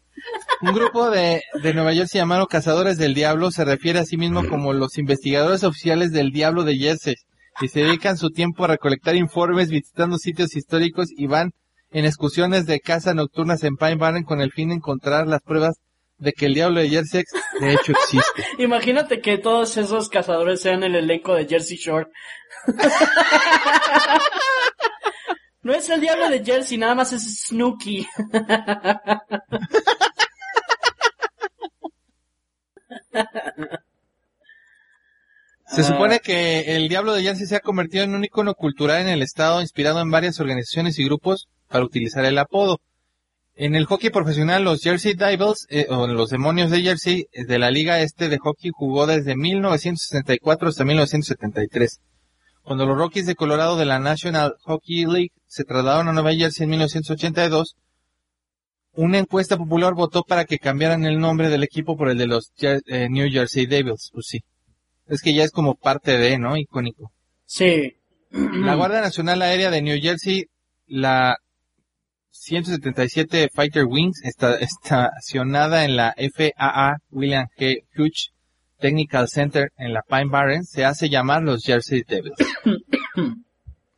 Un 0.62 0.74
grupo 0.74 1.12
de, 1.12 1.44
de 1.62 1.74
Nueva 1.74 1.94
Jersey 1.94 2.20
llamado 2.20 2.48
Cazadores 2.48 2.98
del 2.98 3.14
Diablo 3.14 3.52
se 3.52 3.66
refiere 3.66 4.00
a 4.00 4.06
sí 4.06 4.18
mismo 4.18 4.48
como 4.48 4.74
los 4.74 4.98
investigadores 4.98 5.64
oficiales 5.64 6.12
del 6.12 6.32
Diablo 6.32 6.64
de 6.64 6.78
Jersey 6.78 7.16
y 7.62 7.68
se 7.68 7.82
dedican 7.82 8.18
su 8.18 8.30
tiempo 8.30 8.64
a 8.64 8.68
recolectar 8.68 9.16
informes 9.16 9.70
visitando 9.70 10.18
sitios 10.18 10.56
históricos 10.56 11.08
y 11.16 11.28
van 11.28 11.52
en 11.92 12.06
excursiones 12.06 12.66
de 12.66 12.80
caza 12.80 13.14
nocturnas 13.14 13.64
en 13.64 13.78
Pine 13.78 13.96
Barren 13.96 14.24
con 14.24 14.42
el 14.42 14.52
fin 14.52 14.70
de 14.70 14.76
encontrar 14.76 15.28
las 15.28 15.42
pruebas 15.42 15.76
de 16.18 16.34
que 16.34 16.48
el 16.48 16.56
Diablo 16.56 16.80
de 16.80 16.90
Jersey 16.90 17.24
de 17.60 17.74
hecho 17.74 17.92
existe. 17.92 18.46
Imagínate 18.60 19.22
que 19.22 19.38
todos 19.38 19.78
esos 19.78 20.10
cazadores 20.10 20.62
sean 20.62 20.84
el 20.84 20.96
elenco 20.96 21.34
de 21.34 21.48
Jersey 21.48 21.78
Shore. 21.78 22.08
no 25.62 25.74
es 25.74 25.90
el 25.90 26.02
diablo 26.02 26.30
de 26.30 26.44
Jersey, 26.44 26.78
nada 26.78 26.96
más 26.96 27.14
es 27.14 27.48
Snooky. 27.48 28.06
Se 35.78 35.84
Ah. 35.84 35.94
supone 35.94 36.20
que 36.22 36.76
el 36.76 36.90
Diablo 36.90 37.14
de 37.14 37.22
Jersey 37.22 37.46
se 37.46 37.56
ha 37.56 37.60
convertido 37.60 38.04
en 38.04 38.16
un 38.16 38.26
icono 38.26 38.56
cultural 38.56 39.00
en 39.02 39.10
el 39.10 39.22
estado, 39.22 39.62
inspirado 39.62 40.02
en 40.02 40.10
varias 40.10 40.40
organizaciones 40.40 40.98
y 40.98 41.04
grupos 41.06 41.48
para 41.70 41.86
utilizar 41.86 42.26
el 42.26 42.40
apodo. 42.40 42.80
En 43.56 43.76
el 43.76 43.86
hockey 43.86 44.10
profesional, 44.10 44.64
los 44.64 44.82
Jersey 44.82 45.14
Devils, 45.14 45.68
eh, 45.70 45.86
o 45.90 46.08
los 46.08 46.30
demonios 46.32 46.72
de 46.72 46.82
Jersey, 46.82 47.26
eh, 47.32 47.46
de 47.46 47.60
la 47.60 47.70
Liga 47.70 48.02
Este 48.02 48.28
de 48.28 48.40
Hockey, 48.40 48.72
jugó 48.74 49.06
desde 49.06 49.36
1964 49.36 50.70
hasta 50.70 50.84
1973. 50.84 52.00
Cuando 52.64 52.86
los 52.88 52.98
Rockies 52.98 53.28
de 53.28 53.36
Colorado 53.36 53.78
de 53.78 53.86
la 53.86 54.00
National 54.00 54.56
Hockey 54.64 55.06
League 55.06 55.32
se 55.46 55.64
trasladaron 55.64 56.08
a 56.08 56.14
Nueva 56.14 56.34
Jersey 56.34 56.64
en 56.64 56.72
1982, 56.72 57.76
una 58.94 59.20
encuesta 59.20 59.58
popular 59.58 59.94
votó 59.94 60.24
para 60.24 60.46
que 60.46 60.58
cambiaran 60.58 61.06
el 61.06 61.20
nombre 61.20 61.50
del 61.50 61.62
equipo 61.64 61.96
por 61.96 62.10
el 62.10 62.18
de 62.18 62.26
los 62.28 62.52
Jer- 62.58 62.82
eh, 62.88 63.10
New 63.10 63.30
Jersey 63.32 63.68
Devils. 63.68 64.10
Pues 64.12 64.26
sí. 64.28 64.40
Es 65.08 65.22
que 65.22 65.34
ya 65.34 65.44
es 65.44 65.52
como 65.52 65.76
parte 65.76 66.18
de, 66.18 66.38
¿no? 66.38 66.58
Icónico. 66.58 67.12
Sí. 67.46 67.96
La 68.32 68.76
Guardia 68.76 69.02
Nacional 69.02 69.42
Aérea 69.42 69.72
de 69.72 69.82
New 69.82 70.00
Jersey, 70.02 70.48
la 70.86 71.38
177 72.32 73.50
Fighter 73.54 73.86
Wings, 73.86 74.22
está 74.24 74.56
estacionada 74.60 75.86
en 75.86 75.96
la 75.96 76.14
FAA 76.18 76.98
William 77.10 77.48
K. 77.58 77.66
Hughes 77.96 78.32
Technical 78.80 79.28
Center 79.28 79.72
en 79.78 79.94
la 79.94 80.04
Pine 80.08 80.30
Barren, 80.30 80.64
se 80.64 80.86
hace 80.86 81.10
llamar 81.10 81.42
los 81.44 81.64
Jersey 81.64 82.04
Devils. 82.08 82.36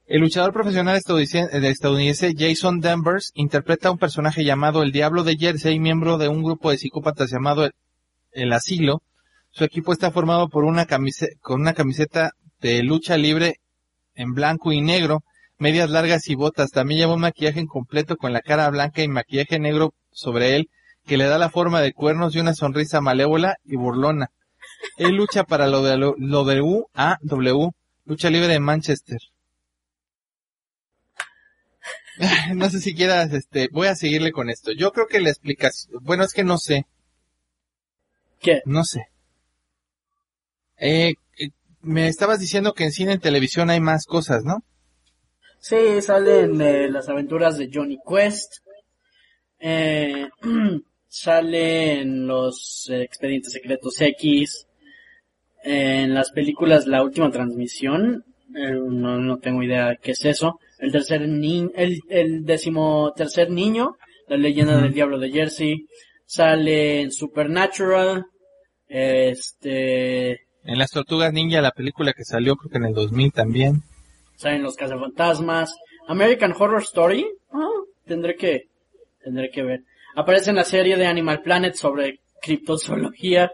El 0.10 0.22
luchador 0.22 0.53
profesional 0.53 0.97
estadounidense, 0.97 1.55
eh, 1.55 1.70
estadounidense 1.70 2.34
Jason 2.36 2.80
Danvers 2.80 3.32
interpreta 3.36 3.89
a 3.89 3.91
un 3.91 3.99
personaje 3.99 4.43
llamado 4.43 4.82
el 4.82 4.91
Diablo 4.91 5.24
de 5.24 5.38
Jersey, 5.38 5.80
miembro 5.80 6.18
de 6.18 6.28
un 6.28 6.41
grupo 6.41 6.72
de 6.72 6.80
psicópatas 6.80 7.30
llamado 7.30 7.66
el, 7.66 7.74
el 8.32 8.51
Asilo. 8.51 9.03
Su 9.52 9.64
equipo 9.64 9.93
está 9.93 10.12
formado 10.12 10.50
por 10.50 10.64
una 10.64 10.86
camiseta, 10.86 11.34
con 11.41 11.62
una 11.62 11.74
camiseta 11.74 12.32
de 12.62 12.84
lucha 12.84 13.18
libre 13.18 13.60
en 14.16 14.34
blanco 14.34 14.72
y 14.72 14.82
negro, 14.82 15.24
medias 15.58 15.89
largas 15.89 16.28
y 16.30 16.36
botas. 16.36 16.72
También 16.72 17.00
lleva 17.02 17.14
un 17.16 17.22
maquillaje 17.22 17.60
incompleto 17.60 18.18
con 18.18 18.34
la 18.34 18.41
cara 18.41 18.70
blanca 18.70 19.02
y 19.02 19.08
maquillaje 19.08 19.60
negro 19.60 19.93
sobre 20.12 20.56
él, 20.56 20.70
que 21.06 21.18
le 21.18 21.26
da 21.26 21.38
la 21.38 21.50
forma 21.50 21.82
de 21.82 21.93
cuernos 21.93 22.36
y 22.36 22.39
una 22.39 22.54
sonrisa 22.54 23.02
malévola 23.02 23.58
y 23.66 23.76
burlona. 23.76 24.32
Él 24.97 25.16
lucha 25.16 25.43
para 25.43 25.68
lo 25.68 25.84
de 25.84 25.97
lo, 25.97 26.16
lo 26.18 26.43
de 26.45 26.62
UAW, 26.62 27.72
lucha 28.06 28.30
libre 28.30 28.47
de 28.54 28.60
Manchester. 28.60 29.20
No 32.54 32.70
sé 32.70 32.82
si 32.82 32.93
quieras, 32.93 33.32
este, 33.32 33.70
voy 33.72 33.88
a 33.88 33.95
seguirle 33.95 34.34
con 34.34 34.50
esto. 34.50 34.74
Yo 34.74 34.91
creo 34.91 35.08
que 35.08 35.22
la 35.22 35.30
explicación, 35.30 36.04
bueno, 36.04 36.26
es 36.26 36.34
que 36.34 36.43
no 36.43 36.58
sé, 36.58 36.86
¿Qué? 38.41 38.62
no 38.66 38.84
sé. 38.84 39.08
Eh, 40.80 41.13
eh, 41.38 41.49
me 41.82 42.07
estabas 42.07 42.39
diciendo 42.39 42.73
que 42.73 42.84
en 42.86 42.91
cine 42.91 43.13
y 43.13 43.19
televisión 43.19 43.69
hay 43.69 43.80
más 43.80 44.05
cosas, 44.05 44.43
¿no? 44.43 44.63
Sí, 45.59 46.01
salen 46.01 46.59
eh, 46.61 46.89
las 46.89 47.09
aventuras 47.09 47.57
de 47.57 47.69
Johnny 47.73 47.97
Quest. 48.07 48.53
Eh, 49.59 50.27
salen 51.07 52.27
los 52.27 52.88
eh, 52.89 53.01
expedientes 53.01 53.51
secretos 53.51 53.99
X. 53.99 54.65
en 55.63 56.13
las 56.13 56.32
películas 56.32 56.88
La 56.88 57.03
Última 57.03 57.30
Transmisión. 57.32 58.23
eh, 58.55 58.71
no, 58.71 59.17
no 59.19 59.38
tengo 59.39 59.61
idea 59.63 59.97
qué 60.01 60.11
es 60.11 60.23
eso. 60.25 60.59
El 60.80 60.91
tercer 60.93 61.27
ni 61.27 61.69
el, 61.75 61.99
el 62.09 62.45
décimo 62.45 63.11
tercer 63.15 63.49
niño. 63.49 63.97
La 64.30 64.38
leyenda 64.38 64.80
del 64.82 64.93
diablo 64.93 65.19
de 65.19 65.32
Jersey. 65.32 65.86
Sale 66.25 67.01
en 67.01 67.11
Supernatural. 67.11 68.25
Este, 68.88 70.41
En 70.70 70.78
las 70.78 70.91
Tortugas 70.91 71.34
Ninja, 71.34 71.61
la 71.61 71.72
película 71.72 72.13
que 72.13 72.24
salió 72.24 72.55
creo 72.55 72.70
que 72.70 72.78
en 72.78 72.86
el 72.86 72.93
2000 72.93 73.32
también. 73.32 73.82
salen 74.36 74.61
los 74.61 74.76
cazafantasmas. 74.76 75.76
American 76.07 76.53
Horror 76.55 76.84
Story. 76.84 77.28
Ah, 77.51 77.65
tendré 78.05 78.36
que, 78.36 78.67
tendré 79.24 79.49
que 79.49 79.63
ver. 79.63 79.82
Aparece 80.15 80.51
en 80.51 80.57
la 80.57 80.63
serie 80.63 80.95
de 80.95 81.07
Animal 81.07 81.41
Planet 81.41 81.74
sobre 81.74 82.20
criptozoología. 82.39 83.51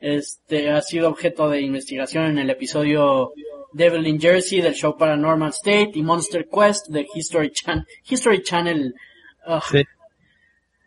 Este 0.00 0.70
ha 0.70 0.80
sido 0.82 1.08
objeto 1.08 1.48
de 1.48 1.60
investigación 1.60 2.24
en 2.24 2.38
el 2.40 2.50
episodio 2.50 3.30
Devil 3.72 4.08
in 4.08 4.20
Jersey 4.20 4.60
del 4.60 4.74
show 4.74 4.96
Paranormal 4.96 5.50
State 5.50 5.92
y 5.94 6.02
Monster 6.02 6.48
Quest 6.52 6.88
de 6.88 7.06
History 7.14 7.52
Channel. 7.52 7.86
History 8.08 8.42
Channel. 8.42 8.92
Sí. 9.70 9.84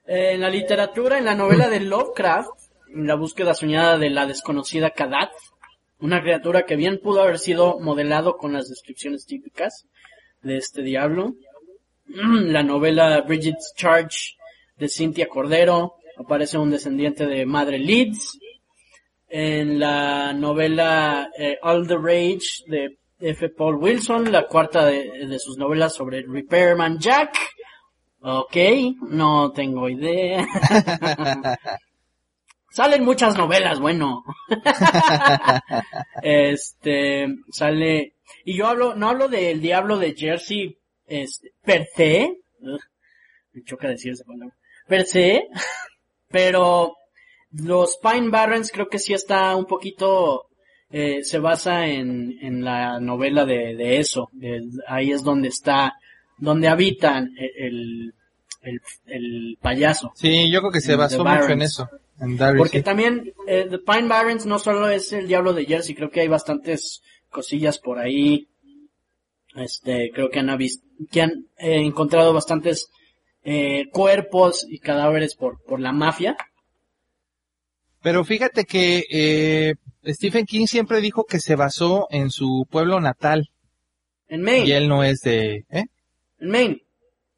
en 0.08 0.42
la 0.42 0.50
literatura, 0.50 1.18
en 1.18 1.24
la 1.24 1.36
novela 1.36 1.70
de 1.70 1.80
Lovecraft, 1.80 2.50
en 2.94 3.08
la 3.08 3.16
búsqueda 3.16 3.54
soñada 3.54 3.98
de 3.98 4.10
la 4.10 4.26
desconocida 4.26 4.90
Kadat, 4.90 5.32
una 6.04 6.22
criatura 6.22 6.66
que 6.66 6.76
bien 6.76 7.00
pudo 7.02 7.22
haber 7.22 7.40
sido 7.40 7.80
modelado 7.80 8.36
con 8.36 8.52
las 8.52 8.68
descripciones 8.68 9.26
típicas 9.26 9.86
de 10.42 10.58
este 10.58 10.84
diablo. 10.84 11.36
La 12.08 12.62
novela 12.62 13.22
Bridget's 13.22 13.74
Charge 13.78 14.36
de 14.76 14.90
Cynthia 14.90 15.30
Cordero, 15.30 15.96
aparece 16.18 16.58
un 16.58 16.72
descendiente 16.72 17.26
de 17.26 17.46
Madre 17.46 17.80
Leeds. 17.80 18.38
En 19.30 19.80
la 19.80 20.34
novela 20.34 21.32
eh, 21.36 21.58
All 21.64 21.88
the 21.88 21.96
Rage 21.96 22.64
de 22.68 23.00
F. 23.20 23.50
Paul 23.50 23.78
Wilson, 23.78 24.32
la 24.32 24.46
cuarta 24.46 24.86
de, 24.86 25.26
de 25.26 25.40
sus 25.40 25.58
novelas 25.58 25.96
sobre 25.96 26.24
Repairman 26.28 27.00
Jack. 27.00 27.36
Ok, 28.22 28.58
no 29.10 29.52
tengo 29.54 29.90
idea. 29.90 30.46
Salen 32.74 33.04
muchas 33.06 33.38
novelas, 33.38 33.80
bueno. 33.80 34.24
este, 36.22 37.28
sale, 37.52 38.16
y 38.46 38.56
yo 38.58 38.68
hablo, 38.68 38.96
no 38.96 39.10
hablo 39.10 39.28
del 39.28 39.62
diablo 39.62 39.98
de 39.98 40.16
Jersey, 40.16 40.78
este, 41.06 41.52
per 41.64 41.88
se, 41.96 42.32
Ugh, 42.62 42.80
me 43.54 43.64
choca 43.64 43.88
decir 43.88 44.14
esa 44.14 44.24
palabra, 44.24 44.56
per 44.88 45.06
se, 45.06 45.48
pero 46.30 46.96
los 47.52 47.98
Pine 47.98 48.30
Barrens 48.30 48.72
creo 48.72 48.88
que 48.90 49.00
sí 49.00 49.14
está 49.14 49.56
un 49.56 49.66
poquito, 49.66 50.48
eh, 50.90 51.24
se 51.24 51.40
basa 51.40 51.86
en, 51.88 52.38
en 52.42 52.64
la 52.64 53.00
novela 53.00 53.46
de, 53.46 53.76
de 53.76 53.98
eso, 54.00 54.30
El- 54.42 54.82
ahí 54.88 55.12
es 55.12 55.24
donde 55.24 55.50
está, 55.50 55.94
donde 56.38 56.68
habitan 56.68 57.30
el, 57.38 58.14
el, 58.62 58.82
el 59.06 59.58
payaso. 59.62 60.12
Sí, 60.16 60.52
yo 60.52 60.60
creo 60.62 60.72
que 60.72 60.82
se 60.82 60.94
En 60.94 60.98
basó 60.98 61.24
mucho 61.24 61.50
en 61.50 61.62
eso. 61.62 61.88
Porque 62.58 62.80
sí. 62.80 62.84
también 62.84 63.34
eh, 63.48 63.68
The 63.70 63.80
Pine 63.80 64.08
Barrens 64.08 64.46
no 64.46 64.60
solo 64.60 64.90
es 64.90 65.12
el 65.14 65.28
diablo 65.28 65.54
de 65.54 65.66
Jersey, 65.66 65.96
creo 65.96 66.10
que 66.10 66.22
hay 66.22 66.28
bastantes 66.28 67.02
cosillas 67.30 67.80
por 67.80 68.00
ahí. 68.00 68.48
Este, 69.56 70.12
creo 70.14 70.30
que 70.30 70.40
han, 70.40 70.58
que 71.12 71.22
han 71.22 71.32
eh, 71.58 71.82
encontrado 71.82 72.34
bastantes 72.34 72.90
eh, 73.44 73.86
cuerpos 73.92 74.66
y 74.70 74.80
cadáveres 74.80 75.36
por, 75.36 75.62
por 75.64 75.80
la 75.80 75.92
mafia. 75.92 76.38
Pero 78.02 78.24
fíjate 78.24 78.66
que 78.66 79.06
eh, 79.10 79.76
Stephen 80.06 80.46
King 80.46 80.66
siempre 80.66 81.02
dijo 81.02 81.26
que 81.26 81.40
se 81.40 81.56
basó 81.56 82.08
en 82.10 82.30
su 82.32 82.68
pueblo 82.70 83.00
natal 83.00 83.50
En 84.28 84.42
Maine. 84.42 84.68
y 84.68 84.72
él 84.72 84.88
no 84.88 85.04
es 85.04 85.20
de, 85.22 85.66
¿eh? 85.70 85.86
En 86.40 86.50
Maine. 86.50 86.84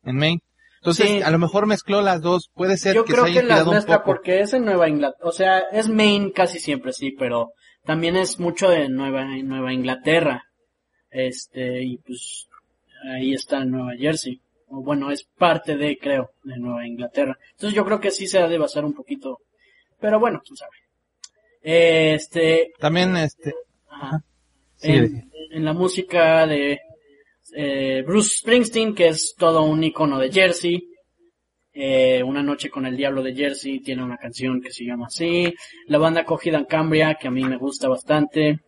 En 0.04 0.16
Maine. 0.16 0.42
Entonces, 0.86 1.08
Sí. 1.10 1.22
a 1.24 1.32
lo 1.32 1.40
mejor 1.40 1.66
mezcló 1.66 2.02
las 2.04 2.22
dos. 2.22 2.52
Puede 2.54 2.78
ser 2.78 2.94
Yo 2.94 3.06
que 3.06 3.14
creo 3.14 3.26
se 3.26 3.32
haya 3.32 3.42
que 3.42 3.48
las 3.48 3.66
mezcla 3.66 4.04
porque 4.04 4.42
es 4.42 4.54
en 4.54 4.66
Nueva 4.66 4.88
Inglaterra. 4.88 5.28
O 5.28 5.32
sea, 5.32 5.60
es 5.72 5.90
Maine 5.90 6.32
casi 6.32 6.60
siempre, 6.60 6.94
sí, 6.94 7.10
pero 7.12 7.54
también 7.86 8.16
es 8.16 8.40
mucho 8.40 8.70
de 8.70 8.88
Nueva, 8.88 9.26
Nueva 9.44 9.74
Inglaterra. 9.74 10.44
Este, 11.10 11.82
y 11.84 11.98
pues 11.98 12.48
ahí 13.16 13.34
está 13.34 13.66
Nueva 13.66 13.94
Jersey. 13.98 14.40
O 14.68 14.84
bueno, 14.84 15.10
es 15.10 15.24
parte 15.24 15.76
de, 15.76 15.98
creo, 15.98 16.30
de 16.44 16.58
Nueva 16.58 16.86
Inglaterra. 16.86 17.36
Entonces 17.54 17.76
yo 17.76 17.84
creo 17.84 18.00
que 18.00 18.12
sí 18.12 18.28
se 18.28 18.38
ha 18.38 18.48
de 18.48 18.60
basar 18.60 18.86
un 18.86 18.94
poquito. 18.94 19.40
Pero 20.00 20.20
bueno, 20.20 20.40
quién 20.46 20.56
sabe. 20.56 20.72
Este, 21.64 22.74
También, 22.80 23.18
este, 23.18 23.56
ajá. 23.90 24.22
sí, 24.76 24.92
en, 24.92 25.32
en 25.52 25.66
la 25.66 25.74
música 25.74 26.46
de 26.46 26.80
eh, 27.56 28.04
Bruce 28.06 28.38
Springsteen, 28.38 28.94
que 28.94 29.08
es 29.08 29.34
todo 29.38 29.64
un 29.64 29.84
icono 29.84 30.20
de 30.20 30.32
Jersey. 30.32 30.90
Eh, 31.74 32.24
una 32.24 32.42
noche 32.42 32.70
con 32.70 32.86
el 32.86 32.96
diablo 32.96 33.22
de 33.22 33.36
Jersey 33.36 33.80
tiene 33.82 34.04
una 34.04 34.18
canción 34.18 34.62
que 34.62 34.72
se 34.72 34.86
llama 34.86 35.08
así. 35.08 35.54
La 35.88 35.98
banda 35.98 36.26
Cogida 36.26 36.58
en 36.58 36.66
Cambria, 36.66 37.18
que 37.20 37.28
a 37.28 37.32
mí 37.32 37.44
me 37.44 37.58
gusta 37.58 37.90
bastante. 37.90 38.60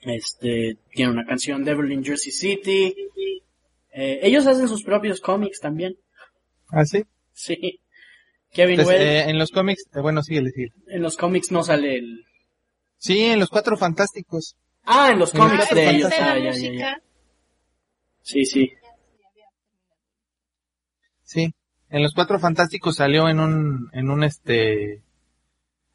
Este, 0.00 0.78
tiene 0.92 1.12
una 1.12 1.26
canción 1.26 1.64
Devil 1.64 1.92
in 1.92 2.04
Jersey 2.04 2.32
City. 2.32 2.94
Eh, 3.92 4.20
ellos 4.22 4.46
hacen 4.46 4.68
sus 4.68 4.82
propios 4.82 5.20
cómics 5.20 5.60
también. 5.60 5.96
¿Ah, 6.70 6.84
sí? 6.84 7.04
Sí. 7.32 7.80
Kevin 8.52 8.80
Entonces, 8.80 9.00
Well, 9.00 9.08
eh, 9.08 9.30
en 9.30 9.38
los 9.38 9.50
cómics, 9.50 9.84
eh, 9.94 10.00
bueno, 10.00 10.22
síguele, 10.22 10.50
síguele. 10.50 10.72
en 10.86 11.02
los 11.02 11.16
cómics 11.16 11.50
no 11.52 11.62
sale 11.62 11.96
el... 11.96 12.24
Sí, 12.98 13.24
en 13.24 13.38
los 13.38 13.48
Cuatro 13.48 13.76
Fantásticos. 13.76 14.56
Ah, 14.84 15.10
en 15.12 15.18
los 15.18 15.32
cómics 15.32 15.56
Cuatro 15.58 15.76
de 15.76 15.90
ellos. 15.90 16.02
Fantásticos. 16.14 16.28
Ah, 16.28 16.38
la 16.38 16.52
ya, 16.52 16.58
ya, 16.58 16.72
ya. 16.72 17.02
Sí, 18.28 18.44
sí. 18.44 18.70
Sí, 21.24 21.50
en 21.88 22.02
los 22.02 22.12
Cuatro 22.12 22.38
Fantásticos 22.38 22.96
salió 22.96 23.26
en 23.26 23.40
un, 23.40 23.88
en 23.94 24.10
un 24.10 24.22
este, 24.22 25.02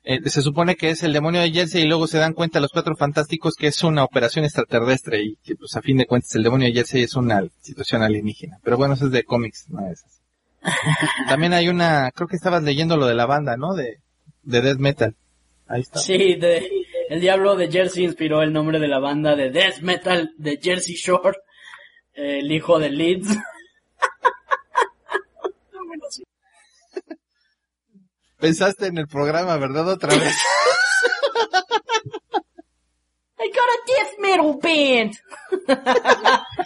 eh, 0.03 0.19
se 0.25 0.41
supone 0.41 0.75
que 0.75 0.89
es 0.89 1.03
el 1.03 1.13
demonio 1.13 1.41
de 1.41 1.51
Jersey 1.51 1.83
y 1.83 1.87
luego 1.87 2.07
se 2.07 2.17
dan 2.17 2.33
cuenta 2.33 2.59
los 2.59 2.71
Cuatro 2.71 2.95
Fantásticos 2.95 3.53
que 3.53 3.67
es 3.67 3.83
una 3.83 4.03
operación 4.03 4.45
extraterrestre 4.45 5.21
y 5.21 5.35
que 5.43 5.55
pues 5.55 5.75
a 5.75 5.83
fin 5.83 5.97
de 5.97 6.07
cuentas 6.07 6.33
el 6.33 6.41
demonio 6.41 6.67
de 6.67 6.73
Jersey 6.73 7.03
es 7.03 7.15
una 7.15 7.43
situación 7.61 8.01
alienígena. 8.01 8.57
Pero 8.63 8.77
bueno, 8.77 8.95
eso 8.95 9.05
es 9.05 9.11
de 9.11 9.23
cómics, 9.23 9.69
no 9.69 9.87
es 9.87 10.03
así. 10.03 10.19
También 11.29 11.53
hay 11.53 11.69
una, 11.69 12.09
creo 12.15 12.27
que 12.27 12.35
estabas 12.35 12.63
leyendo 12.63 12.97
lo 12.97 13.05
de 13.05 13.13
la 13.13 13.27
banda, 13.27 13.57
¿no? 13.57 13.75
De, 13.75 13.99
de 14.41 14.61
Death 14.61 14.79
Metal. 14.79 15.15
Ahí 15.67 15.81
está. 15.81 15.99
Sí, 15.99 16.35
de, 16.35 16.67
el 17.09 17.21
diablo 17.21 17.55
de 17.55 17.71
Jersey 17.71 18.05
inspiró 18.05 18.41
el 18.41 18.53
nombre 18.53 18.79
de 18.79 18.87
la 18.87 18.99
banda 18.99 19.35
de 19.35 19.51
death 19.51 19.81
metal 19.81 20.31
de 20.37 20.59
Jersey 20.61 20.95
Shore, 20.95 21.37
el 22.13 22.51
hijo 22.51 22.79
de 22.79 22.89
Leeds. 22.89 23.27
Pensaste 28.39 28.87
en 28.87 28.97
el 28.97 29.07
programa, 29.07 29.55
¿verdad? 29.57 29.87
Otra 29.87 30.09
vez. 30.09 30.35
I 33.39 33.49
got 33.49 33.69
a 33.69 33.79
death 33.87 34.19
metal 34.19 34.59
band. 34.61 35.17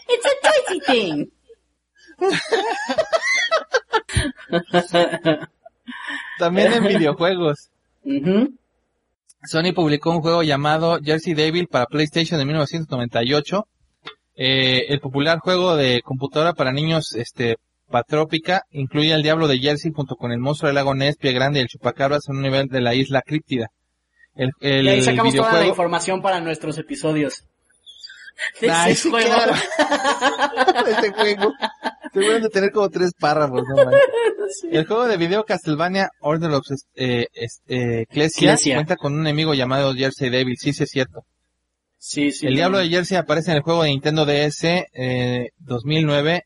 It's 0.09 0.25
a 0.25 0.31
Jersey 0.43 0.79
thing. 0.85 1.31
También 6.39 6.73
en 6.73 6.83
videojuegos. 6.83 7.69
Sony 9.43 9.71
publicó 9.73 10.11
un 10.11 10.21
juego 10.21 10.43
llamado 10.43 10.99
Jersey 11.03 11.33
Devil 11.33 11.67
para 11.67 11.85
PlayStation 11.85 12.39
en 12.39 12.47
1998. 12.47 13.67
Eh, 14.39 14.85
el 14.89 14.99
popular 14.99 15.39
juego 15.39 15.75
de 15.75 16.01
computadora 16.03 16.53
para 16.53 16.71
niños, 16.71 17.13
este, 17.15 17.57
Patrópica, 17.89 18.61
incluye 18.69 19.13
al 19.13 19.23
Diablo 19.23 19.47
de 19.47 19.57
Jersey 19.57 19.91
junto 19.91 20.15
con 20.15 20.31
el 20.31 20.39
monstruo 20.39 20.67
del 20.67 20.75
lago 20.75 20.93
Ness, 20.93 21.17
Pie 21.17 21.31
Grande 21.31 21.59
y 21.59 21.63
el 21.63 21.67
Chupacabras 21.67 22.29
en 22.29 22.35
un 22.35 22.43
nivel 22.43 22.67
de 22.67 22.81
la 22.81 22.93
isla 22.93 23.23
Críptida. 23.25 23.67
El, 24.35 24.51
el 24.59 24.85
y 24.85 24.89
ahí 24.89 25.01
sacamos 25.01 25.33
toda 25.33 25.59
la 25.59 25.65
información 25.65 26.21
para 26.21 26.39
nuestros 26.39 26.77
episodios. 26.77 27.45
De 28.61 28.69
Ay, 28.71 28.91
ese 28.91 29.09
juego. 29.09 29.27
claro. 29.27 29.53
este 30.87 31.11
juego. 31.11 31.53
Tener 32.51 32.71
como 32.71 32.89
tres 32.89 33.13
párrafos, 33.19 33.63
no. 33.67 33.91
El 34.71 34.85
juego 34.85 35.07
de 35.07 35.17
video 35.17 35.43
Castlevania 35.43 36.09
Order 36.21 36.51
of 36.51 36.63
eh, 36.95 37.27
eh, 37.33 38.01
Ecclesia 38.01 38.53
Ecclesia. 38.53 38.75
cuenta 38.75 38.95
con 38.95 39.13
un 39.13 39.21
enemigo 39.21 39.53
llamado 39.55 39.93
Jersey 39.93 40.29
Devil, 40.29 40.55
sí, 40.57 40.73
sí 40.73 40.83
es 40.83 40.89
cierto. 40.89 41.25
Sí, 42.07 42.31
sí. 42.31 42.47
el 42.47 42.55
Diablo 42.55 42.77
de 42.77 42.87
Jersey 42.87 43.17
aparece 43.17 43.51
en 43.51 43.57
el 43.57 43.63
juego 43.63 43.83
de 43.83 43.89
Nintendo 43.89 44.25
DS 44.25 44.63
eh, 44.93 45.49
2009 45.59 46.45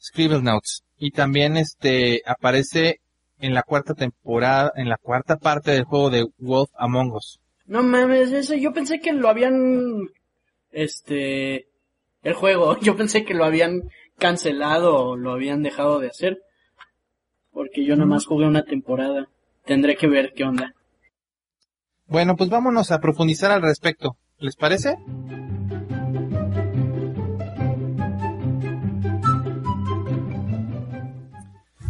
Scribblenauts 0.00 0.84
y 0.98 1.10
también 1.10 1.56
este 1.56 2.22
aparece 2.24 3.00
en 3.40 3.54
la 3.54 3.64
cuarta 3.64 3.94
temporada, 3.94 4.72
en 4.76 4.88
la 4.88 4.96
cuarta 4.96 5.36
parte 5.36 5.72
del 5.72 5.82
juego 5.82 6.10
de 6.10 6.26
Wolf 6.38 6.70
Among 6.78 7.12
Us. 7.12 7.40
No 7.66 7.82
mames, 7.82 8.30
ese, 8.30 8.60
yo 8.60 8.72
pensé 8.72 9.00
que 9.00 9.12
lo 9.12 9.28
habían, 9.28 10.10
este, 10.70 11.66
el 12.22 12.34
juego, 12.34 12.78
yo 12.80 12.96
pensé 12.96 13.24
que 13.24 13.34
lo 13.34 13.44
habían 13.44 13.82
cancelado 14.16 14.94
o 14.94 15.16
lo 15.16 15.32
habían 15.32 15.64
dejado 15.64 15.98
de 15.98 16.06
hacer. 16.06 16.38
Porque 17.50 17.84
yo 17.84 17.96
nada 17.96 18.06
más 18.06 18.26
jugué 18.26 18.46
una 18.46 18.64
temporada. 18.64 19.28
Tendré 19.64 19.96
que 19.96 20.06
ver 20.06 20.34
qué 20.36 20.44
onda. 20.44 20.72
Bueno, 22.06 22.36
pues 22.36 22.48
vámonos 22.48 22.92
a 22.92 23.00
profundizar 23.00 23.50
al 23.50 23.62
respecto. 23.62 24.16
¿Les 24.44 24.56
parece? 24.56 24.98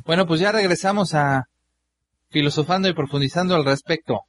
Bueno, 0.05 0.24
pues 0.24 0.38
ya 0.38 0.52
regresamos 0.52 1.14
a 1.14 1.48
filosofando 2.30 2.88
y 2.88 2.94
profundizando 2.94 3.57
al 3.57 3.64
respecto. 3.64 4.20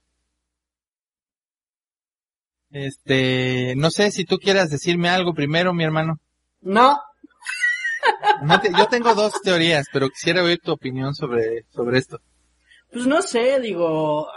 Este, 2.72 3.76
no 3.78 3.92
sé 3.92 4.10
si 4.10 4.26
tú 4.26 4.40
quieras 4.40 4.72
decirme 4.72 5.10
algo 5.10 5.36
primero, 5.36 5.76
mi 5.76 5.84
hermano. 5.84 6.20
No, 6.62 7.00
yo 8.76 8.88
tengo 8.88 9.14
dos 9.14 9.40
teorías, 9.44 9.86
pero 9.94 10.10
quisiera 10.10 10.42
oír 10.42 10.60
tu 10.64 10.72
opinión 10.72 11.14
sobre, 11.14 11.66
sobre 11.70 12.00
esto. 12.00 12.20
pues 12.92 13.06
no 13.06 13.22
sé, 13.22 13.60
digo. 13.60 14.28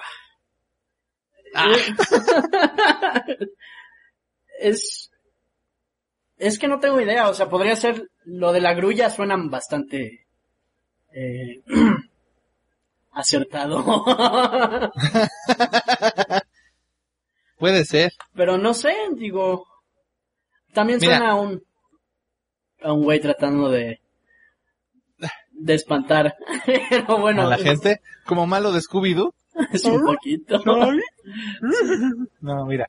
es, 4.58 5.10
es 6.36 6.58
que 6.58 6.68
no 6.68 6.78
tengo 6.80 7.00
idea, 7.00 7.28
o 7.28 7.34
sea, 7.34 7.48
podría 7.48 7.76
ser, 7.76 8.08
lo 8.24 8.52
de 8.52 8.60
la 8.60 8.74
grulla 8.74 9.10
suenan 9.10 9.50
bastante, 9.50 10.26
eh, 11.12 11.62
acertado. 13.12 13.84
Puede 17.58 17.84
ser. 17.84 18.12
Pero 18.34 18.56
no 18.56 18.72
sé, 18.72 18.94
digo. 19.16 19.66
También 20.72 21.00
Mira. 21.00 21.18
suena 21.18 21.32
a 21.32 21.34
un. 21.34 21.62
a 22.82 22.92
un 22.92 23.02
güey 23.02 23.20
tratando 23.20 23.68
de. 23.70 24.00
de 25.50 25.74
espantar. 25.74 26.36
Pero 26.66 27.18
bueno. 27.18 27.42
a 27.42 27.46
la 27.46 27.58
gente, 27.58 28.00
como 28.24 28.46
malo 28.46 28.72
de 28.72 28.80
Scooby-Doo. 28.80 29.34
Es 29.72 29.84
un 29.84 30.04
poquito. 30.04 30.62
No, 32.40 32.64
mira. 32.64 32.88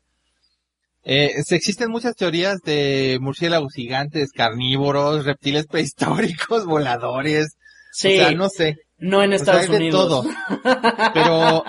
Eh, 1.11 1.41
se 1.43 1.55
existen 1.55 1.89
muchas 1.89 2.15
teorías 2.15 2.59
de 2.61 3.17
murciélagos 3.19 3.73
gigantes, 3.73 4.31
carnívoros, 4.31 5.25
reptiles 5.25 5.65
prehistóricos, 5.65 6.65
voladores. 6.67 7.55
Sí, 7.91 8.19
O 8.19 8.21
sea, 8.25 8.31
no 8.31 8.49
sé. 8.49 8.75
no 8.99 9.23
en 9.23 9.33
O 9.33 9.37
sea, 9.39 9.59
Estados 9.59 9.61
hay 9.63 9.67
de 9.69 9.77
Unidos. 9.77 10.07
todo. 10.07 10.23
Pero, 11.13 11.63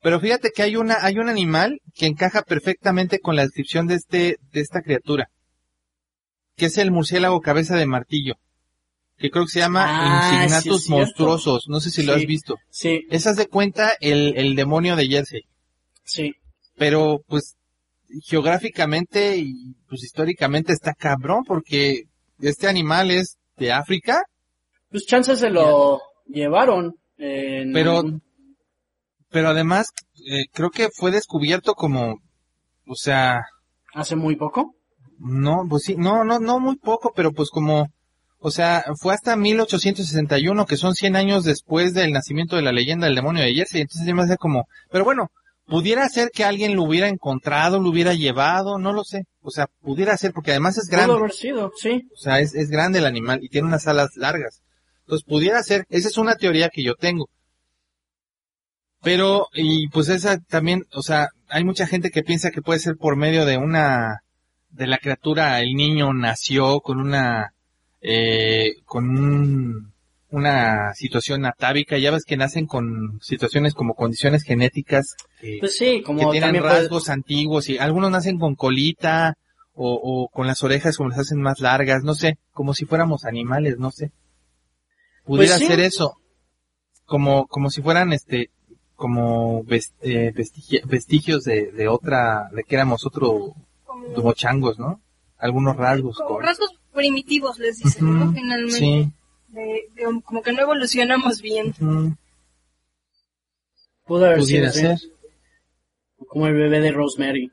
pero 0.00 0.20
fíjate 0.20 0.50
que 0.54 0.62
hay 0.62 0.76
una, 0.76 0.96
hay 1.02 1.18
un 1.18 1.28
animal 1.28 1.80
que 1.94 2.06
encaja 2.06 2.40
perfectamente 2.42 3.18
con 3.18 3.36
la 3.36 3.42
descripción 3.42 3.86
de 3.88 3.96
este, 3.96 4.36
de 4.52 4.60
esta 4.60 4.80
criatura. 4.80 5.28
Que 6.56 6.66
es 6.66 6.78
el 6.78 6.90
murciélago 6.90 7.40
cabeza 7.40 7.76
de 7.76 7.84
martillo. 7.84 8.34
Que 9.18 9.30
creo 9.30 9.44
que 9.44 9.50
se 9.50 9.58
llama 9.58 9.84
Ah, 9.88 10.44
Insignatus 10.44 10.88
monstruosos. 10.88 11.64
No 11.68 11.80
sé 11.80 11.90
si 11.90 12.04
lo 12.04 12.14
has 12.14 12.24
visto. 12.24 12.56
Sí, 12.70 13.02
Esas 13.10 13.36
de 13.36 13.48
cuenta 13.48 13.92
el, 14.00 14.34
el 14.38 14.54
demonio 14.54 14.94
de 14.96 15.08
Jersey. 15.08 15.42
sí. 16.04 16.32
pero 16.76 17.20
pues 17.26 17.56
geográficamente 18.24 19.36
y 19.36 19.74
pues 19.88 20.02
históricamente 20.04 20.72
está 20.72 20.94
cabrón 20.94 21.44
porque 21.46 22.04
este 22.40 22.68
animal 22.68 23.10
es 23.10 23.36
de 23.56 23.72
África, 23.72 24.22
Pues 24.90 25.04
chances 25.06 25.38
se 25.40 25.50
lo 25.50 26.00
llevaron. 26.26 26.94
en 27.18 27.72
Pero- 27.72 28.02
pero 29.30 29.48
además 29.48 29.88
eh, 30.30 30.44
creo 30.52 30.70
que 30.70 30.88
fue 30.94 31.10
descubierto 31.10 31.74
como, 31.74 32.16
o 32.86 32.94
sea, 32.94 33.40
hace 33.92 34.16
muy 34.16 34.36
poco. 34.36 34.74
no, 35.18 35.64
pues 35.68 35.82
sí, 35.84 35.96
no, 35.96 36.24
no, 36.24 36.38
no 36.38 36.60
muy 36.60 36.76
poco, 36.76 37.12
pero 37.14 37.32
pues 37.32 37.50
como, 37.50 37.88
o 38.38 38.50
sea, 38.52 38.84
fue 39.00 39.12
hasta 39.14 39.34
1861, 39.36 40.64
que 40.66 40.76
son 40.76 40.94
100 40.94 41.16
años 41.16 41.44
después 41.44 41.92
del 41.92 42.12
nacimiento 42.12 42.54
de 42.56 42.62
la 42.62 42.72
leyenda 42.72 43.06
del 43.06 43.16
demonio 43.16 43.42
de 43.42 43.52
Jersey, 43.54 43.80
entonces 43.82 44.06
ya 44.06 44.14
me 44.14 44.22
hace 44.22 44.36
como, 44.36 44.66
pero 44.90 45.04
bueno, 45.04 45.28
pudiera 45.68 46.08
ser 46.08 46.30
que 46.32 46.44
alguien 46.44 46.74
lo 46.74 46.82
hubiera 46.82 47.08
encontrado, 47.08 47.78
lo 47.80 47.90
hubiera 47.90 48.14
llevado, 48.14 48.78
no 48.78 48.92
lo 48.92 49.04
sé, 49.04 49.24
o 49.42 49.50
sea, 49.50 49.66
pudiera 49.82 50.16
ser, 50.16 50.32
porque 50.32 50.50
además 50.52 50.78
es 50.78 50.88
grande. 50.88 51.08
Pudo 51.08 51.18
haber 51.18 51.32
sido, 51.32 51.72
sí. 51.76 52.08
O 52.12 52.16
sea, 52.16 52.40
es, 52.40 52.54
es 52.54 52.70
grande 52.70 52.98
el 52.98 53.06
animal 53.06 53.40
y 53.42 53.48
tiene 53.48 53.68
unas 53.68 53.86
alas 53.86 54.16
largas. 54.16 54.62
Entonces 55.00 55.24
pudiera 55.26 55.62
ser, 55.62 55.84
esa 55.90 56.08
es 56.08 56.16
una 56.18 56.34
teoría 56.36 56.70
que 56.70 56.82
yo 56.82 56.94
tengo. 56.96 57.28
Pero, 59.02 59.46
y 59.54 59.88
pues 59.88 60.08
esa 60.08 60.38
también, 60.38 60.84
o 60.92 61.02
sea, 61.02 61.28
hay 61.48 61.62
mucha 61.64 61.86
gente 61.86 62.10
que 62.10 62.22
piensa 62.24 62.50
que 62.50 62.62
puede 62.62 62.80
ser 62.80 62.96
por 62.96 63.14
medio 63.16 63.44
de 63.44 63.56
una, 63.56 64.22
de 64.70 64.86
la 64.86 64.98
criatura, 64.98 65.60
el 65.60 65.74
niño 65.74 66.12
nació 66.12 66.80
con 66.80 66.98
una 67.00 67.52
eh, 68.00 68.74
con 68.84 69.08
un- 69.08 69.92
una 70.30 70.92
situación 70.94 71.46
atávica, 71.46 71.96
ya 71.98 72.10
ves 72.10 72.24
que 72.24 72.36
nacen 72.36 72.66
con 72.66 73.18
situaciones 73.22 73.72
como 73.74 73.94
condiciones 73.94 74.42
genéticas 74.42 75.14
que, 75.40 75.56
Pues 75.60 75.76
sí, 75.76 75.98
que 75.98 76.02
como 76.02 76.30
tienen 76.30 76.50
puede- 76.60 76.62
rasgos 76.80 77.08
antiguos 77.08 77.68
y 77.68 77.78
algunos 77.78 78.10
nacen 78.10 78.38
con 78.38 78.54
colita 78.54 79.34
o, 79.74 79.94
o 80.02 80.28
con 80.28 80.46
las 80.46 80.62
orejas 80.62 80.96
como 80.96 81.08
las 81.10 81.20
hacen 81.20 81.40
más 81.40 81.60
largas, 81.60 82.02
no 82.04 82.14
sé, 82.14 82.36
como 82.52 82.74
si 82.74 82.84
fuéramos 82.84 83.24
animales, 83.24 83.78
no 83.78 83.90
sé. 83.90 84.10
Pudiera 85.24 85.54
Pues 85.54 85.60
sí. 85.60 85.66
ser 85.66 85.80
eso, 85.80 86.16
como, 87.04 87.46
como 87.46 87.70
si 87.70 87.80
fueran 87.82 88.12
este, 88.12 88.50
como 88.96 89.62
ves- 89.64 89.94
eh, 90.02 90.32
vestigi- 90.34 90.82
vestigios 90.86 91.44
de, 91.44 91.70
de 91.72 91.88
otra, 91.88 92.48
de 92.52 92.64
que 92.64 92.74
éramos 92.74 93.06
otro, 93.06 93.54
Como, 93.86 94.32
changos, 94.34 94.78
¿no? 94.78 95.00
Algunos 95.38 95.76
rasgos. 95.76 96.16
como 96.18 96.36
con- 96.36 96.42
rasgos 96.44 96.70
primitivos, 96.92 97.58
les 97.58 97.78
dicen. 97.78 98.34
Finalmente. 98.34 98.72
Sí. 98.78 99.10
De- 99.58 99.88
de- 99.94 100.22
como 100.22 100.42
que 100.42 100.52
no 100.52 100.62
evolucionamos 100.62 101.40
bien. 101.42 101.74
pudo 104.06 104.26
haber 104.26 104.42
sido 104.44 104.68
así. 104.68 104.80
ser. 104.80 104.98
Como 106.28 106.46
el 106.46 106.54
bebé 106.54 106.80
de 106.80 106.92
Rosemary. 106.92 107.50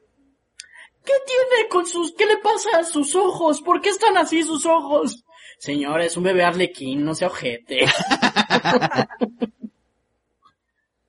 ¿Qué 1.03 1.13
tiene 1.27 1.69
con 1.69 1.85
sus... 1.85 2.13
¿Qué 2.13 2.25
le 2.25 2.37
pasa 2.37 2.79
a 2.79 2.83
sus 2.83 3.15
ojos? 3.15 3.61
¿Por 3.61 3.79
qué 3.81 3.89
están 3.89 4.17
así 4.17 4.41
sus 4.43 4.65
ojos? 4.65 5.23
Señora, 5.59 6.03
es 6.05 6.17
un 6.17 6.23
bebé 6.23 6.43
arlequín, 6.43 7.05
no 7.05 7.13
sea 7.15 7.27
ojete. 7.27 7.85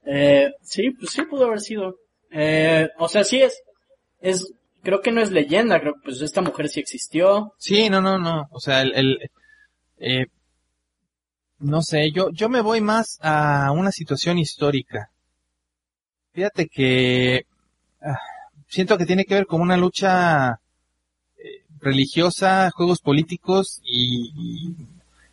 eh, 0.05 0.53
sí, 0.63 0.91
pues 0.93 1.11
sí 1.13 1.23
pudo 1.23 1.47
haber 1.47 1.61
sido. 1.61 1.97
Eh, 2.31 2.89
o 2.99 3.09
sea, 3.09 3.25
sí 3.25 3.43
es... 3.43 3.63
Es... 4.21 4.53
Creo 4.83 5.01
que 5.01 5.11
no 5.11 5.21
es 5.21 5.33
leyenda, 5.33 5.81
creo 5.81 5.95
que 5.95 6.01
pues 6.05 6.21
esta 6.21 6.43
mujer 6.43 6.69
sí 6.69 6.79
existió. 6.79 7.55
Sí, 7.59 7.91
no, 7.91 8.01
no, 8.01 8.19
no. 8.19 8.47
O 8.53 8.61
sea, 8.61 8.83
el, 8.83 8.95
el 8.95 9.31
eh, 9.99 10.27
no 11.59 11.83
sé, 11.83 12.11
yo, 12.13 12.31
yo 12.31 12.49
me 12.49 12.61
voy 12.61 12.81
más 12.81 13.19
a 13.23 13.71
una 13.73 13.93
situación 13.93 14.39
histórica. 14.39 15.11
Fíjate 16.33 16.67
que 16.67 17.47
ah, 18.03 18.19
siento 18.69 18.99
que 18.99 19.07
tiene 19.07 19.25
que 19.25 19.35
ver 19.35 19.47
con 19.47 19.61
una 19.61 19.77
lucha 19.77 20.61
eh, 21.39 21.65
religiosa, 21.81 22.71
juegos 22.75 23.01
políticos 23.01 23.81
y, 23.85 24.75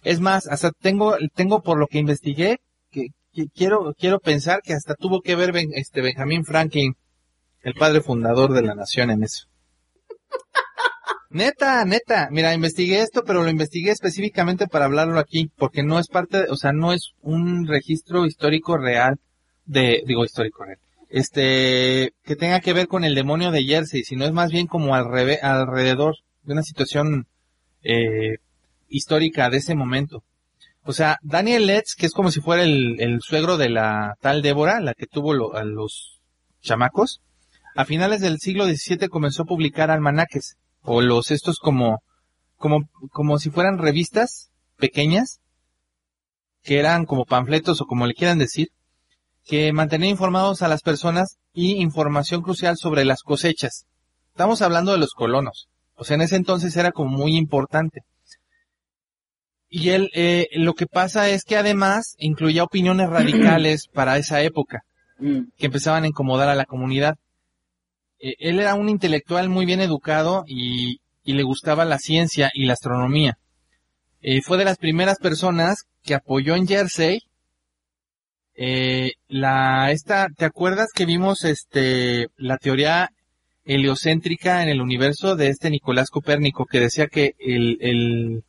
es 0.03 0.19
más, 0.19 0.47
hasta 0.47 0.71
tengo, 0.71 1.17
tengo 1.35 1.61
por 1.61 1.77
lo 1.77 1.87
que 1.87 1.99
investigué 1.99 2.59
que, 2.91 3.07
que 3.33 3.47
quiero, 3.47 3.93
quiero 3.97 4.19
pensar 4.19 4.61
que 4.63 4.73
hasta 4.73 4.95
tuvo 4.95 5.21
que 5.21 5.35
ver 5.35 5.51
Ben- 5.51 5.71
este 5.75 6.01
Benjamín 6.01 6.45
Franklin, 6.45 6.95
el 7.63 7.73
padre 7.73 8.01
fundador 8.01 8.53
de 8.53 8.61
la 8.61 8.75
nación 8.75 9.11
en 9.11 9.23
eso. 9.23 9.47
Neta, 11.33 11.83
neta, 11.83 12.27
mira, 12.31 12.53
investigué 12.53 13.01
esto, 13.01 13.23
pero 13.25 13.41
lo 13.43 13.49
investigué 13.49 13.89
específicamente 13.91 14.67
para 14.67 14.85
hablarlo 14.85 15.19
aquí, 15.19 15.49
porque 15.57 15.81
no 15.81 15.97
es 15.97 16.07
parte, 16.07 16.45
o 16.49 16.55
sea, 16.55 16.73
no 16.73 16.93
es 16.93 17.13
un 17.21 17.65
registro 17.65 18.27
histórico 18.27 18.77
real 18.77 19.17
de, 19.65 20.03
digo 20.05 20.23
histórico 20.25 20.63
real, 20.63 20.77
este, 21.09 22.11
que 22.23 22.35
tenga 22.35 22.59
que 22.59 22.73
ver 22.73 22.87
con 22.87 23.03
el 23.03 23.15
demonio 23.15 23.49
de 23.49 23.63
Jersey, 23.63 24.03
sino 24.03 24.25
es 24.25 24.31
más 24.31 24.51
bien 24.51 24.67
como 24.67 24.93
al 24.93 25.05
reve- 25.05 25.39
alrededor 25.41 26.17
de 26.43 26.53
una 26.53 26.61
situación 26.61 27.25
eh, 27.81 28.35
histórica 28.87 29.49
de 29.49 29.57
ese 29.57 29.73
momento. 29.73 30.23
O 30.83 30.93
sea, 30.93 31.17
Daniel 31.23 31.65
Letts, 31.65 31.95
que 31.95 32.05
es 32.05 32.13
como 32.13 32.29
si 32.29 32.41
fuera 32.41 32.61
el, 32.61 32.97
el 32.99 33.21
suegro 33.21 33.57
de 33.57 33.69
la 33.69 34.17
tal 34.21 34.43
Débora, 34.43 34.79
la 34.81 34.93
que 34.93 35.07
tuvo 35.07 35.33
lo- 35.33 35.55
a 35.55 35.63
los 35.63 36.19
chamacos, 36.61 37.21
a 37.75 37.85
finales 37.85 38.21
del 38.21 38.37
siglo 38.39 38.65
XVII 38.67 39.07
comenzó 39.09 39.43
a 39.43 39.47
publicar 39.47 39.89
almanaques, 39.89 40.57
o 40.83 41.01
los 41.01 41.31
estos 41.31 41.59
como, 41.59 42.03
como, 42.57 42.89
como 43.11 43.39
si 43.39 43.49
fueran 43.49 43.77
revistas 43.77 44.51
pequeñas, 44.77 45.39
que 46.63 46.79
eran 46.79 47.05
como 47.05 47.25
panfletos 47.25 47.81
o 47.81 47.85
como 47.85 48.05
le 48.05 48.13
quieran 48.13 48.37
decir, 48.37 48.69
que 49.45 49.73
mantenían 49.73 50.11
informados 50.11 50.61
a 50.61 50.67
las 50.67 50.81
personas 50.81 51.37
y 51.53 51.81
información 51.81 52.41
crucial 52.41 52.77
sobre 52.77 53.03
las 53.03 53.21
cosechas. 53.21 53.85
Estamos 54.29 54.61
hablando 54.61 54.93
de 54.93 54.97
los 54.97 55.13
colonos. 55.13 55.67
O 55.95 56.03
sea, 56.03 56.15
en 56.15 56.21
ese 56.21 56.37
entonces 56.37 56.75
era 56.77 56.91
como 56.91 57.09
muy 57.09 57.35
importante. 57.35 58.01
Y 59.69 59.89
él, 59.89 60.09
eh, 60.13 60.47
lo 60.53 60.73
que 60.73 60.85
pasa 60.85 61.29
es 61.29 61.43
que 61.43 61.57
además 61.57 62.15
incluía 62.17 62.63
opiniones 62.63 63.09
radicales 63.09 63.87
para 63.93 64.17
esa 64.17 64.41
época 64.41 64.83
Mm. 65.19 65.51
que 65.57 65.67
empezaban 65.67 66.03
a 66.03 66.07
incomodar 66.07 66.49
a 66.49 66.55
la 66.55 66.65
comunidad. 66.65 67.15
Eh, 68.23 68.35
él 68.39 68.59
era 68.59 68.73
un 68.75 68.87
intelectual 68.87 69.49
muy 69.49 69.65
bien 69.65 69.81
educado 69.81 70.45
y, 70.47 71.01
y 71.25 71.33
le 71.33 71.43
gustaba 71.43 71.83
la 71.83 71.99
ciencia 71.99 72.49
y 72.53 72.65
la 72.65 72.73
astronomía. 72.73 73.37
Eh, 74.21 74.41
fue 74.41 74.57
de 74.57 74.63
las 74.63 74.77
primeras 74.77 75.19
personas 75.19 75.83
que 76.01 76.15
apoyó 76.15 76.55
en 76.55 76.65
Jersey 76.65 77.19
eh, 78.55 79.13
la 79.27 79.91
esta, 79.91 80.27
¿te 80.37 80.45
acuerdas 80.45 80.89
que 80.93 81.05
vimos 81.05 81.43
este 81.43 82.27
la 82.37 82.57
teoría 82.57 83.09
heliocéntrica 83.65 84.63
en 84.63 84.69
el 84.69 84.79
universo 84.79 85.35
de 85.35 85.47
este 85.47 85.69
Nicolás 85.69 86.09
Copérnico 86.09 86.65
que 86.65 86.79
decía 86.79 87.07
que 87.07 87.33
el, 87.39 87.77
el, 87.81 88.43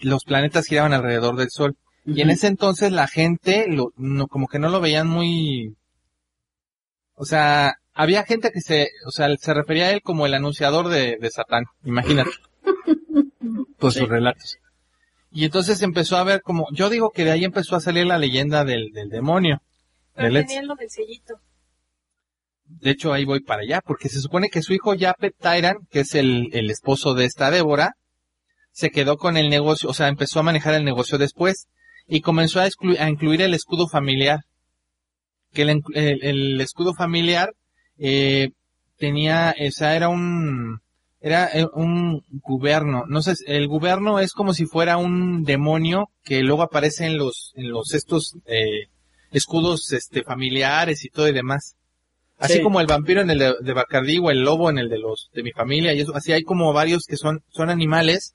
los 0.00 0.24
planetas 0.24 0.66
giraban 0.66 0.94
alrededor 0.94 1.36
del 1.36 1.50
Sol? 1.50 1.76
Y 2.06 2.22
en 2.22 2.30
ese 2.30 2.48
entonces 2.48 2.90
la 2.90 3.06
gente 3.06 3.66
lo, 3.68 3.92
no, 3.96 4.26
como 4.26 4.48
que 4.48 4.58
no 4.58 4.68
lo 4.68 4.80
veían 4.80 5.06
muy, 5.06 5.76
o 7.14 7.24
sea, 7.24 7.74
había 8.02 8.24
gente 8.24 8.50
que 8.50 8.60
se, 8.60 8.88
o 9.06 9.10
sea, 9.10 9.28
se 9.36 9.54
refería 9.54 9.86
a 9.86 9.90
él 9.90 10.02
como 10.02 10.26
el 10.26 10.34
anunciador 10.34 10.88
de, 10.88 11.16
de 11.20 11.30
Satán, 11.30 11.64
imagínate, 11.84 12.30
por 13.78 13.92
Sí. 13.92 14.00
sus 14.00 14.08
relatos. 14.08 14.58
Y 15.32 15.44
entonces 15.44 15.80
empezó 15.82 16.16
a 16.16 16.24
ver 16.24 16.42
como, 16.42 16.66
yo 16.72 16.90
digo 16.90 17.10
que 17.10 17.24
de 17.24 17.30
ahí 17.32 17.44
empezó 17.44 17.76
a 17.76 17.80
salir 17.80 18.06
la 18.06 18.18
leyenda 18.18 18.64
del, 18.64 18.90
del 18.92 19.08
demonio. 19.08 19.62
Pero 20.14 20.26
del 20.26 20.34
Let's. 20.34 20.48
tenían 20.48 20.66
lo 20.66 20.74
del 20.74 20.90
sellito. 20.90 21.34
De 22.64 22.90
hecho, 22.90 23.12
ahí 23.12 23.24
voy 23.24 23.40
para 23.40 23.62
allá, 23.62 23.80
porque 23.84 24.08
se 24.08 24.20
supone 24.20 24.48
que 24.48 24.62
su 24.62 24.72
hijo 24.72 24.94
Japet 24.98 25.34
Tyran, 25.38 25.76
que 25.90 26.00
es 26.00 26.14
el, 26.14 26.48
el 26.52 26.70
esposo 26.70 27.14
de 27.14 27.24
esta 27.24 27.50
Débora, 27.50 27.94
se 28.72 28.90
quedó 28.90 29.16
con 29.16 29.36
el 29.36 29.50
negocio, 29.50 29.90
o 29.90 29.94
sea, 29.94 30.08
empezó 30.08 30.40
a 30.40 30.44
manejar 30.44 30.74
el 30.74 30.84
negocio 30.84 31.18
después 31.18 31.66
y 32.06 32.20
comenzó 32.20 32.60
a, 32.60 32.66
exclu- 32.68 32.98
a 32.98 33.08
incluir 33.08 33.42
el 33.42 33.54
escudo 33.54 33.88
familiar. 33.88 34.40
Que 35.52 35.62
el- 35.62 35.82
el 35.94 36.60
escudo 36.60 36.94
familiar 36.94 37.50
eh, 38.00 38.50
tenía, 38.98 39.54
o 39.58 39.70
sea, 39.70 39.94
era 39.94 40.08
un, 40.08 40.80
era 41.20 41.48
eh, 41.52 41.66
un 41.74 42.24
gobierno. 42.42 43.04
No 43.06 43.22
sé, 43.22 43.34
el 43.46 43.68
gobierno 43.68 44.18
es 44.18 44.32
como 44.32 44.52
si 44.54 44.66
fuera 44.66 44.96
un 44.96 45.44
demonio 45.44 46.08
que 46.24 46.40
luego 46.42 46.62
aparece 46.62 47.06
en 47.06 47.16
los, 47.18 47.52
en 47.56 47.70
los 47.70 47.94
estos 47.94 48.36
eh, 48.46 48.88
escudos 49.30 49.92
este 49.92 50.22
familiares 50.22 51.04
y 51.04 51.08
todo 51.10 51.28
y 51.28 51.32
demás. 51.32 51.76
Así 52.38 52.54
Sí. 52.54 52.62
como 52.62 52.80
el 52.80 52.86
vampiro 52.86 53.20
en 53.20 53.28
el 53.30 53.38
de, 53.38 53.54
de 53.60 53.72
Bacardí 53.74 54.18
o 54.18 54.30
el 54.30 54.40
lobo 54.40 54.70
en 54.70 54.78
el 54.78 54.88
de 54.88 54.98
los 54.98 55.28
de 55.34 55.42
mi 55.42 55.52
familia 55.52 55.92
y 55.92 56.00
eso, 56.00 56.16
así 56.16 56.32
hay 56.32 56.42
como 56.42 56.72
varios 56.72 57.04
que 57.06 57.18
son 57.18 57.42
son 57.50 57.68
animales 57.68 58.34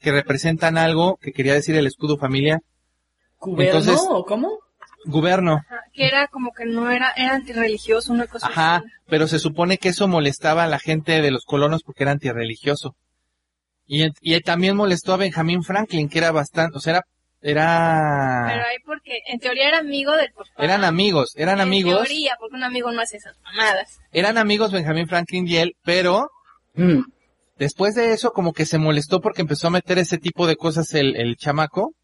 que 0.00 0.12
representan 0.12 0.76
algo 0.76 1.16
que 1.20 1.32
quería 1.32 1.54
decir 1.54 1.74
el 1.74 1.86
escudo 1.86 2.18
familiar. 2.18 2.60
¿Cuberno 3.38 3.78
Entonces- 3.80 4.06
o 4.08 4.24
cómo? 4.24 4.58
Gobierno. 5.10 5.62
Ajá, 5.66 5.80
que 5.92 6.06
era 6.06 6.28
como 6.28 6.52
que 6.52 6.66
no 6.66 6.90
era, 6.90 7.10
era 7.16 7.34
antirreligioso, 7.34 8.12
una 8.12 8.26
cosa 8.26 8.46
Ajá, 8.48 8.76
así. 8.76 8.86
pero 9.08 9.26
se 9.26 9.38
supone 9.38 9.78
que 9.78 9.88
eso 9.88 10.06
molestaba 10.06 10.64
a 10.64 10.68
la 10.68 10.78
gente 10.78 11.20
de 11.22 11.30
los 11.30 11.44
colonos 11.44 11.82
porque 11.82 12.04
era 12.04 12.12
antirreligioso. 12.12 12.94
Y, 13.86 14.02
en- 14.02 14.12
y 14.20 14.38
también 14.42 14.76
molestó 14.76 15.14
a 15.14 15.16
Benjamin 15.16 15.62
Franklin, 15.62 16.08
que 16.10 16.18
era 16.18 16.30
bastante, 16.30 16.76
o 16.76 16.80
sea, 16.80 16.92
era, 16.92 17.02
Pero 17.40 17.60
era, 17.60 18.44
ahí 18.68 18.76
porque, 18.84 19.18
en 19.28 19.38
teoría 19.38 19.68
era 19.68 19.78
amigo 19.78 20.14
del 20.14 20.30
papá. 20.32 20.50
eran 20.58 20.84
amigos, 20.84 21.32
eran 21.36 21.54
En 21.56 21.60
amigos, 21.62 21.94
teoría, 22.06 22.36
porque 22.38 22.56
un 22.56 22.64
amigo 22.64 22.92
no 22.92 23.00
hace 23.00 23.16
esas 23.16 23.36
mamadas. 23.42 23.98
eran 24.12 24.36
amigos 24.38 24.72
Benjamin 24.72 25.08
Franklin 25.08 25.48
y 25.48 25.56
él, 25.56 25.76
pero 25.84 26.30
Mm. 26.74 27.00
después 27.56 27.94
de 27.94 28.12
eso 28.12 28.32
como 28.32 28.52
que 28.52 28.66
se 28.66 28.76
molestó 28.78 29.20
porque 29.20 29.40
empezó 29.40 29.68
a 29.68 29.70
meter 29.70 29.98
ese 29.98 30.18
tipo 30.18 30.46
de 30.46 30.56
cosas 30.56 30.92
el, 30.94 31.16
el 31.16 31.36
chamaco. 31.36 31.94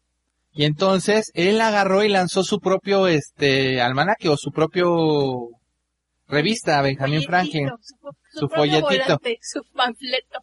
Y 0.55 0.63
entonces 0.63 1.31
él 1.33 1.59
agarró 1.59 2.03
y 2.03 2.09
lanzó 2.09 2.43
su 2.43 2.59
propio, 2.59 3.07
este, 3.07 3.81
almanaque 3.81 4.29
o 4.29 4.37
su 4.37 4.51
propio 4.51 5.49
revista, 6.27 6.81
Benjamin 6.81 7.23
Franklin. 7.23 7.69
Su, 8.33 8.47
folletito. 8.47 8.85
volante, 8.87 9.37
su 9.41 9.61
panfleto. 9.73 10.39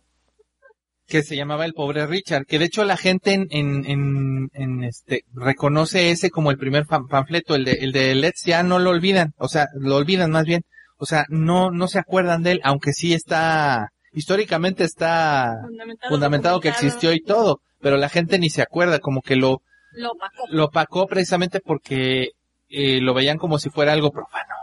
que 1.07 1.23
se 1.23 1.35
llamaba 1.37 1.65
el 1.65 1.73
pobre 1.73 2.07
Richard, 2.07 2.45
que 2.47 2.59
de 2.59 2.67
hecho 2.67 2.85
la 2.85 2.97
gente 2.97 3.33
en, 3.33 3.47
en, 3.51 3.85
en, 3.87 4.49
en, 4.53 4.85
este 4.85 5.25
reconoce 5.35 6.11
ese 6.11 6.31
como 6.31 6.51
el 6.51 6.59
primer 6.59 6.85
pan- 6.87 7.07
panfleto, 7.07 7.55
el 7.55 7.65
de 7.65 7.73
el 7.73 7.93
de 7.93 8.15
Let's 8.15 8.45
ya 8.45 8.63
no 8.63 8.79
lo 8.79 8.91
olvidan, 8.91 9.33
o 9.39 9.49
sea, 9.49 9.67
lo 9.75 9.97
olvidan 9.97 10.31
más 10.31 10.45
bien, 10.47 10.63
o 10.99 11.05
sea, 11.07 11.25
no 11.29 11.71
no 11.71 11.89
se 11.89 11.99
acuerdan 11.99 12.43
de 12.43 12.53
él, 12.53 12.61
aunque 12.65 12.93
sí 12.93 13.13
está 13.13 13.89
históricamente 14.13 14.85
está 14.85 15.57
Fundamentado, 15.67 16.11
fundamentado 16.11 16.61
que 16.61 16.69
existió 16.69 17.13
y 17.13 17.21
todo, 17.21 17.61
pero 17.81 17.97
la 17.97 18.09
gente 18.09 18.39
ni 18.39 18.49
se 18.51 18.63
acuerda, 18.63 18.99
como 18.99 19.21
que 19.21 19.37
lo 19.37 19.61
Lo 19.95 20.13
opacó. 20.13 20.45
lo 20.51 20.65
opacó 20.65 21.07
precisamente 21.07 21.61
porque 21.61 22.31
eh, 22.69 23.01
lo 23.01 23.15
veían 23.15 23.39
como 23.39 23.59
si 23.59 23.71
fuera 23.71 23.93
algo 23.93 24.11
profano. 24.11 24.55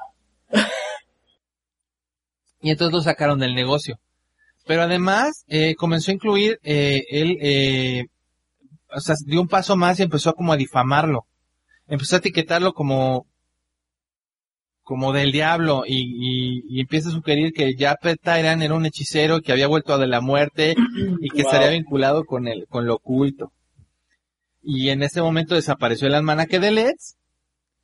y 2.62 2.72
entonces 2.72 2.94
lo 2.94 3.02
sacaron 3.02 3.40
del 3.40 3.56
negocio. 3.56 3.98
Pero 4.66 4.84
además 4.84 5.44
eh, 5.48 5.76
comenzó 5.76 6.12
a 6.12 6.16
incluir, 6.16 6.60
eh, 6.64 7.04
él, 7.10 7.38
eh, 7.42 8.06
o 8.94 9.00
sea, 9.00 9.16
dio 9.26 9.42
un 9.42 9.48
paso 9.48 9.76
más 9.76 10.00
y 10.00 10.04
empezó 10.04 10.34
como 10.34 10.54
a 10.54 10.58
difamarlo. 10.58 11.26
Empezó 11.88 12.16
a 12.16 12.20
etiquetarlo 12.20 12.74
como, 12.74 13.26
como 14.84 15.12
del 15.14 15.32
diablo 15.32 15.84
y, 15.88 15.96
y, 15.98 16.64
y 16.68 16.82
empieza 16.82 17.10
a 17.10 17.14
sugerir 17.14 17.52
que 17.54 17.74
Japet 17.78 18.20
Tyrant 18.22 18.62
era 18.62 18.76
un 18.76 18.86
hechicero 18.86 19.42
que 19.42 19.52
había 19.52 19.68
vuelto 19.68 19.98
de 19.98 20.08
la 20.08 20.22
muerte 20.22 20.76
y 21.22 21.30
que 21.30 21.44
Wow. 21.44 21.52
estaría 21.52 21.70
vinculado 21.72 22.26
con 22.26 22.48
el, 22.48 22.68
con 22.68 22.86
lo 22.86 22.96
oculto. 22.96 23.52
Y 24.62 24.90
en 24.90 25.04
ese 25.04 25.22
momento 25.22 25.56
desapareció 25.56 26.08
el 26.08 26.16
almanaque 26.16 26.60
de 26.60 26.72
Letts 26.72 27.16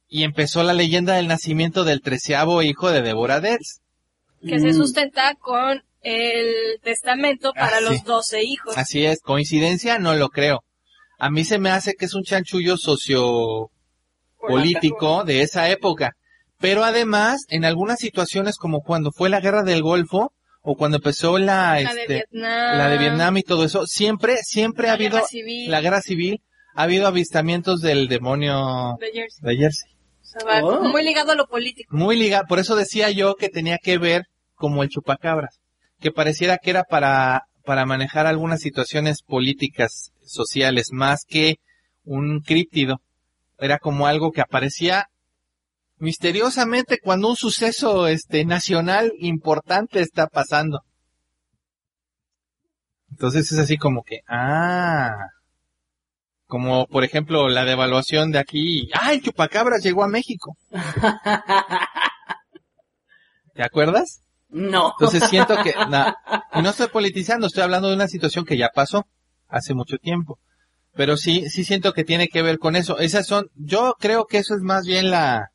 y 0.07 0.23
empezó 0.23 0.63
la 0.63 0.73
leyenda 0.73 1.15
del 1.15 1.27
nacimiento 1.27 1.83
del 1.83 2.01
treceavo 2.01 2.61
hijo 2.61 2.91
de 2.91 3.01
Deborah 3.01 3.39
Dets. 3.39 3.81
Que 4.41 4.59
se 4.59 4.67
Mm. 4.69 4.73
sustenta 4.75 5.35
con 5.35 5.83
el 6.01 6.79
testamento 6.83 7.53
para 7.53 7.77
Ah, 7.77 7.81
los 7.81 8.03
doce 8.03 8.43
hijos. 8.43 8.77
Así 8.77 9.05
es, 9.05 9.19
coincidencia 9.21 9.97
no 9.97 10.13
lo 10.15 10.29
creo. 10.29 10.63
A 11.17 11.29
mí 11.31 11.43
se 11.45 11.57
me 11.57 11.71
hace 11.71 11.93
que 11.95 12.05
es 12.05 12.13
un 12.13 12.23
chanchullo 12.23 12.77
socio 12.77 13.71
político 14.39 15.23
de 15.23 15.41
esa 15.41 15.69
época. 15.69 16.11
Pero 16.59 16.83
además, 16.83 17.45
en 17.49 17.65
algunas 17.65 17.99
situaciones 17.99 18.57
como 18.57 18.81
cuando 18.81 19.11
fue 19.11 19.29
la 19.29 19.39
guerra 19.39 19.63
del 19.63 19.81
Golfo 19.81 20.31
o 20.61 20.75
cuando 20.75 20.97
empezó 20.97 21.37
la, 21.37 21.79
La 21.81 21.93
de 21.93 22.01
este, 22.01 22.13
Vietnam. 22.13 22.77
la 22.77 22.89
de 22.89 22.97
Vietnam 22.97 23.37
y 23.37 23.43
todo 23.43 23.65
eso, 23.65 23.85
siempre, 23.87 24.37
siempre 24.43 24.89
ha 24.89 24.93
habido 24.93 25.25
civil 25.25 25.69
la 25.69 25.81
guerra 25.81 26.01
civil, 26.01 26.41
ha 26.75 26.83
habido 26.83 27.07
avistamientos 27.07 27.81
del 27.81 28.07
demonio 28.07 28.97
de 28.99 29.11
Jersey. 29.11 29.39
de 29.41 29.57
Jersey. 29.57 29.91
O 30.21 30.25
sea, 30.25 30.45
va 30.45 30.63
Oh. 30.63 30.83
muy 30.83 31.03
ligado 31.03 31.31
a 31.31 31.35
lo 31.35 31.47
político. 31.47 31.95
Muy 31.95 32.15
ligado, 32.17 32.45
por 32.47 32.59
eso 32.59 32.75
decía 32.75 33.09
yo 33.11 33.35
que 33.35 33.49
tenía 33.49 33.77
que 33.81 33.97
ver 33.97 34.25
como 34.55 34.83
el 34.83 34.89
chupacabras, 34.89 35.59
que 35.99 36.11
pareciera 36.11 36.57
que 36.57 36.69
era 36.71 36.83
para, 36.83 37.43
para 37.63 37.85
manejar 37.85 38.27
algunas 38.27 38.59
situaciones 38.61 39.21
políticas, 39.21 40.11
sociales, 40.25 40.89
más 40.91 41.23
que 41.27 41.55
un 42.03 42.41
críptido. 42.41 43.01
Era 43.57 43.79
como 43.79 44.05
algo 44.07 44.31
que 44.31 44.41
aparecía 44.41 45.07
misteriosamente 45.97 46.99
cuando 47.01 47.29
un 47.29 47.35
suceso 47.37 48.07
este 48.07 48.43
nacional 48.45 49.13
importante 49.19 50.01
está 50.01 50.27
pasando. 50.27 50.81
Entonces 53.11 53.51
es 53.51 53.57
así 53.59 53.77
como 53.77 54.03
que, 54.03 54.19
ah, 54.27 55.15
como 56.55 56.87
por 56.87 57.03
ejemplo 57.03 57.49
la 57.49 57.65
devaluación 57.65 58.31
de 58.31 58.39
aquí, 58.39 58.89
ah, 58.93 59.11
el 59.11 59.21
chupacabras 59.21 59.83
llegó 59.83 60.05
a 60.05 60.07
México. 60.07 60.55
¿Te 63.53 63.61
acuerdas? 63.61 64.21
No. 64.47 64.93
Entonces 64.97 65.29
siento 65.29 65.61
que, 65.61 65.71
y 65.71 66.61
no 66.61 66.69
estoy 66.69 66.87
politizando, 66.87 67.47
estoy 67.47 67.63
hablando 67.63 67.89
de 67.89 67.95
una 67.95 68.07
situación 68.07 68.45
que 68.45 68.55
ya 68.55 68.69
pasó 68.73 69.05
hace 69.49 69.73
mucho 69.73 69.97
tiempo. 69.97 70.39
Pero 70.93 71.17
sí, 71.17 71.49
sí 71.49 71.65
siento 71.65 71.91
que 71.91 72.05
tiene 72.05 72.29
que 72.29 72.41
ver 72.41 72.57
con 72.57 72.77
eso. 72.77 72.99
Esas 72.99 73.27
son, 73.27 73.49
yo 73.55 73.95
creo 73.99 74.23
que 74.23 74.37
eso 74.37 74.55
es 74.55 74.61
más 74.61 74.85
bien 74.85 75.11
la, 75.11 75.51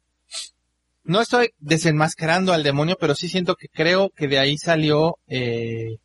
no 1.02 1.22
estoy 1.22 1.54
desenmascarando 1.60 2.52
al 2.52 2.62
demonio, 2.62 2.98
pero 3.00 3.14
sí 3.14 3.30
siento 3.30 3.54
que 3.54 3.68
creo 3.68 4.10
que 4.10 4.28
de 4.28 4.38
ahí 4.38 4.58
salió, 4.58 5.16
eh, 5.28 5.96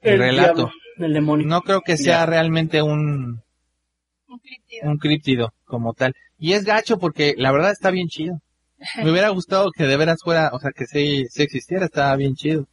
el 0.00 0.18
relato. 0.18 0.54
diablo, 0.54 0.72
demonio. 0.96 1.46
No 1.46 1.62
creo 1.62 1.80
que 1.80 1.96
sea 1.96 2.20
Ya. 2.20 2.26
realmente 2.26 2.82
un, 2.82 3.42
Un 4.28 4.38
críptido. 4.38 4.90
un 4.90 4.98
críptido 4.98 5.52
como 5.64 5.94
tal. 5.94 6.14
Y 6.38 6.52
es 6.54 6.64
gacho 6.64 6.98
porque 6.98 7.34
la 7.36 7.52
verdad 7.52 7.70
está 7.72 7.90
bien 7.90 8.08
chido. 8.08 8.40
Me 9.02 9.10
hubiera 9.10 9.28
gustado 9.28 9.70
que 9.70 9.84
de 9.84 9.96
veras 9.96 10.18
fuera, 10.24 10.50
o 10.52 10.58
sea, 10.58 10.70
que 10.74 10.86
sí, 10.86 11.24
sí 11.30 11.42
existiera, 11.42 11.84
estaba 11.84 12.16
bien 12.16 12.34
chido. 12.34 12.66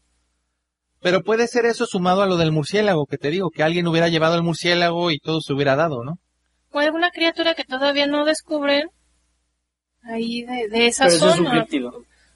Pero 1.01 1.21
puede 1.23 1.47
ser 1.47 1.65
eso 1.65 1.85
sumado 1.85 2.23
a 2.23 2.27
lo 2.27 2.35
del 2.37 2.51
murciélago, 2.51 3.05
que 3.05 3.17
te 3.17 3.29
digo, 3.29 3.51
que 3.51 3.63
alguien 3.63 3.87
hubiera 3.87 4.09
llevado 4.09 4.35
el 4.35 4.43
murciélago 4.43 5.11
y 5.11 5.19
todo 5.19 5.39
se 5.39 5.53
hubiera 5.53 5.75
dado, 5.75 6.03
¿no? 6.03 6.17
O 6.71 6.79
alguna 6.79 7.11
criatura 7.11 7.53
que 7.53 7.63
todavía 7.63 8.05
no 8.07 8.25
descubren 8.25 8.89
ahí 10.03 10.43
de, 10.43 10.67
de 10.69 10.87
esa 10.87 11.05
Pero 11.05 11.15
eso 11.15 11.29
es 11.29 11.39
un 11.39 11.45
zona. 11.45 11.65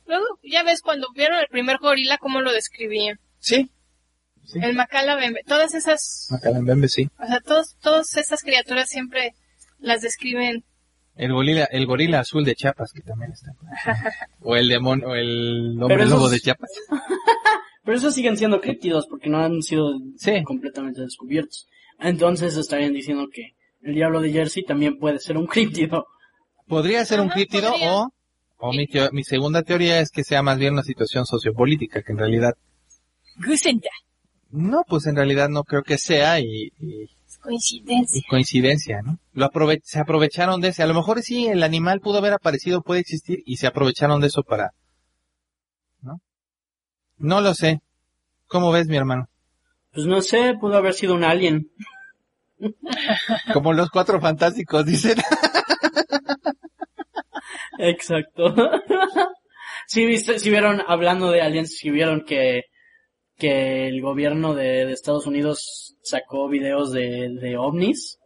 Luego, 0.05 0.25
ya 0.43 0.63
ves, 0.63 0.81
cuando 0.81 1.07
vieron 1.15 1.39
el 1.39 1.47
primer 1.47 1.77
gorila, 1.79 2.17
cómo 2.19 2.41
lo 2.41 2.51
describían. 2.53 3.17
Sí. 3.39 3.69
Sí. 4.45 4.59
El 4.61 4.75
Macalabembe. 4.75 5.41
Todas 5.47 5.73
esas, 5.73 6.27
Macalambembe, 6.31 6.87
sí. 6.89 7.09
o 7.19 7.25
sea, 7.25 7.39
todos, 7.41 7.75
todas 7.81 8.15
esas 8.17 8.41
criaturas 8.41 8.89
siempre 8.89 9.33
las 9.79 10.01
describen. 10.01 10.63
El 11.15 11.31
gorila, 11.33 11.65
el 11.65 11.85
gorila 11.85 12.19
azul 12.21 12.43
de 12.43 12.55
Chiapas, 12.55 12.91
que 12.91 13.01
también 13.01 13.31
está. 13.31 13.51
o 14.41 14.55
el 14.55 14.67
demonio, 14.67 15.09
o 15.09 15.15
el 15.15 15.77
hombre 15.81 15.97
esos- 16.03 16.09
lobo 16.09 16.29
de 16.29 16.39
Chiapas. 16.39 16.69
Pero 17.85 17.97
esos 17.97 18.13
siguen 18.15 18.37
siendo 18.37 18.61
críptidos 18.61 19.07
porque 19.09 19.29
no 19.29 19.39
han 19.39 19.61
sido 19.61 19.91
Sí. 20.17 20.41
completamente 20.43 21.01
descubiertos. 21.01 21.67
Entonces 21.99 22.55
estarían 22.55 22.93
diciendo 22.93 23.27
que 23.31 23.55
el 23.81 23.95
diablo 23.95 24.21
de 24.21 24.31
Jersey 24.31 24.63
también 24.63 24.97
puede 24.97 25.19
ser 25.19 25.37
un 25.37 25.47
críptido. 25.47 26.05
Podría 26.67 27.03
ser 27.05 27.19
un 27.19 27.27
críptido 27.29 27.71
podría. 27.71 27.93
o, 27.93 28.09
o 28.57 28.71
mi, 28.73 28.87
teo- 28.87 29.09
mi 29.11 29.23
segunda 29.25 29.63
teoría 29.63 29.99
es 29.99 30.09
que 30.11 30.23
sea 30.23 30.41
más 30.41 30.57
bien 30.57 30.73
una 30.73 30.83
situación 30.83 31.25
sociopolítica, 31.25 32.01
que 32.01 32.13
en 32.13 32.17
realidad, 32.19 32.53
Gusenta. 33.45 33.89
No, 34.53 34.83
pues 34.87 35.07
en 35.07 35.15
realidad 35.15 35.49
no 35.49 35.63
creo 35.63 35.81
que 35.81 35.97
sea 35.97 36.39
y, 36.39 36.71
coincidencia. 37.41 38.19
y 38.19 38.23
coincidencia, 38.29 39.01
¿no? 39.01 39.17
Lo 39.33 39.51
aprove- 39.51 39.81
se 39.83 39.99
aprovecharon 39.99 40.61
de 40.61 40.67
ese. 40.69 40.83
A 40.83 40.87
lo 40.87 40.93
mejor 40.93 41.21
sí, 41.23 41.47
el 41.47 41.63
animal 41.63 41.99
pudo 42.01 42.19
haber 42.19 42.33
aparecido, 42.33 42.81
puede 42.83 43.01
existir 43.01 43.41
y 43.45 43.57
se 43.57 43.65
aprovecharon 43.67 44.21
de 44.21 44.27
eso 44.27 44.43
para, 44.43 44.71
¿no? 46.01 46.21
No 47.17 47.41
lo 47.41 47.53
sé. 47.55 47.81
¿Cómo 48.47 48.71
ves, 48.71 48.87
mi 48.87 48.97
hermano? 48.97 49.27
Pues 49.91 50.05
no 50.05 50.21
sé, 50.21 50.53
pudo 50.59 50.77
haber 50.77 50.93
sido 50.93 51.15
un 51.15 51.23
alien. 51.23 51.71
Como 53.53 53.73
los 53.73 53.89
cuatro 53.89 54.21
fantásticos 54.21 54.85
dicen. 54.85 55.17
Exacto. 57.79 58.55
si 59.87 60.05
viste, 60.05 60.39
si 60.39 60.49
vieron, 60.49 60.81
hablando 60.87 61.31
de 61.31 61.41
aliens, 61.41 61.75
si 61.75 61.89
vieron 61.89 62.23
que, 62.25 62.63
que 63.43 63.87
el 63.89 64.01
gobierno 64.01 64.53
de, 64.55 64.85
de 64.85 64.93
Estados 64.93 65.27
Unidos 65.27 65.95
sacó 66.01 66.47
videos 66.47 66.93
de, 66.93 67.27
de 67.41 67.57
ovnis. 67.57 68.17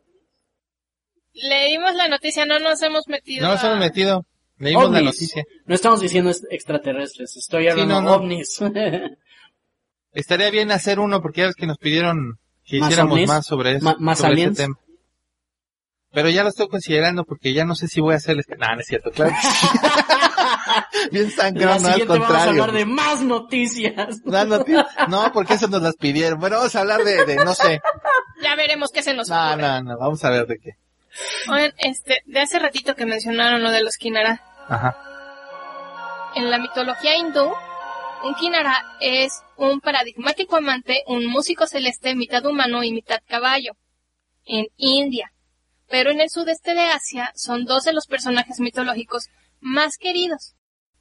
Leímos 1.33 1.95
la 1.95 2.07
noticia, 2.07 2.45
no 2.45 2.59
nos 2.59 2.79
hemos 2.83 3.07
metido. 3.07 3.47
No 3.47 3.53
nos 3.53 3.63
a- 3.63 3.67
hemos 3.67 3.79
metido. 3.79 4.25
Leímos 4.59 4.91
la 4.91 5.01
noticia. 5.01 5.43
No 5.65 5.73
estamos 5.73 6.01
diciendo 6.01 6.29
est- 6.29 6.45
extraterrestres, 6.51 7.35
estoy 7.35 7.67
hablando 7.67 7.95
no, 7.95 8.01
no. 8.01 8.13
ovnis. 8.13 8.59
Estaría 10.11 10.51
bien 10.51 10.69
hacer 10.71 10.99
uno 10.99 11.19
porque 11.19 11.41
ya 11.41 11.47
ves 11.47 11.55
que 11.55 11.65
nos 11.65 11.79
pidieron 11.79 12.37
que 12.63 12.77
¿Más 12.79 12.89
hiciéramos 12.89 13.13
ovnis? 13.13 13.27
más 13.27 13.45
sobre 13.47 13.71
eso. 13.77 13.95
Más 13.97 14.19
sobre 14.19 14.51
tema. 14.51 14.75
Pero 16.11 16.29
ya 16.29 16.43
lo 16.43 16.49
estoy 16.49 16.67
considerando 16.67 17.23
porque 17.23 17.53
ya 17.53 17.65
no 17.65 17.73
sé 17.73 17.87
si 17.87 18.01
voy 18.01 18.13
a 18.13 18.17
hacerles... 18.17 18.45
No, 18.55 18.75
no 18.75 18.79
es 18.81 18.85
cierto, 18.85 19.09
claro. 19.11 19.33
bien 21.11 21.31
sangrón, 21.31 21.65
no, 21.67 21.73
al 21.73 21.79
siguiente 21.79 22.05
vamos 22.07 22.25
a 22.25 22.27
contrario. 22.27 22.63
hablar 22.63 22.71
de 22.77 22.85
más 22.85 23.21
noticias. 23.21 24.17
No, 24.25 24.45
no, 24.45 24.63
tío. 24.63 24.85
No, 25.09 25.31
porque 25.33 25.53
eso 25.55 25.67
nos 25.67 25.81
las 25.81 25.95
pidieron. 25.95 26.39
Bueno, 26.39 26.57
vamos 26.57 26.75
a 26.75 26.79
hablar 26.81 27.03
de, 27.03 27.25
de 27.25 27.35
no 27.37 27.53
sé. 27.53 27.81
Ya 28.41 28.55
veremos 28.55 28.91
qué 28.91 29.01
se 29.03 29.13
nos 29.13 29.29
No, 29.29 29.49
ocurre. 29.51 29.61
no, 29.61 29.81
no, 29.83 29.97
vamos 29.97 30.23
a 30.23 30.29
ver 30.29 30.45
de 30.47 30.57
qué. 30.59 30.71
Oigan, 31.51 31.73
este, 31.77 32.21
de 32.25 32.39
hace 32.39 32.59
ratito 32.59 32.95
que 32.95 33.05
mencionaron 33.05 33.63
lo 33.63 33.71
de 33.71 33.81
los 33.83 33.97
Kinara. 33.97 34.41
Ajá. 34.67 34.95
En 36.35 36.51
la 36.51 36.59
mitología 36.59 37.15
hindú, 37.17 37.51
un 38.23 38.35
Kinara 38.35 38.83
es 38.99 39.41
un 39.55 39.79
paradigmático 39.79 40.57
amante, 40.57 41.03
un 41.07 41.25
músico 41.25 41.65
celeste 41.65 42.13
mitad 42.15 42.45
humano 42.45 42.83
y 42.83 42.91
mitad 42.91 43.19
caballo. 43.27 43.71
En 44.45 44.67
India. 44.77 45.31
Pero 45.89 46.11
en 46.11 46.19
el 46.21 46.29
sudeste 46.29 46.73
de 46.73 46.85
Asia 46.85 47.31
son 47.35 47.65
dos 47.65 47.85
de 47.85 47.93
los 47.93 48.07
personajes 48.07 48.59
mitológicos 48.59 49.29
más 49.59 49.97
queridos, 49.97 50.53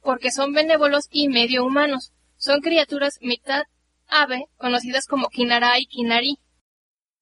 porque 0.07 0.31
son 0.31 0.53
benévolos 0.53 1.07
y 1.11 1.27
medio 1.27 1.63
humanos. 1.65 2.13
Son 2.37 2.61
criaturas 2.61 3.17
mitad 3.19 3.63
ave, 4.07 4.45
conocidas 4.55 5.05
como 5.05 5.27
Kinara 5.27 5.77
y 5.79 5.85
Kinari. 5.85 6.39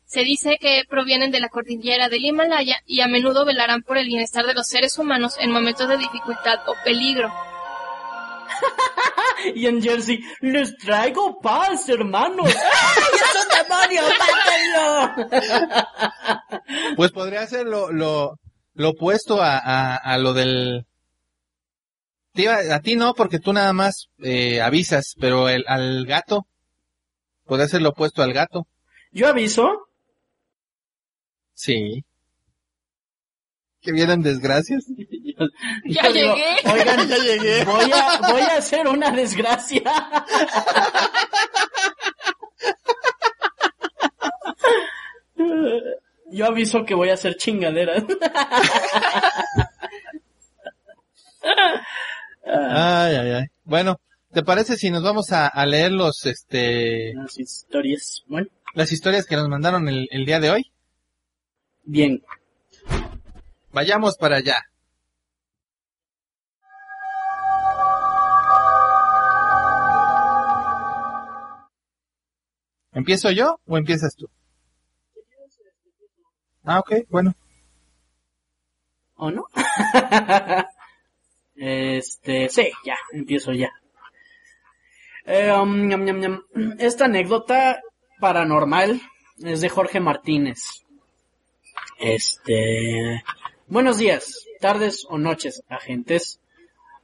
Se 0.06 0.20
dice 0.20 0.60
que 0.62 0.84
provienen 0.88 1.32
de 1.32 1.40
la 1.40 1.50
cordillera 1.50 2.10
del 2.10 2.24
Himalaya 2.24 2.76
y 2.86 3.02
a 3.02 3.08
menudo 3.08 3.44
velarán 3.44 3.82
por 3.82 3.98
el 3.98 4.06
bienestar 4.06 4.46
de 4.46 4.54
los 4.54 4.68
seres 4.68 5.00
humanos 5.00 5.34
en 5.40 5.52
momentos 5.52 5.90
de 5.90 5.98
dificultad 5.98 6.60
o 6.68 6.76
peligro. 6.84 7.34
Y 9.56 9.68
en 9.68 9.82
Jersey, 9.82 10.20
les 10.42 10.78
traigo 10.78 11.40
paz, 11.40 11.90
hermanos. 11.90 12.48
¡Ay, 12.48 13.04
es 13.14 13.36
un 13.44 13.50
demonio! 13.68 14.02
¡Mátenlo! 15.16 16.62
Pues 16.96 17.12
podría 17.12 17.46
ser 17.46 17.68
lo, 17.68 17.92
lo, 17.92 18.40
lo 18.74 18.90
opuesto 18.90 19.40
a, 19.42 19.58
a, 19.58 19.98
a 19.98 20.18
lo 20.18 20.34
del... 20.34 20.88
Te 22.36 22.44
iba- 22.44 22.60
a 22.76 22.80
ti 22.82 22.96
no, 22.96 23.14
porque 23.16 23.40
tú 23.40 23.54
nada 23.54 23.72
más 23.74 24.10
eh, 24.22 24.62
avisas, 24.62 25.16
pero 25.20 25.50
el, 25.50 25.64
al 25.68 26.06
gato, 26.06 26.46
podría 27.46 27.68
ser 27.68 27.82
lo 27.82 27.90
opuesto 27.90 28.22
al 28.22 28.34
gato. 28.34 28.68
Yo 29.12 29.28
aviso. 29.30 29.88
Sí. 31.54 32.04
Que 33.82 33.92
vienen 33.92 34.22
desgracias. 34.22 34.84
Ya 35.86 36.08
Yo 36.08 36.14
digo, 36.14 36.36
llegué. 36.36 36.56
Oigan, 36.74 37.10
Ya 37.10 37.18
llegué. 37.18 37.66
voy 37.66 37.92
a, 37.92 38.20
voy 38.32 38.40
a 38.42 38.56
hacer 38.58 38.88
una 38.88 39.12
desgracia. 39.12 39.82
Yo 45.36 45.46
yo 46.32 46.46
aviso 46.46 46.86
que 46.86 46.96
voy 46.96 47.10
a 47.10 47.14
hacer 47.16 47.36
chingaderas. 47.36 48.04
Ay, 52.46 53.16
ay, 53.16 53.32
ay. 53.32 53.46
Bueno, 53.64 54.00
¿te 54.32 54.44
parece 54.44 54.78
si 54.78 54.92
nos 54.92 55.04
vamos 55.04 55.32
a, 55.32 55.48
a 55.48 55.66
leer 55.66 55.92
los, 55.92 56.26
este, 56.26 57.14
Las 57.16 57.40
historias. 57.40 58.24
Bueno, 58.28 58.48
las 58.74 58.92
historias 58.92 59.26
que 59.26 59.36
nos 59.36 59.50
mandaron 59.50 59.88
el, 59.90 60.08
el 60.12 60.26
día 60.26 60.40
de 60.40 60.50
hoy? 60.52 60.72
bien. 61.84 62.22
Vayamos 63.72 64.18
para 64.18 64.38
allá. 64.38 64.56
¿Empiezo 72.94 73.30
yo 73.32 73.60
o 73.68 73.78
empiezas 73.78 74.16
tú? 74.16 74.30
Ah, 76.64 76.80
ok, 76.80 76.94
bueno. 77.10 77.36
¿O 79.16 79.30
no? 79.32 79.46
este, 81.56 82.50
sí, 82.50 82.70
ya, 82.86 82.98
empiezo 83.14 83.54
ya. 83.54 83.72
Eh, 85.26 85.52
um. 85.52 85.90
Esta 86.80 87.06
anécdota 87.06 87.82
paranormal 88.20 89.02
es 89.44 89.62
de 89.62 89.70
Jorge 89.70 90.00
Martínez. 90.00 90.84
Este, 92.00 93.24
buenos 93.68 93.98
días, 93.98 94.46
tardes 94.60 95.06
o 95.10 95.18
noches, 95.18 95.64
agentes. 95.70 96.40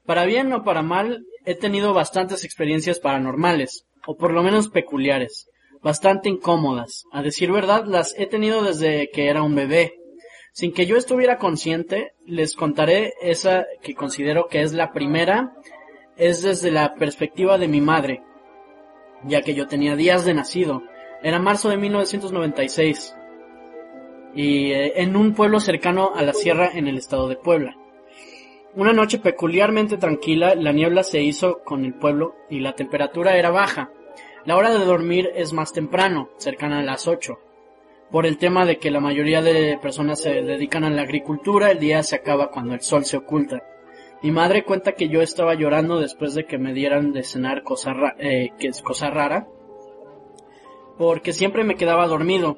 Para 0.05 0.25
bien 0.25 0.51
o 0.53 0.63
para 0.63 0.81
mal, 0.81 1.25
he 1.45 1.55
tenido 1.55 1.93
bastantes 1.93 2.43
experiencias 2.43 2.99
paranormales, 2.99 3.85
o 4.05 4.17
por 4.17 4.33
lo 4.33 4.43
menos 4.43 4.69
peculiares, 4.69 5.47
bastante 5.81 6.29
incómodas. 6.29 7.05
A 7.11 7.21
decir 7.21 7.51
verdad, 7.51 7.85
las 7.85 8.13
he 8.17 8.27
tenido 8.27 8.63
desde 8.63 9.09
que 9.11 9.29
era 9.29 9.43
un 9.43 9.55
bebé. 9.55 9.95
Sin 10.53 10.73
que 10.73 10.85
yo 10.85 10.97
estuviera 10.97 11.37
consciente, 11.37 12.13
les 12.25 12.55
contaré 12.55 13.13
esa 13.21 13.65
que 13.81 13.95
considero 13.95 14.47
que 14.49 14.61
es 14.61 14.73
la 14.73 14.91
primera, 14.91 15.55
es 16.17 16.43
desde 16.43 16.71
la 16.71 16.95
perspectiva 16.95 17.57
de 17.57 17.69
mi 17.69 17.79
madre, 17.79 18.21
ya 19.23 19.41
que 19.43 19.53
yo 19.53 19.67
tenía 19.67 19.95
días 19.95 20.25
de 20.25 20.33
nacido. 20.33 20.83
Era 21.23 21.39
marzo 21.39 21.69
de 21.69 21.77
1996 21.77 23.15
y 24.35 24.71
eh, 24.71 25.01
en 25.01 25.15
un 25.15 25.33
pueblo 25.33 25.61
cercano 25.61 26.11
a 26.15 26.21
la 26.21 26.33
sierra 26.33 26.69
en 26.73 26.87
el 26.87 26.97
estado 26.97 27.29
de 27.29 27.37
Puebla. 27.37 27.77
Una 28.75 28.91
noche 28.91 29.19
peculiarmente 29.19 29.97
tranquila, 29.97 30.55
la 30.55 30.73
niebla 30.73 31.03
se 31.03 31.21
hizo 31.21 31.59
con 31.63 31.85
el 31.85 31.93
pueblo 31.93 32.35
y 32.49 32.59
la 32.59 32.73
temperatura 32.73 33.37
era 33.37 33.51
baja. 33.51 33.89
La 34.45 34.57
hora 34.57 34.71
de 34.71 34.83
dormir 34.83 35.29
es 35.35 35.53
más 35.53 35.71
temprano, 35.71 36.29
cercana 36.37 36.79
a 36.79 36.83
las 36.83 37.07
8. 37.07 37.37
Por 38.11 38.25
el 38.25 38.37
tema 38.37 38.65
de 38.65 38.77
que 38.77 38.91
la 38.91 38.99
mayoría 38.99 39.41
de 39.41 39.77
personas 39.81 40.21
se 40.21 40.41
dedican 40.41 40.83
a 40.83 40.89
la 40.89 41.03
agricultura, 41.03 41.71
el 41.71 41.79
día 41.79 42.03
se 42.03 42.15
acaba 42.17 42.49
cuando 42.51 42.73
el 42.73 42.81
sol 42.81 43.05
se 43.05 43.17
oculta. 43.17 43.63
Mi 44.21 44.31
madre 44.31 44.63
cuenta 44.63 44.91
que 44.93 45.07
yo 45.07 45.21
estaba 45.21 45.55
llorando 45.55 45.99
después 45.99 46.35
de 46.35 46.45
que 46.45 46.57
me 46.57 46.73
dieran 46.73 47.13
de 47.13 47.23
cenar 47.23 47.63
cosa, 47.63 47.93
ra- 47.93 48.15
eh, 48.19 48.49
que 48.59 48.67
es 48.67 48.81
cosa 48.81 49.09
rara, 49.09 49.47
porque 50.97 51.33
siempre 51.33 51.63
me 51.63 51.75
quedaba 51.75 52.05
dormido. 52.07 52.57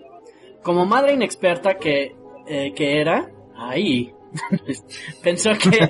Como 0.64 0.86
madre 0.86 1.14
inexperta 1.14 1.76
que, 1.78 2.16
eh, 2.47 2.74
que 2.76 2.99
era, 2.99 3.30
ahí, 3.56 4.14
pensó 5.24 5.51
que, 5.51 5.89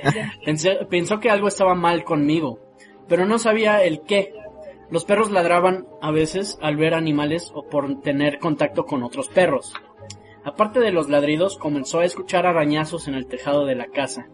pensó 0.90 1.20
que 1.20 1.30
algo 1.30 1.48
estaba 1.48 1.74
mal 1.74 2.04
conmigo, 2.04 2.60
pero 3.08 3.26
no 3.26 3.40
sabía 3.40 3.84
el 3.84 4.02
qué. 4.02 4.34
Los 4.90 5.06
perros 5.06 5.32
ladraban 5.32 5.88
a 6.02 6.12
veces 6.12 6.58
al 6.62 6.78
ver 6.78 6.94
animales 6.94 7.52
o 7.54 7.64
por 7.68 8.02
tener 8.02 8.40
contacto 8.40 8.86
con 8.86 9.04
otros 9.04 9.30
perros. 9.30 9.74
Aparte 10.44 10.80
de 10.80 10.92
los 10.92 11.10
ladridos, 11.10 11.58
comenzó 11.58 12.00
a 12.00 12.06
escuchar 12.06 12.46
arañazos 12.46 13.08
en 13.08 13.16
el 13.16 13.28
tejado 13.28 13.66
de 13.66 13.76
la 13.76 13.88
casa, 13.88 14.28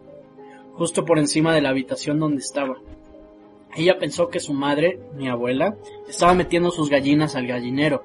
justo 0.74 1.04
por 1.04 1.18
encima 1.18 1.54
de 1.54 1.60
la 1.60 1.68
habitación 1.68 2.18
donde 2.18 2.38
estaba. 2.38 2.76
Ella 3.76 3.98
pensó 3.98 4.28
que 4.28 4.40
su 4.40 4.52
madre, 4.52 4.98
mi 5.14 5.28
abuela, 5.28 5.76
estaba 6.08 6.34
metiendo 6.34 6.72
sus 6.72 6.90
gallinas 6.90 7.36
al 7.36 7.46
gallinero, 7.46 8.04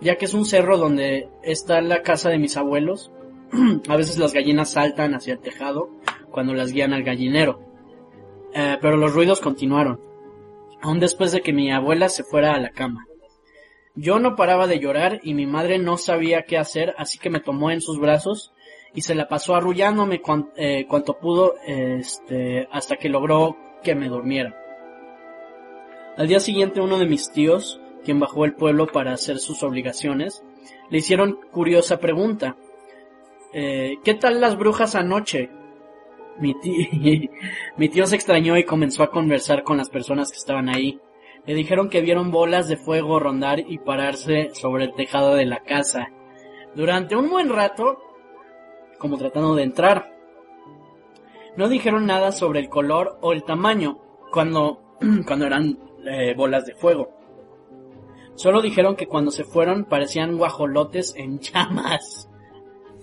ya 0.00 0.16
que 0.16 0.26
es 0.26 0.34
un 0.34 0.44
cerro 0.44 0.76
donde 0.76 1.28
está 1.42 1.80
la 1.80 2.02
casa 2.02 2.28
de 2.28 2.38
mis 2.38 2.56
abuelos. 2.58 3.10
a 3.88 3.96
veces 3.96 4.18
las 4.18 4.34
gallinas 4.34 4.72
saltan 4.72 5.14
hacia 5.14 5.32
el 5.32 5.40
tejado 5.40 5.90
cuando 6.30 6.52
las 6.52 6.72
guían 6.72 6.92
al 6.92 7.02
gallinero. 7.02 7.60
Eh, 8.52 8.76
pero 8.80 8.96
los 8.96 9.14
ruidos 9.14 9.40
continuaron, 9.40 10.00
aun 10.82 11.00
después 11.00 11.32
de 11.32 11.40
que 11.42 11.52
mi 11.52 11.70
abuela 11.72 12.08
se 12.08 12.24
fuera 12.24 12.54
a 12.54 12.60
la 12.60 12.70
cama. 12.70 13.06
Yo 13.94 14.18
no 14.18 14.36
paraba 14.36 14.66
de 14.66 14.78
llorar 14.78 15.20
y 15.22 15.34
mi 15.34 15.46
madre 15.46 15.78
no 15.78 15.96
sabía 15.96 16.44
qué 16.44 16.56
hacer, 16.58 16.94
así 16.96 17.18
que 17.18 17.30
me 17.30 17.40
tomó 17.40 17.70
en 17.70 17.80
sus 17.80 17.98
brazos 17.98 18.52
y 18.94 19.02
se 19.02 19.14
la 19.14 19.28
pasó 19.28 19.54
arrullándome 19.54 20.20
cuan- 20.22 20.50
eh, 20.56 20.86
cuanto 20.88 21.18
pudo, 21.18 21.54
este, 21.66 22.68
hasta 22.72 22.96
que 22.96 23.08
logró 23.08 23.56
que 23.82 23.94
me 23.94 24.08
durmiera. 24.08 24.56
Al 26.16 26.28
día 26.28 26.40
siguiente 26.40 26.80
uno 26.80 26.98
de 26.98 27.06
mis 27.06 27.30
tíos, 27.30 27.80
quien 28.04 28.20
bajó 28.20 28.44
el 28.44 28.54
pueblo 28.54 28.86
para 28.86 29.12
hacer 29.12 29.38
sus 29.38 29.62
obligaciones, 29.62 30.42
le 30.90 30.98
hicieron 30.98 31.38
curiosa 31.50 31.98
pregunta. 31.98 32.56
Eh, 33.52 33.96
¿Qué 34.04 34.14
tal 34.14 34.40
las 34.40 34.56
brujas 34.56 34.94
anoche? 34.94 35.50
Mi 37.76 37.88
tío, 37.88 38.06
se 38.06 38.16
extrañó 38.16 38.56
y 38.56 38.64
comenzó 38.64 39.02
a 39.02 39.10
conversar 39.10 39.62
con 39.62 39.76
las 39.76 39.90
personas 39.90 40.30
que 40.30 40.38
estaban 40.38 40.68
ahí. 40.68 41.00
Le 41.46 41.54
dijeron 41.54 41.88
que 41.88 42.00
vieron 42.00 42.30
bolas 42.30 42.68
de 42.68 42.76
fuego 42.76 43.18
rondar 43.18 43.60
y 43.60 43.78
pararse 43.78 44.50
sobre 44.54 44.84
el 44.84 44.94
tejado 44.94 45.34
de 45.34 45.46
la 45.46 45.60
casa. 45.60 46.08
Durante 46.74 47.16
un 47.16 47.28
buen 47.30 47.48
rato, 47.48 47.98
como 48.98 49.16
tratando 49.16 49.54
de 49.56 49.64
entrar. 49.64 50.14
No 51.56 51.68
dijeron 51.68 52.06
nada 52.06 52.30
sobre 52.30 52.60
el 52.60 52.68
color 52.68 53.18
o 53.22 53.32
el 53.32 53.42
tamaño 53.42 53.98
cuando, 54.30 54.96
cuando 55.26 55.46
eran 55.46 55.78
eh, 56.06 56.34
bolas 56.36 56.66
de 56.66 56.74
fuego. 56.74 57.10
Solo 58.36 58.62
dijeron 58.62 58.96
que 58.96 59.08
cuando 59.08 59.30
se 59.30 59.44
fueron 59.44 59.84
parecían 59.84 60.38
guajolotes 60.38 61.14
en 61.16 61.38
llamas. 61.40 62.29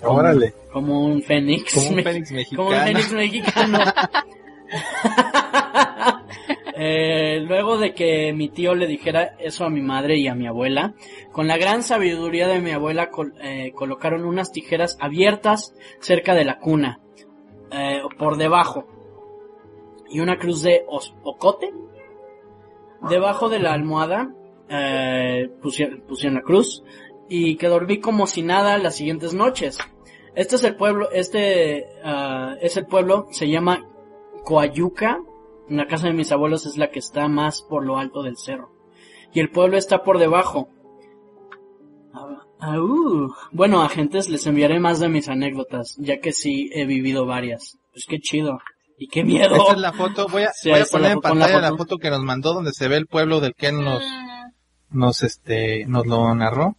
Como- 0.02 0.20
Órale. 0.20 0.54
Como 0.72 1.06
un 1.06 1.22
fénix. 1.22 1.74
Como 1.74 1.89
un 1.98 2.04
fénix 2.04 2.30
como 2.56 2.70
un 2.70 2.76
mexicano. 2.76 2.86
fénix 2.86 3.14
mexicano. 3.14 3.80
Eh, 6.80 7.39
luego 7.48 7.80
de 7.80 7.95
que 7.95 8.32
mi 8.34 8.50
tío 8.50 8.76
le 8.76 8.86
dijera 8.86 9.36
eso 9.39 9.66
a 9.66 9.70
mi 9.72 9.82
madre 9.82 10.18
y 10.20 10.28
a 10.28 10.36
mi 10.36 10.45
abuela, 10.45 10.93
con 11.32 11.48
la 11.48 11.58
gran 11.58 11.82
sabiduría 11.82 12.48
de 12.48 12.60
mi 12.60 12.70
abuela 12.70 13.10
col- 13.10 13.34
eh, 13.41 13.72
colocaron 13.74 14.26
unas 14.26 14.52
tijeras 14.52 14.95
abiertas 15.00 15.74
cerca 16.00 16.36
de 16.36 16.45
la 16.45 16.60
cuna, 16.60 17.00
eh, 17.72 18.02
por 18.20 18.38
debajo, 18.38 18.86
y 20.08 20.20
una 20.20 20.38
cruz 20.38 20.62
de 20.62 20.86
ocote. 21.24 21.74
Debajo 23.10 23.50
de 23.50 23.58
la 23.60 23.74
almohada 23.74 24.32
eh, 24.70 25.50
pusieron, 25.62 26.02
pusieron 26.02 26.36
la 26.36 26.41
cruz 26.43 26.84
y 27.30 27.57
que 27.57 27.67
dormí 27.67 27.99
como 27.99 28.28
si 28.28 28.41
nada 28.41 28.78
las 28.78 28.95
siguientes 28.95 29.34
noches. 29.34 29.78
Este 30.36 30.55
es 30.55 30.63
el 30.63 30.75
pueblo, 30.75 31.09
este 31.11 31.88
ah, 32.03 32.55
es 32.61 32.78
el 32.78 32.86
pueblo, 32.86 33.28
se 33.32 33.49
llama 33.49 33.86
Coayuca. 34.43 35.19
La 35.69 35.88
casa 35.88 36.07
de 36.07 36.13
mis 36.13 36.32
abuelos 36.32 36.65
es 36.65 36.78
la 36.78 36.91
que 36.91 36.99
está 36.99 37.28
más 37.28 37.61
por 37.61 37.86
lo 37.86 37.97
alto 37.97 38.23
del 38.23 38.38
cerro. 38.38 38.71
Y 39.34 39.39
el 39.39 39.49
pueblo 39.49 39.78
está 39.78 40.03
por 40.03 40.19
debajo. 40.19 40.69
Ah, 42.13 42.45
ah, 42.59 42.80
uh. 42.80 43.34
Bueno, 43.51 43.82
agentes, 43.82 44.30
les 44.30 44.47
enviaré 44.47 44.80
más 44.80 44.99
de 44.99 45.09
mis 45.09 45.28
anécdotas, 45.28 45.95
ya 45.97 46.19
que 46.19 46.32
sí 46.32 46.69
he 46.73 46.86
vivido 46.86 47.25
varias. 47.25 47.78
Pues 47.91 48.05
qué 48.07 48.19
chido. 48.19 48.59
Y 48.97 49.07
qué 49.09 49.23
miedo. 49.23 49.55
Esta 49.55 49.73
es 49.73 49.80
la 49.80 49.93
foto, 49.93 50.28
voy 50.28 50.43
a, 50.43 50.51
Sí, 50.53 50.69
voy 50.69 50.75
ahí 50.75 50.82
a 50.82 50.84
está 50.84 50.97
poner 50.97 51.09
la 51.09 51.13
en 51.13 51.17
la 51.17 51.21
pantalla 51.21 51.61
la 51.61 51.69
foto. 51.69 51.78
foto 51.84 51.97
que 51.97 52.09
nos 52.09 52.21
mandó 52.23 52.53
donde 52.53 52.71
se 52.71 52.88
ve 52.88 52.97
el 52.97 53.07
pueblo 53.07 53.39
del 53.41 53.53
que 53.53 53.71
nos, 53.71 54.03
nos 54.89 55.23
este, 55.23 55.86
nos 55.86 56.07
lo 56.07 56.34
narró. 56.34 56.78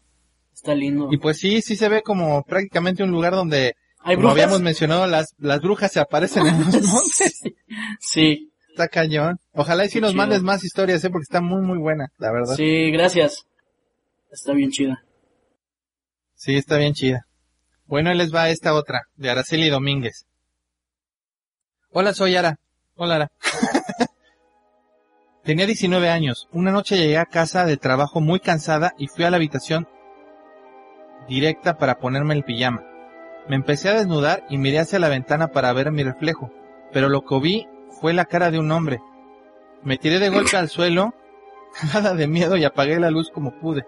Está 0.58 0.74
lindo. 0.74 1.08
Y 1.12 1.18
pues 1.18 1.38
sí, 1.38 1.62
sí 1.62 1.76
se 1.76 1.88
ve 1.88 2.02
como 2.02 2.42
prácticamente 2.42 3.04
un 3.04 3.12
lugar 3.12 3.32
donde, 3.32 3.76
¿Hay 4.00 4.16
como 4.16 4.28
brujas? 4.28 4.32
habíamos 4.44 4.60
mencionado, 4.60 5.06
las, 5.06 5.32
las 5.38 5.60
brujas 5.60 5.92
se 5.92 6.00
aparecen 6.00 6.48
en 6.48 6.58
los 6.64 6.82
montes. 6.82 7.42
Sí, 8.00 8.50
Está 8.70 8.88
cañón. 8.88 9.38
Ojalá 9.52 9.84
y 9.84 9.88
si 9.88 10.00
nos 10.00 10.10
chido. 10.10 10.18
mandes 10.18 10.42
más 10.42 10.64
historias, 10.64 11.04
eh, 11.04 11.10
porque 11.10 11.22
está 11.22 11.40
muy, 11.40 11.62
muy 11.62 11.78
buena, 11.78 12.08
la 12.18 12.32
verdad. 12.32 12.56
Sí, 12.56 12.64
sí, 12.86 12.90
gracias. 12.90 13.44
Está 14.32 14.52
bien 14.52 14.70
chida. 14.72 15.04
está 16.44 16.76
bien 16.76 16.92
chida. 16.94 17.26
Bueno, 17.86 18.12
les 18.12 18.34
va 18.34 18.50
esta 18.50 18.74
otra, 18.74 19.02
de 19.14 19.30
Araceli 19.30 19.68
Domínguez. 19.68 20.26
Hola, 21.90 22.14
soy 22.14 22.34
Ara. 22.34 22.56
Hola, 22.96 23.14
Ara. 23.14 23.32
Tenía 25.44 25.66
19 25.66 26.08
años. 26.08 26.48
Una 26.52 26.72
noche 26.72 26.96
llegué 26.96 27.16
a 27.16 27.26
casa 27.26 27.64
de 27.64 27.76
trabajo 27.76 28.20
muy 28.20 28.40
cansada 28.40 28.92
y 28.98 29.06
fui 29.06 29.24
a 29.24 29.30
la 29.30 29.36
habitación 29.36 29.88
directa 31.28 31.78
para 31.78 31.98
ponerme 31.98 32.34
el 32.34 32.44
pijama. 32.44 32.82
Me 33.48 33.56
empecé 33.56 33.88
a 33.88 33.94
desnudar 33.94 34.44
y 34.48 34.58
miré 34.58 34.78
hacia 34.80 34.98
la 34.98 35.08
ventana 35.08 35.48
para 35.48 35.72
ver 35.72 35.90
mi 35.92 36.02
reflejo, 36.02 36.50
pero 36.92 37.08
lo 37.08 37.24
que 37.24 37.38
vi 37.40 37.68
fue 38.00 38.12
la 38.12 38.24
cara 38.26 38.50
de 38.50 38.58
un 38.58 38.70
hombre. 38.70 39.00
Me 39.82 39.96
tiré 39.96 40.18
de 40.18 40.28
golpe 40.30 40.56
al 40.56 40.68
suelo, 40.68 41.14
nada 41.94 42.14
de 42.14 42.26
miedo 42.26 42.56
y 42.56 42.64
apagué 42.64 42.98
la 42.98 43.10
luz 43.10 43.30
como 43.30 43.52
pude, 43.60 43.84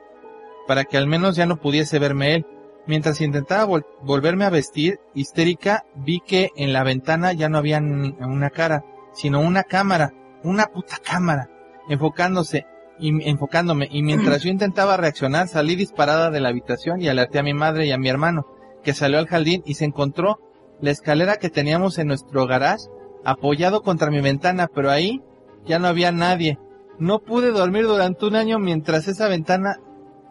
para 0.66 0.84
que 0.84 0.96
al 0.96 1.06
menos 1.06 1.36
ya 1.36 1.46
no 1.46 1.56
pudiese 1.56 1.98
verme 1.98 2.34
él. 2.36 2.46
Mientras 2.86 3.20
intentaba 3.20 3.66
vol- 3.66 3.86
volverme 4.02 4.46
a 4.46 4.50
vestir, 4.50 4.98
histérica, 5.14 5.84
vi 5.94 6.20
que 6.26 6.50
en 6.56 6.72
la 6.72 6.82
ventana 6.82 7.32
ya 7.32 7.48
no 7.48 7.58
había 7.58 7.78
ni 7.80 8.14
una 8.20 8.48
cara, 8.50 8.84
sino 9.12 9.40
una 9.40 9.64
cámara, 9.64 10.12
una 10.42 10.66
puta 10.66 10.96
cámara, 11.04 11.50
enfocándose 11.90 12.64
y 13.00 13.28
enfocándome. 13.28 13.88
Y 13.90 14.02
mientras 14.02 14.42
yo 14.42 14.50
intentaba 14.50 14.96
reaccionar, 14.96 15.48
salí 15.48 15.76
disparada 15.76 16.30
de 16.30 16.40
la 16.40 16.48
habitación 16.50 17.00
y 17.00 17.08
alerté 17.08 17.38
a 17.38 17.42
mi 17.42 17.54
madre 17.54 17.86
y 17.86 17.92
a 17.92 17.98
mi 17.98 18.08
hermano, 18.08 18.46
que 18.82 18.94
salió 18.94 19.18
al 19.18 19.26
jardín 19.26 19.62
y 19.66 19.74
se 19.74 19.84
encontró 19.84 20.38
la 20.80 20.90
escalera 20.90 21.36
que 21.36 21.50
teníamos 21.50 21.98
en 21.98 22.06
nuestro 22.08 22.46
garage 22.46 22.84
apoyado 23.24 23.82
contra 23.82 24.10
mi 24.10 24.20
ventana, 24.20 24.68
pero 24.74 24.90
ahí 24.90 25.20
ya 25.66 25.78
no 25.78 25.88
había 25.88 26.10
nadie. 26.12 26.58
No 26.98 27.18
pude 27.18 27.50
dormir 27.50 27.84
durante 27.86 28.24
un 28.26 28.36
año 28.36 28.58
mientras 28.58 29.08
esa 29.08 29.28
ventana, 29.28 29.76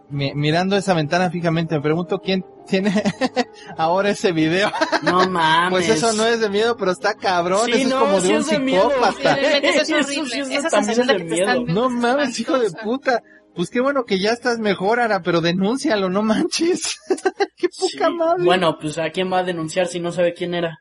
mi- 0.10 0.34
mirando 0.34 0.76
esa 0.76 0.94
ventana 0.96 1.30
fijamente, 1.30 1.76
me 1.76 1.82
pregunto 1.82 2.20
quién 2.20 2.44
tiene 2.70 2.92
ahora 3.78 4.10
ese 4.12 4.32
video. 4.32 4.72
No 5.04 5.28
mames. 5.30 5.70
Pues 5.88 5.90
eso 5.90 6.14
no 6.14 6.26
es 6.26 6.40
de 6.40 6.50
miedo, 6.50 6.76
pero 6.78 6.92
está 6.92 7.14
cabrón, 7.16 7.66
Sí, 7.66 7.72
eso 7.72 7.82
es 7.82 7.88
no, 7.90 8.00
como 8.00 8.22
sí 8.22 8.28
de 8.30 8.34
un 8.36 8.40
es 8.42 8.48
de 8.50 8.60
miedo. 8.60 8.90
psicópata. 8.90 9.34
Eso 9.36 9.82
es 9.82 9.92
horrible. 10.08 10.56
Esa 10.56 10.70
sensación 10.70 11.08
de 11.08 11.18
que 11.18 11.24
te 11.26 11.40
están 11.40 11.66
No 11.66 11.86
es 11.88 11.92
mames, 11.94 12.40
hijo 12.40 12.58
de 12.60 12.72
puta. 12.72 13.22
Pues 13.56 13.70
qué 13.70 13.82
bueno 13.82 14.06
que 14.06 14.20
ya 14.20 14.32
estás 14.32 14.60
mejor, 14.60 15.00
Ara, 15.00 15.22
pero 15.22 15.42
denúncialo, 15.42 16.10
no 16.10 16.22
manches. 16.22 16.96
qué 17.58 17.68
Sí. 17.72 17.98
poca 17.98 18.10
madre. 18.10 18.44
Bueno, 18.46 18.78
pues 18.80 18.98
a 19.00 19.10
quién 19.10 19.32
va 19.32 19.40
a 19.40 19.44
denunciar 19.44 19.88
si 19.88 20.00
no 20.00 20.12
sabe 20.12 20.34
quién 20.34 20.54
era. 20.54 20.78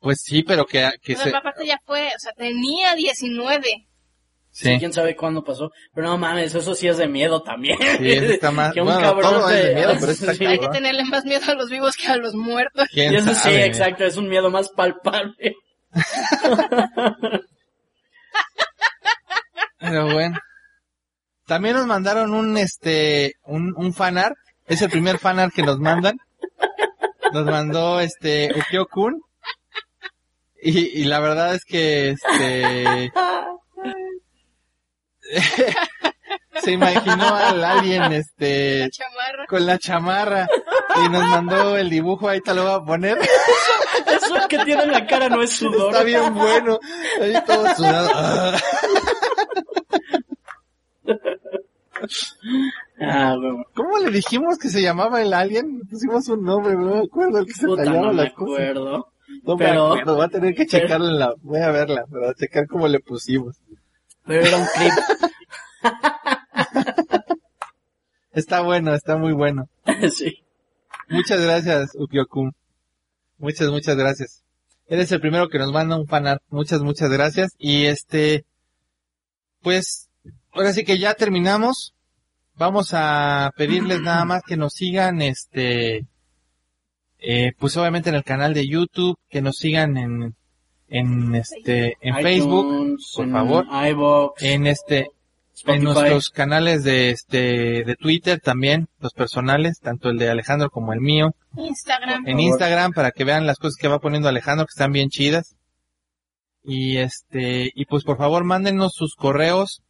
Pues 0.00 0.22
sí, 0.22 0.42
pero 0.42 0.64
que, 0.64 0.90
que 1.02 1.14
Pero 1.14 1.30
se... 1.30 1.36
aparte 1.36 1.66
ya 1.66 1.78
fue, 1.84 2.06
o 2.08 2.18
sea, 2.18 2.32
tenía 2.32 2.94
19. 2.94 3.62
Sí, 4.52 4.76
quién 4.78 4.92
sabe 4.92 5.14
cuándo 5.16 5.44
pasó. 5.44 5.70
Pero 5.94 6.08
no 6.08 6.18
mames, 6.18 6.54
eso 6.54 6.74
sí 6.74 6.88
es 6.88 6.98
de 6.98 7.06
miedo 7.06 7.42
también. 7.42 7.78
sí, 7.98 8.10
eso 8.10 8.24
está 8.32 8.50
más... 8.52 8.72
que 8.74 8.80
un 8.80 8.86
Bueno, 8.86 9.00
cabrón 9.00 9.32
todo 9.32 9.50
es 9.50 9.56
de 9.56 9.68
te- 9.68 9.74
miedo, 9.74 9.92
pero 10.00 10.12
está 10.12 10.34
Sí. 10.34 10.46
Hay 10.46 10.58
que 10.58 10.68
tenerle 10.68 11.04
más 11.04 11.24
miedo 11.24 11.44
a 11.50 11.54
los 11.54 11.70
vivos 11.70 11.96
que 11.96 12.08
a 12.08 12.16
los 12.16 12.34
muertos. 12.34 12.86
¿Quién 12.92 13.12
Y 13.12 13.16
eso 13.16 13.32
sí, 13.34 13.50
exacto, 13.50 14.04
es 14.04 14.16
un 14.16 14.28
miedo 14.28 14.50
más 14.50 14.68
palpable. 14.70 15.54
Pero 19.78 20.12
bueno. 20.12 20.38
También 21.46 21.74
nos 21.76 21.86
mandaron 21.86 22.32
un, 22.34 22.56
este, 22.58 23.34
un, 23.44 23.74
un 23.76 23.92
fanart. 23.92 24.36
Es 24.66 24.82
el 24.82 24.90
primer 24.90 25.18
fanart 25.18 25.52
que 25.52 25.62
nos 25.62 25.78
mandan. 25.80 26.16
Nos 27.32 27.44
mandó, 27.44 28.00
este, 28.00 28.52
Ukyo-kun. 28.54 29.20
Y, 30.62 31.00
y 31.00 31.04
la 31.04 31.20
verdad 31.20 31.54
es 31.54 31.64
que, 31.64 32.10
este, 32.10 33.10
se 36.62 36.72
imaginó 36.72 37.34
al 37.34 37.64
alien, 37.64 38.12
este, 38.12 38.88
Chamarra. 38.90 39.46
con 39.48 39.66
la 39.66 39.78
chamarra. 39.78 40.48
Y 41.04 41.08
nos 41.08 41.22
mandó 41.28 41.76
el 41.76 41.88
dibujo, 41.88 42.28
ahí 42.28 42.40
te 42.40 42.52
lo 42.54 42.62
voy 42.64 42.72
a 42.72 42.80
poner. 42.84 43.18
Eso 44.06 44.34
que 44.48 44.58
tiene 44.64 44.82
en 44.84 44.92
la 44.92 45.06
cara 45.06 45.28
no 45.28 45.42
es 45.42 45.50
sudor. 45.52 45.92
Está 45.92 46.02
bien 46.04 46.34
bueno. 46.34 46.78
Ahí 47.20 47.34
todo 47.46 47.66
sudado. 47.74 48.58
Ah. 53.02 53.34
Bueno. 53.36 53.62
¿Cómo 53.74 53.98
le 53.98 54.10
dijimos 54.10 54.58
que 54.58 54.68
se 54.68 54.82
llamaba 54.82 55.20
el 55.22 55.32
alien? 55.32 55.80
Pusimos 55.90 56.28
un 56.28 56.42
nombre, 56.44 56.74
no 56.74 56.94
me 56.96 56.98
acuerdo 57.04 57.38
el 57.38 57.46
que 57.46 57.52
se 57.52 57.66
Puta, 57.66 57.84
tallaba 57.84 58.06
no 58.06 58.12
me 58.12 58.24
las 58.24 58.32
cosas. 58.32 58.54
acuerdo. 58.54 59.12
No 59.44 59.56
me 59.56 59.64
Pero- 59.64 59.86
acuerdo, 59.86 60.14
voy 60.16 60.24
a 60.24 60.28
tener 60.28 60.54
que 60.54 60.64
pero- 60.64 60.82
checarla, 60.84 61.08
en 61.10 61.18
la, 61.18 61.34
voy 61.42 61.60
a 61.60 61.70
verla, 61.70 62.04
para 62.10 62.34
checar 62.34 62.66
cómo 62.66 62.88
le 62.88 63.00
pusimos. 63.00 63.56
Pero 64.30 64.46
era 64.46 64.58
un 64.58 64.66
clip. 64.76 64.92
Está 68.32 68.60
bueno, 68.60 68.94
está 68.94 69.16
muy 69.16 69.32
bueno. 69.32 69.68
sí. 70.16 70.44
Muchas 71.08 71.40
gracias, 71.40 71.96
Ukyokun. 71.96 72.52
Muchas, 73.38 73.70
muchas 73.70 73.96
gracias. 73.96 74.44
Eres 74.86 75.10
el 75.10 75.20
primero 75.20 75.48
que 75.48 75.58
nos 75.58 75.72
manda 75.72 75.98
un 75.98 76.06
fanart. 76.06 76.40
Muchas, 76.48 76.80
muchas 76.80 77.10
gracias. 77.10 77.56
Y 77.58 77.86
este, 77.86 78.44
pues, 79.62 80.08
ahora 80.52 80.72
sí 80.72 80.84
que 80.84 81.00
ya 81.00 81.14
terminamos. 81.14 81.92
Vamos 82.54 82.90
a 82.92 83.50
pedirles 83.56 84.00
nada 84.00 84.24
más 84.24 84.44
que 84.46 84.56
nos 84.56 84.74
sigan, 84.74 85.22
este, 85.22 86.06
eh, 87.18 87.52
pues 87.58 87.76
obviamente 87.76 88.10
en 88.10 88.14
el 88.14 88.22
canal 88.22 88.54
de 88.54 88.68
YouTube, 88.68 89.18
que 89.28 89.42
nos 89.42 89.56
sigan 89.56 89.96
en, 89.96 90.36
en 90.90 91.34
este, 91.34 91.96
en 92.00 92.14
Facebook, 92.16 92.66
iTunes, 92.66 93.12
por 93.16 93.24
en 93.24 93.32
favor. 93.32 93.66
en 94.40 94.66
este, 94.66 95.10
Spotify. 95.54 95.78
en 95.78 95.84
nuestros 95.84 96.28
canales 96.30 96.84
de 96.84 97.08
este, 97.10 97.84
de 97.84 97.96
Twitter 97.96 98.40
también, 98.40 98.88
los 98.98 99.14
personales, 99.14 99.80
tanto 99.80 100.10
el 100.10 100.18
de 100.18 100.28
Alejandro 100.28 100.68
como 100.70 100.92
el 100.92 101.00
mío. 101.00 101.34
Instagram. 101.56 102.26
en. 102.26 102.40
Instagram 102.40 102.92
para 102.92 103.12
que 103.12 103.24
vean 103.24 103.46
las 103.46 103.56
cosas 103.58 103.76
que 103.76 103.88
va 103.88 104.00
poniendo 104.00 104.28
Alejandro 104.28 104.66
que 104.66 104.74
están 104.74 104.92
bien 104.92 105.08
chidas. 105.08 105.56
Y 106.62 106.98
este, 106.98 107.70
y 107.74 107.86
pues 107.86 108.04
por 108.04 108.18
favor 108.18 108.44
mándenos 108.44 108.92
sus 108.94 109.14
correos 109.14 109.82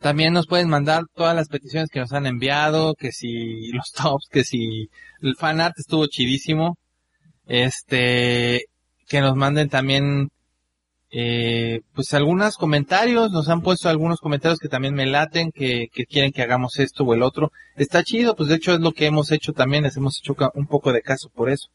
También 0.00 0.32
nos 0.32 0.46
pueden 0.46 0.70
mandar 0.70 1.04
todas 1.14 1.36
las 1.36 1.48
peticiones 1.48 1.90
que 1.90 2.00
nos 2.00 2.12
han 2.12 2.26
enviado, 2.26 2.94
que 2.94 3.12
si 3.12 3.70
los 3.72 3.92
tops, 3.92 4.28
que 4.30 4.44
si 4.44 4.88
el 5.20 5.36
fanart 5.36 5.78
estuvo 5.78 6.06
chidísimo. 6.06 6.78
Este, 7.46 8.66
que 9.08 9.20
nos 9.20 9.36
manden 9.36 9.68
también 9.68 10.30
eh, 11.10 11.80
pues 11.92 12.14
algunos 12.14 12.56
comentarios, 12.56 13.32
nos 13.32 13.48
han 13.48 13.60
puesto 13.60 13.88
algunos 13.88 14.20
comentarios 14.20 14.60
que 14.60 14.68
también 14.68 14.94
me 14.94 15.06
laten, 15.06 15.50
que, 15.52 15.88
que 15.92 16.06
quieren 16.06 16.30
que 16.30 16.42
hagamos 16.42 16.78
esto 16.78 17.04
o 17.04 17.14
el 17.14 17.22
otro. 17.22 17.50
Está 17.76 18.04
chido, 18.04 18.36
pues 18.36 18.48
de 18.48 18.54
hecho 18.56 18.72
es 18.72 18.80
lo 18.80 18.92
que 18.92 19.06
hemos 19.06 19.32
hecho 19.32 19.52
también, 19.52 19.82
les 19.82 19.96
hemos 19.96 20.18
hecho 20.18 20.36
un 20.54 20.66
poco 20.66 20.92
de 20.92 21.02
caso 21.02 21.28
por 21.34 21.50
eso. 21.50 21.68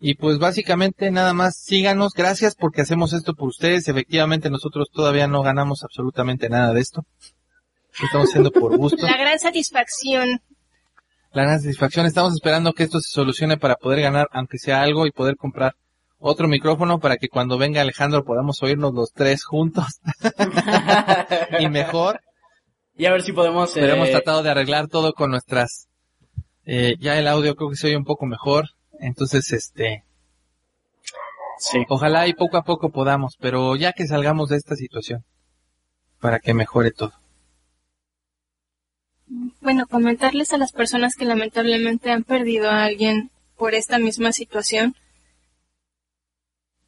Y 0.00 0.14
pues 0.14 0.38
básicamente 0.38 1.10
nada 1.10 1.32
más 1.32 1.56
síganos, 1.56 2.12
gracias 2.14 2.54
porque 2.54 2.82
hacemos 2.82 3.12
esto 3.12 3.34
por 3.34 3.48
ustedes, 3.48 3.88
efectivamente 3.88 4.48
nosotros 4.48 4.88
todavía 4.92 5.26
no 5.26 5.42
ganamos 5.42 5.82
absolutamente 5.82 6.48
nada 6.48 6.72
de 6.72 6.80
esto. 6.80 7.04
Lo 7.98 8.06
estamos 8.06 8.28
haciendo 8.28 8.52
por 8.52 8.76
gusto. 8.76 9.04
La 9.04 9.16
gran 9.16 9.38
satisfacción. 9.40 10.40
La 11.32 11.42
gran 11.42 11.60
satisfacción, 11.60 12.06
estamos 12.06 12.32
esperando 12.32 12.72
que 12.72 12.84
esto 12.84 13.00
se 13.00 13.10
solucione 13.10 13.56
para 13.56 13.74
poder 13.74 14.00
ganar 14.00 14.28
aunque 14.30 14.58
sea 14.58 14.82
algo 14.82 15.06
y 15.06 15.10
poder 15.10 15.36
comprar 15.36 15.74
otro 16.18 16.46
micrófono 16.48 17.00
para 17.00 17.16
que 17.16 17.28
cuando 17.28 17.58
venga 17.58 17.80
Alejandro 17.80 18.24
podamos 18.24 18.62
oírnos 18.62 18.94
los 18.94 19.12
tres 19.12 19.44
juntos 19.44 20.00
y 21.60 21.68
mejor. 21.68 22.20
y 22.96 23.06
a 23.06 23.12
ver 23.12 23.22
si 23.22 23.32
podemos... 23.32 23.72
Pero 23.72 23.94
hemos 23.94 24.08
eh, 24.08 24.12
tratado 24.12 24.42
de 24.42 24.50
arreglar 24.50 24.88
todo 24.88 25.12
con 25.12 25.30
nuestras... 25.30 25.88
eh, 26.64 26.94
ya 27.00 27.18
el 27.18 27.26
audio 27.26 27.56
creo 27.56 27.70
que 27.70 27.76
se 27.76 27.88
oye 27.88 27.96
un 27.96 28.04
poco 28.04 28.26
mejor. 28.26 28.66
Entonces, 28.98 29.52
este... 29.52 30.04
Sí. 31.58 31.84
Ojalá 31.88 32.28
y 32.28 32.34
poco 32.34 32.56
a 32.56 32.62
poco 32.62 32.90
podamos, 32.90 33.36
pero 33.40 33.74
ya 33.74 33.92
que 33.92 34.06
salgamos 34.06 34.48
de 34.48 34.56
esta 34.56 34.76
situación. 34.76 35.24
Para 36.20 36.38
que 36.38 36.54
mejore 36.54 36.92
todo. 36.92 37.12
Bueno, 39.60 39.86
comentarles 39.86 40.52
a 40.52 40.58
las 40.58 40.72
personas 40.72 41.14
que 41.16 41.24
lamentablemente 41.24 42.10
han 42.10 42.24
perdido 42.24 42.70
a 42.70 42.84
alguien 42.84 43.30
por 43.56 43.74
esta 43.74 43.98
misma 43.98 44.32
situación, 44.32 44.94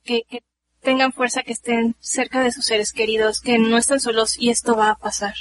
que, 0.05 0.23
que 0.23 0.43
tengan 0.81 1.13
fuerza, 1.13 1.43
que 1.43 1.53
estén 1.53 1.97
cerca 1.99 2.43
de 2.43 2.53
sus 2.53 2.65
seres 2.65 2.93
queridos, 2.93 3.41
que 3.41 3.59
no 3.59 3.77
están 3.77 4.01
solos 4.01 4.39
y 4.39 4.51
esto 4.51 4.77
va 4.77 4.91
a 4.91 4.99
pasar. 4.99 5.35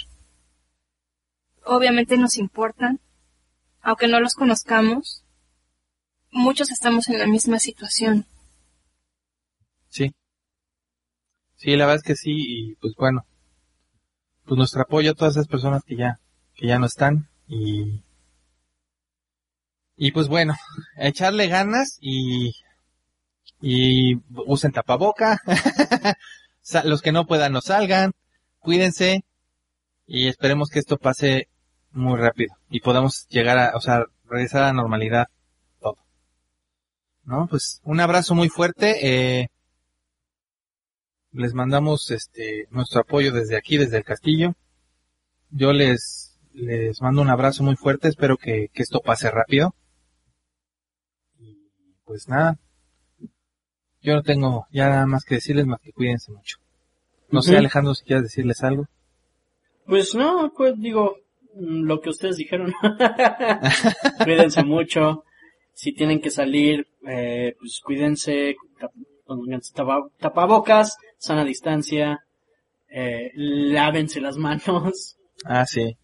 Obviamente 1.64 2.18
nos 2.18 2.36
importan, 2.38 3.00
aunque 3.82 4.08
no 4.08 4.20
los 4.20 4.34
conozcamos, 4.34 5.24
muchos 6.32 6.72
estamos 6.72 7.10
en 7.10 7.20
la 7.20 7.28
misma 7.28 7.60
situación. 7.60 8.26
Sí. 9.90 10.14
Sí, 11.56 11.76
la 11.76 11.86
verdad 11.86 11.98
es 11.98 12.04
que 12.04 12.16
sí, 12.16 12.32
y 12.36 12.76
pues 12.76 12.94
bueno. 12.96 13.26
Pues 14.46 14.58
nuestro 14.58 14.82
apoyo 14.82 15.12
a 15.12 15.14
todas 15.14 15.36
esas 15.36 15.48
personas 15.48 15.84
que 15.84 15.96
ya, 15.96 16.20
que 16.56 16.68
ya 16.68 16.80
no 16.80 16.86
están, 16.86 17.30
y... 17.48 18.04
Y 19.98 20.12
pues 20.12 20.28
bueno, 20.30 20.56
echarle 20.98 21.48
ganas 21.48 21.98
y... 22.00 22.54
Y 23.62 24.16
usen 24.46 24.72
tapaboca. 24.72 25.42
Los 26.86 27.02
que 27.02 27.12
no 27.12 27.26
puedan 27.26 27.52
no 27.52 27.60
salgan. 27.60 28.14
Cuídense. 28.60 29.26
Y 30.08 30.28
esperemos 30.28 30.70
que 30.70 30.80
esto 30.80 30.98
pase 30.98 31.50
muy 31.92 32.18
rápido. 32.18 32.56
Y 32.70 32.80
podamos 32.80 33.28
llegar 33.28 33.58
a, 33.58 33.76
o 33.76 33.82
sea, 33.82 34.06
regresar 34.26 34.64
a 34.64 34.68
la 34.68 34.74
normalidad. 34.74 35.28
¿No? 37.30 37.46
Pues 37.46 37.80
un 37.84 38.00
abrazo 38.00 38.34
muy 38.34 38.50
fuerte. 38.50 38.98
Eh, 39.08 39.50
les 41.32 41.54
mandamos 41.54 42.10
este 42.10 42.68
nuestro 42.72 43.02
apoyo 43.02 43.32
desde 43.32 43.56
aquí, 43.56 43.78
desde 43.78 43.98
el 43.98 44.04
castillo. 44.04 44.56
Yo 45.52 45.72
les 45.72 46.40
les 46.54 47.00
mando 47.04 47.22
un 47.22 47.30
abrazo 47.30 47.62
muy 47.62 47.76
fuerte, 47.76 48.08
espero 48.08 48.36
que, 48.36 48.70
que 48.74 48.82
esto 48.82 49.02
pase 49.02 49.30
rápido. 49.30 49.76
Y 51.38 51.70
pues 52.04 52.28
nada, 52.28 52.58
yo 54.02 54.16
no 54.16 54.24
tengo 54.24 54.66
ya 54.72 54.90
nada 54.90 55.06
más 55.06 55.24
que 55.24 55.36
decirles 55.36 55.68
más 55.68 55.80
que 55.82 55.94
cuídense 55.94 56.32
mucho. 56.32 56.58
No 57.30 57.44
sé. 57.44 57.56
Alejandro, 57.56 57.94
si 57.94 58.06
quieres 58.06 58.24
decirles 58.24 58.64
algo. 58.64 58.88
Pues 59.86 60.16
no, 60.16 60.52
pues 60.58 60.74
digo 60.80 61.18
mm, 61.54 61.84
lo 61.84 62.02
que 62.02 62.10
ustedes 62.10 62.38
dijeron. 62.38 62.74
cuídense 64.24 64.64
mucho. 64.64 65.26
Si 65.74 65.94
tienen 65.94 66.22
que 66.22 66.30
salir, 66.30 66.88
eh, 67.08 67.56
pues 67.60 67.80
cuídense. 67.84 68.56
tapabocas, 70.20 70.98
sana 71.18 71.44
distancia. 71.46 72.20
Eh, 72.90 73.32
lávense 73.36 74.20
las 74.20 74.38
manos. 74.38 75.18
Ah, 75.46 75.66
sí. 75.66 75.98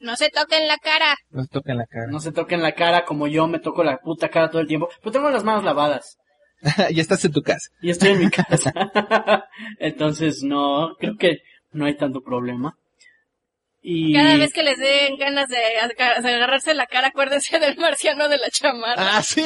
No 0.00 0.16
se 0.16 0.30
toquen 0.30 0.66
la 0.66 0.78
cara. 0.78 1.14
No 1.30 1.42
se 1.42 1.48
toquen 1.50 1.76
la 1.76 1.86
cara. 1.86 2.06
No 2.10 2.20
se 2.20 2.32
toquen 2.32 2.62
la 2.62 2.72
cara 2.72 3.04
como 3.04 3.26
yo 3.26 3.46
me 3.46 3.58
toco 3.58 3.84
la 3.84 3.98
puta 3.98 4.30
cara 4.30 4.50
todo 4.50 4.62
el 4.62 4.68
tiempo. 4.68 4.88
Pero 5.00 5.12
tengo 5.12 5.30
las 5.30 5.44
manos 5.44 5.62
lavadas. 5.62 6.16
ya 6.92 7.02
estás 7.02 7.24
en 7.24 7.32
tu 7.32 7.42
casa. 7.42 7.70
Y 7.82 7.90
estoy 7.90 8.10
en 8.10 8.18
mi 8.20 8.30
casa. 8.30 8.72
Entonces 9.78 10.42
no, 10.42 10.96
creo 10.98 11.16
que 11.16 11.40
no 11.72 11.84
hay 11.84 11.96
tanto 11.96 12.22
problema. 12.22 12.76
Y 13.82 14.12
Cada 14.14 14.36
vez 14.36 14.52
que 14.52 14.62
les 14.62 14.78
den 14.78 15.16
ganas 15.16 15.48
de 15.48 15.56
aga- 15.80 16.20
de 16.20 16.28
agarrarse 16.34 16.74
la 16.74 16.86
cara, 16.86 17.08
acuérdense 17.08 17.58
del 17.58 17.76
marciano 17.78 18.28
de 18.28 18.36
la 18.38 18.50
chamarra. 18.50 19.16
Ah, 19.16 19.22
sí. 19.22 19.42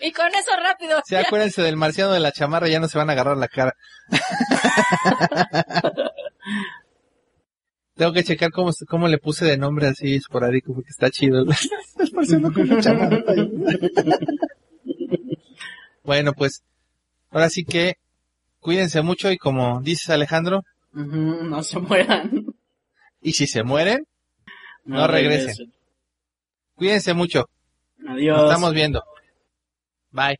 Y 0.00 0.12
con 0.12 0.26
eso 0.34 0.50
rápido. 0.62 1.00
Sí, 1.06 1.14
acuérdense 1.16 1.62
del 1.62 1.76
marciano 1.76 2.12
de 2.12 2.20
la 2.20 2.32
chamarra, 2.32 2.68
ya 2.68 2.80
no 2.80 2.88
se 2.88 2.98
van 2.98 3.08
a 3.08 3.12
agarrar 3.14 3.36
la 3.38 3.48
cara. 3.48 3.74
Tengo 7.94 8.12
que 8.12 8.24
checar 8.24 8.50
cómo, 8.50 8.70
cómo 8.88 9.06
le 9.08 9.18
puse 9.18 9.44
de 9.44 9.56
nombre 9.58 9.86
así 9.86 10.14
esporádico, 10.16 10.74
porque 10.74 10.90
está 10.90 11.10
chido. 11.10 11.44
El 11.98 12.12
marciano 12.12 12.52
con 12.52 12.68
la 12.68 12.80
chamarra. 12.80 13.22
bueno, 16.02 16.32
pues, 16.32 16.62
ahora 17.30 17.48
sí 17.50 17.64
que 17.64 17.96
cuídense 18.60 19.02
mucho 19.02 19.30
y 19.30 19.36
como 19.38 19.80
dices 19.82 20.10
Alejandro, 20.10 20.62
no 20.92 21.62
se 21.62 21.78
mueran. 21.78 22.46
Y 23.22 23.32
si 23.32 23.46
se 23.46 23.62
mueren, 23.62 24.06
No 24.84 25.06
regresen. 25.06 25.72
cuídense 26.74 27.14
mucho. 27.14 27.48
Adiós. 28.08 28.36
Nos 28.36 28.50
estamos 28.50 28.74
viendo. 28.74 29.02
Bye. 30.10 30.38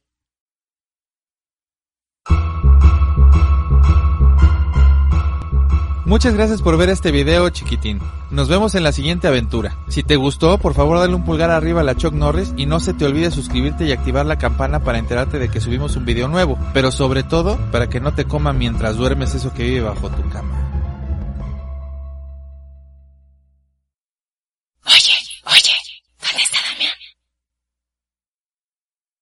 Muchas 6.04 6.34
gracias 6.34 6.60
por 6.60 6.76
ver 6.76 6.88
este 6.90 7.10
video 7.12 7.48
chiquitín. 7.50 8.00
Nos 8.30 8.48
vemos 8.48 8.74
en 8.74 8.82
la 8.82 8.92
siguiente 8.92 9.28
aventura. 9.28 9.76
Si 9.88 10.02
te 10.02 10.16
gustó, 10.16 10.58
por 10.58 10.74
favor 10.74 10.98
dale 10.98 11.14
un 11.14 11.24
pulgar 11.24 11.50
arriba 11.50 11.80
a 11.80 11.84
la 11.84 11.94
Chuck 11.96 12.12
Norris 12.12 12.52
y 12.56 12.66
no 12.66 12.80
se 12.80 12.92
te 12.92 13.04
olvide 13.06 13.30
suscribirte 13.30 13.84
y 13.86 13.92
activar 13.92 14.26
la 14.26 14.36
campana 14.36 14.80
para 14.80 14.98
enterarte 14.98 15.38
de 15.38 15.48
que 15.48 15.60
subimos 15.60 15.96
un 15.96 16.04
video 16.04 16.28
nuevo. 16.28 16.58
Pero 16.74 16.90
sobre 16.90 17.22
todo, 17.22 17.56
para 17.70 17.88
que 17.88 18.00
no 18.00 18.12
te 18.14 18.24
coma 18.24 18.52
mientras 18.52 18.96
duermes 18.96 19.34
eso 19.34 19.54
que 19.54 19.62
vive 19.62 19.82
bajo 19.82 20.10
tu 20.10 20.28
cama. 20.28 20.71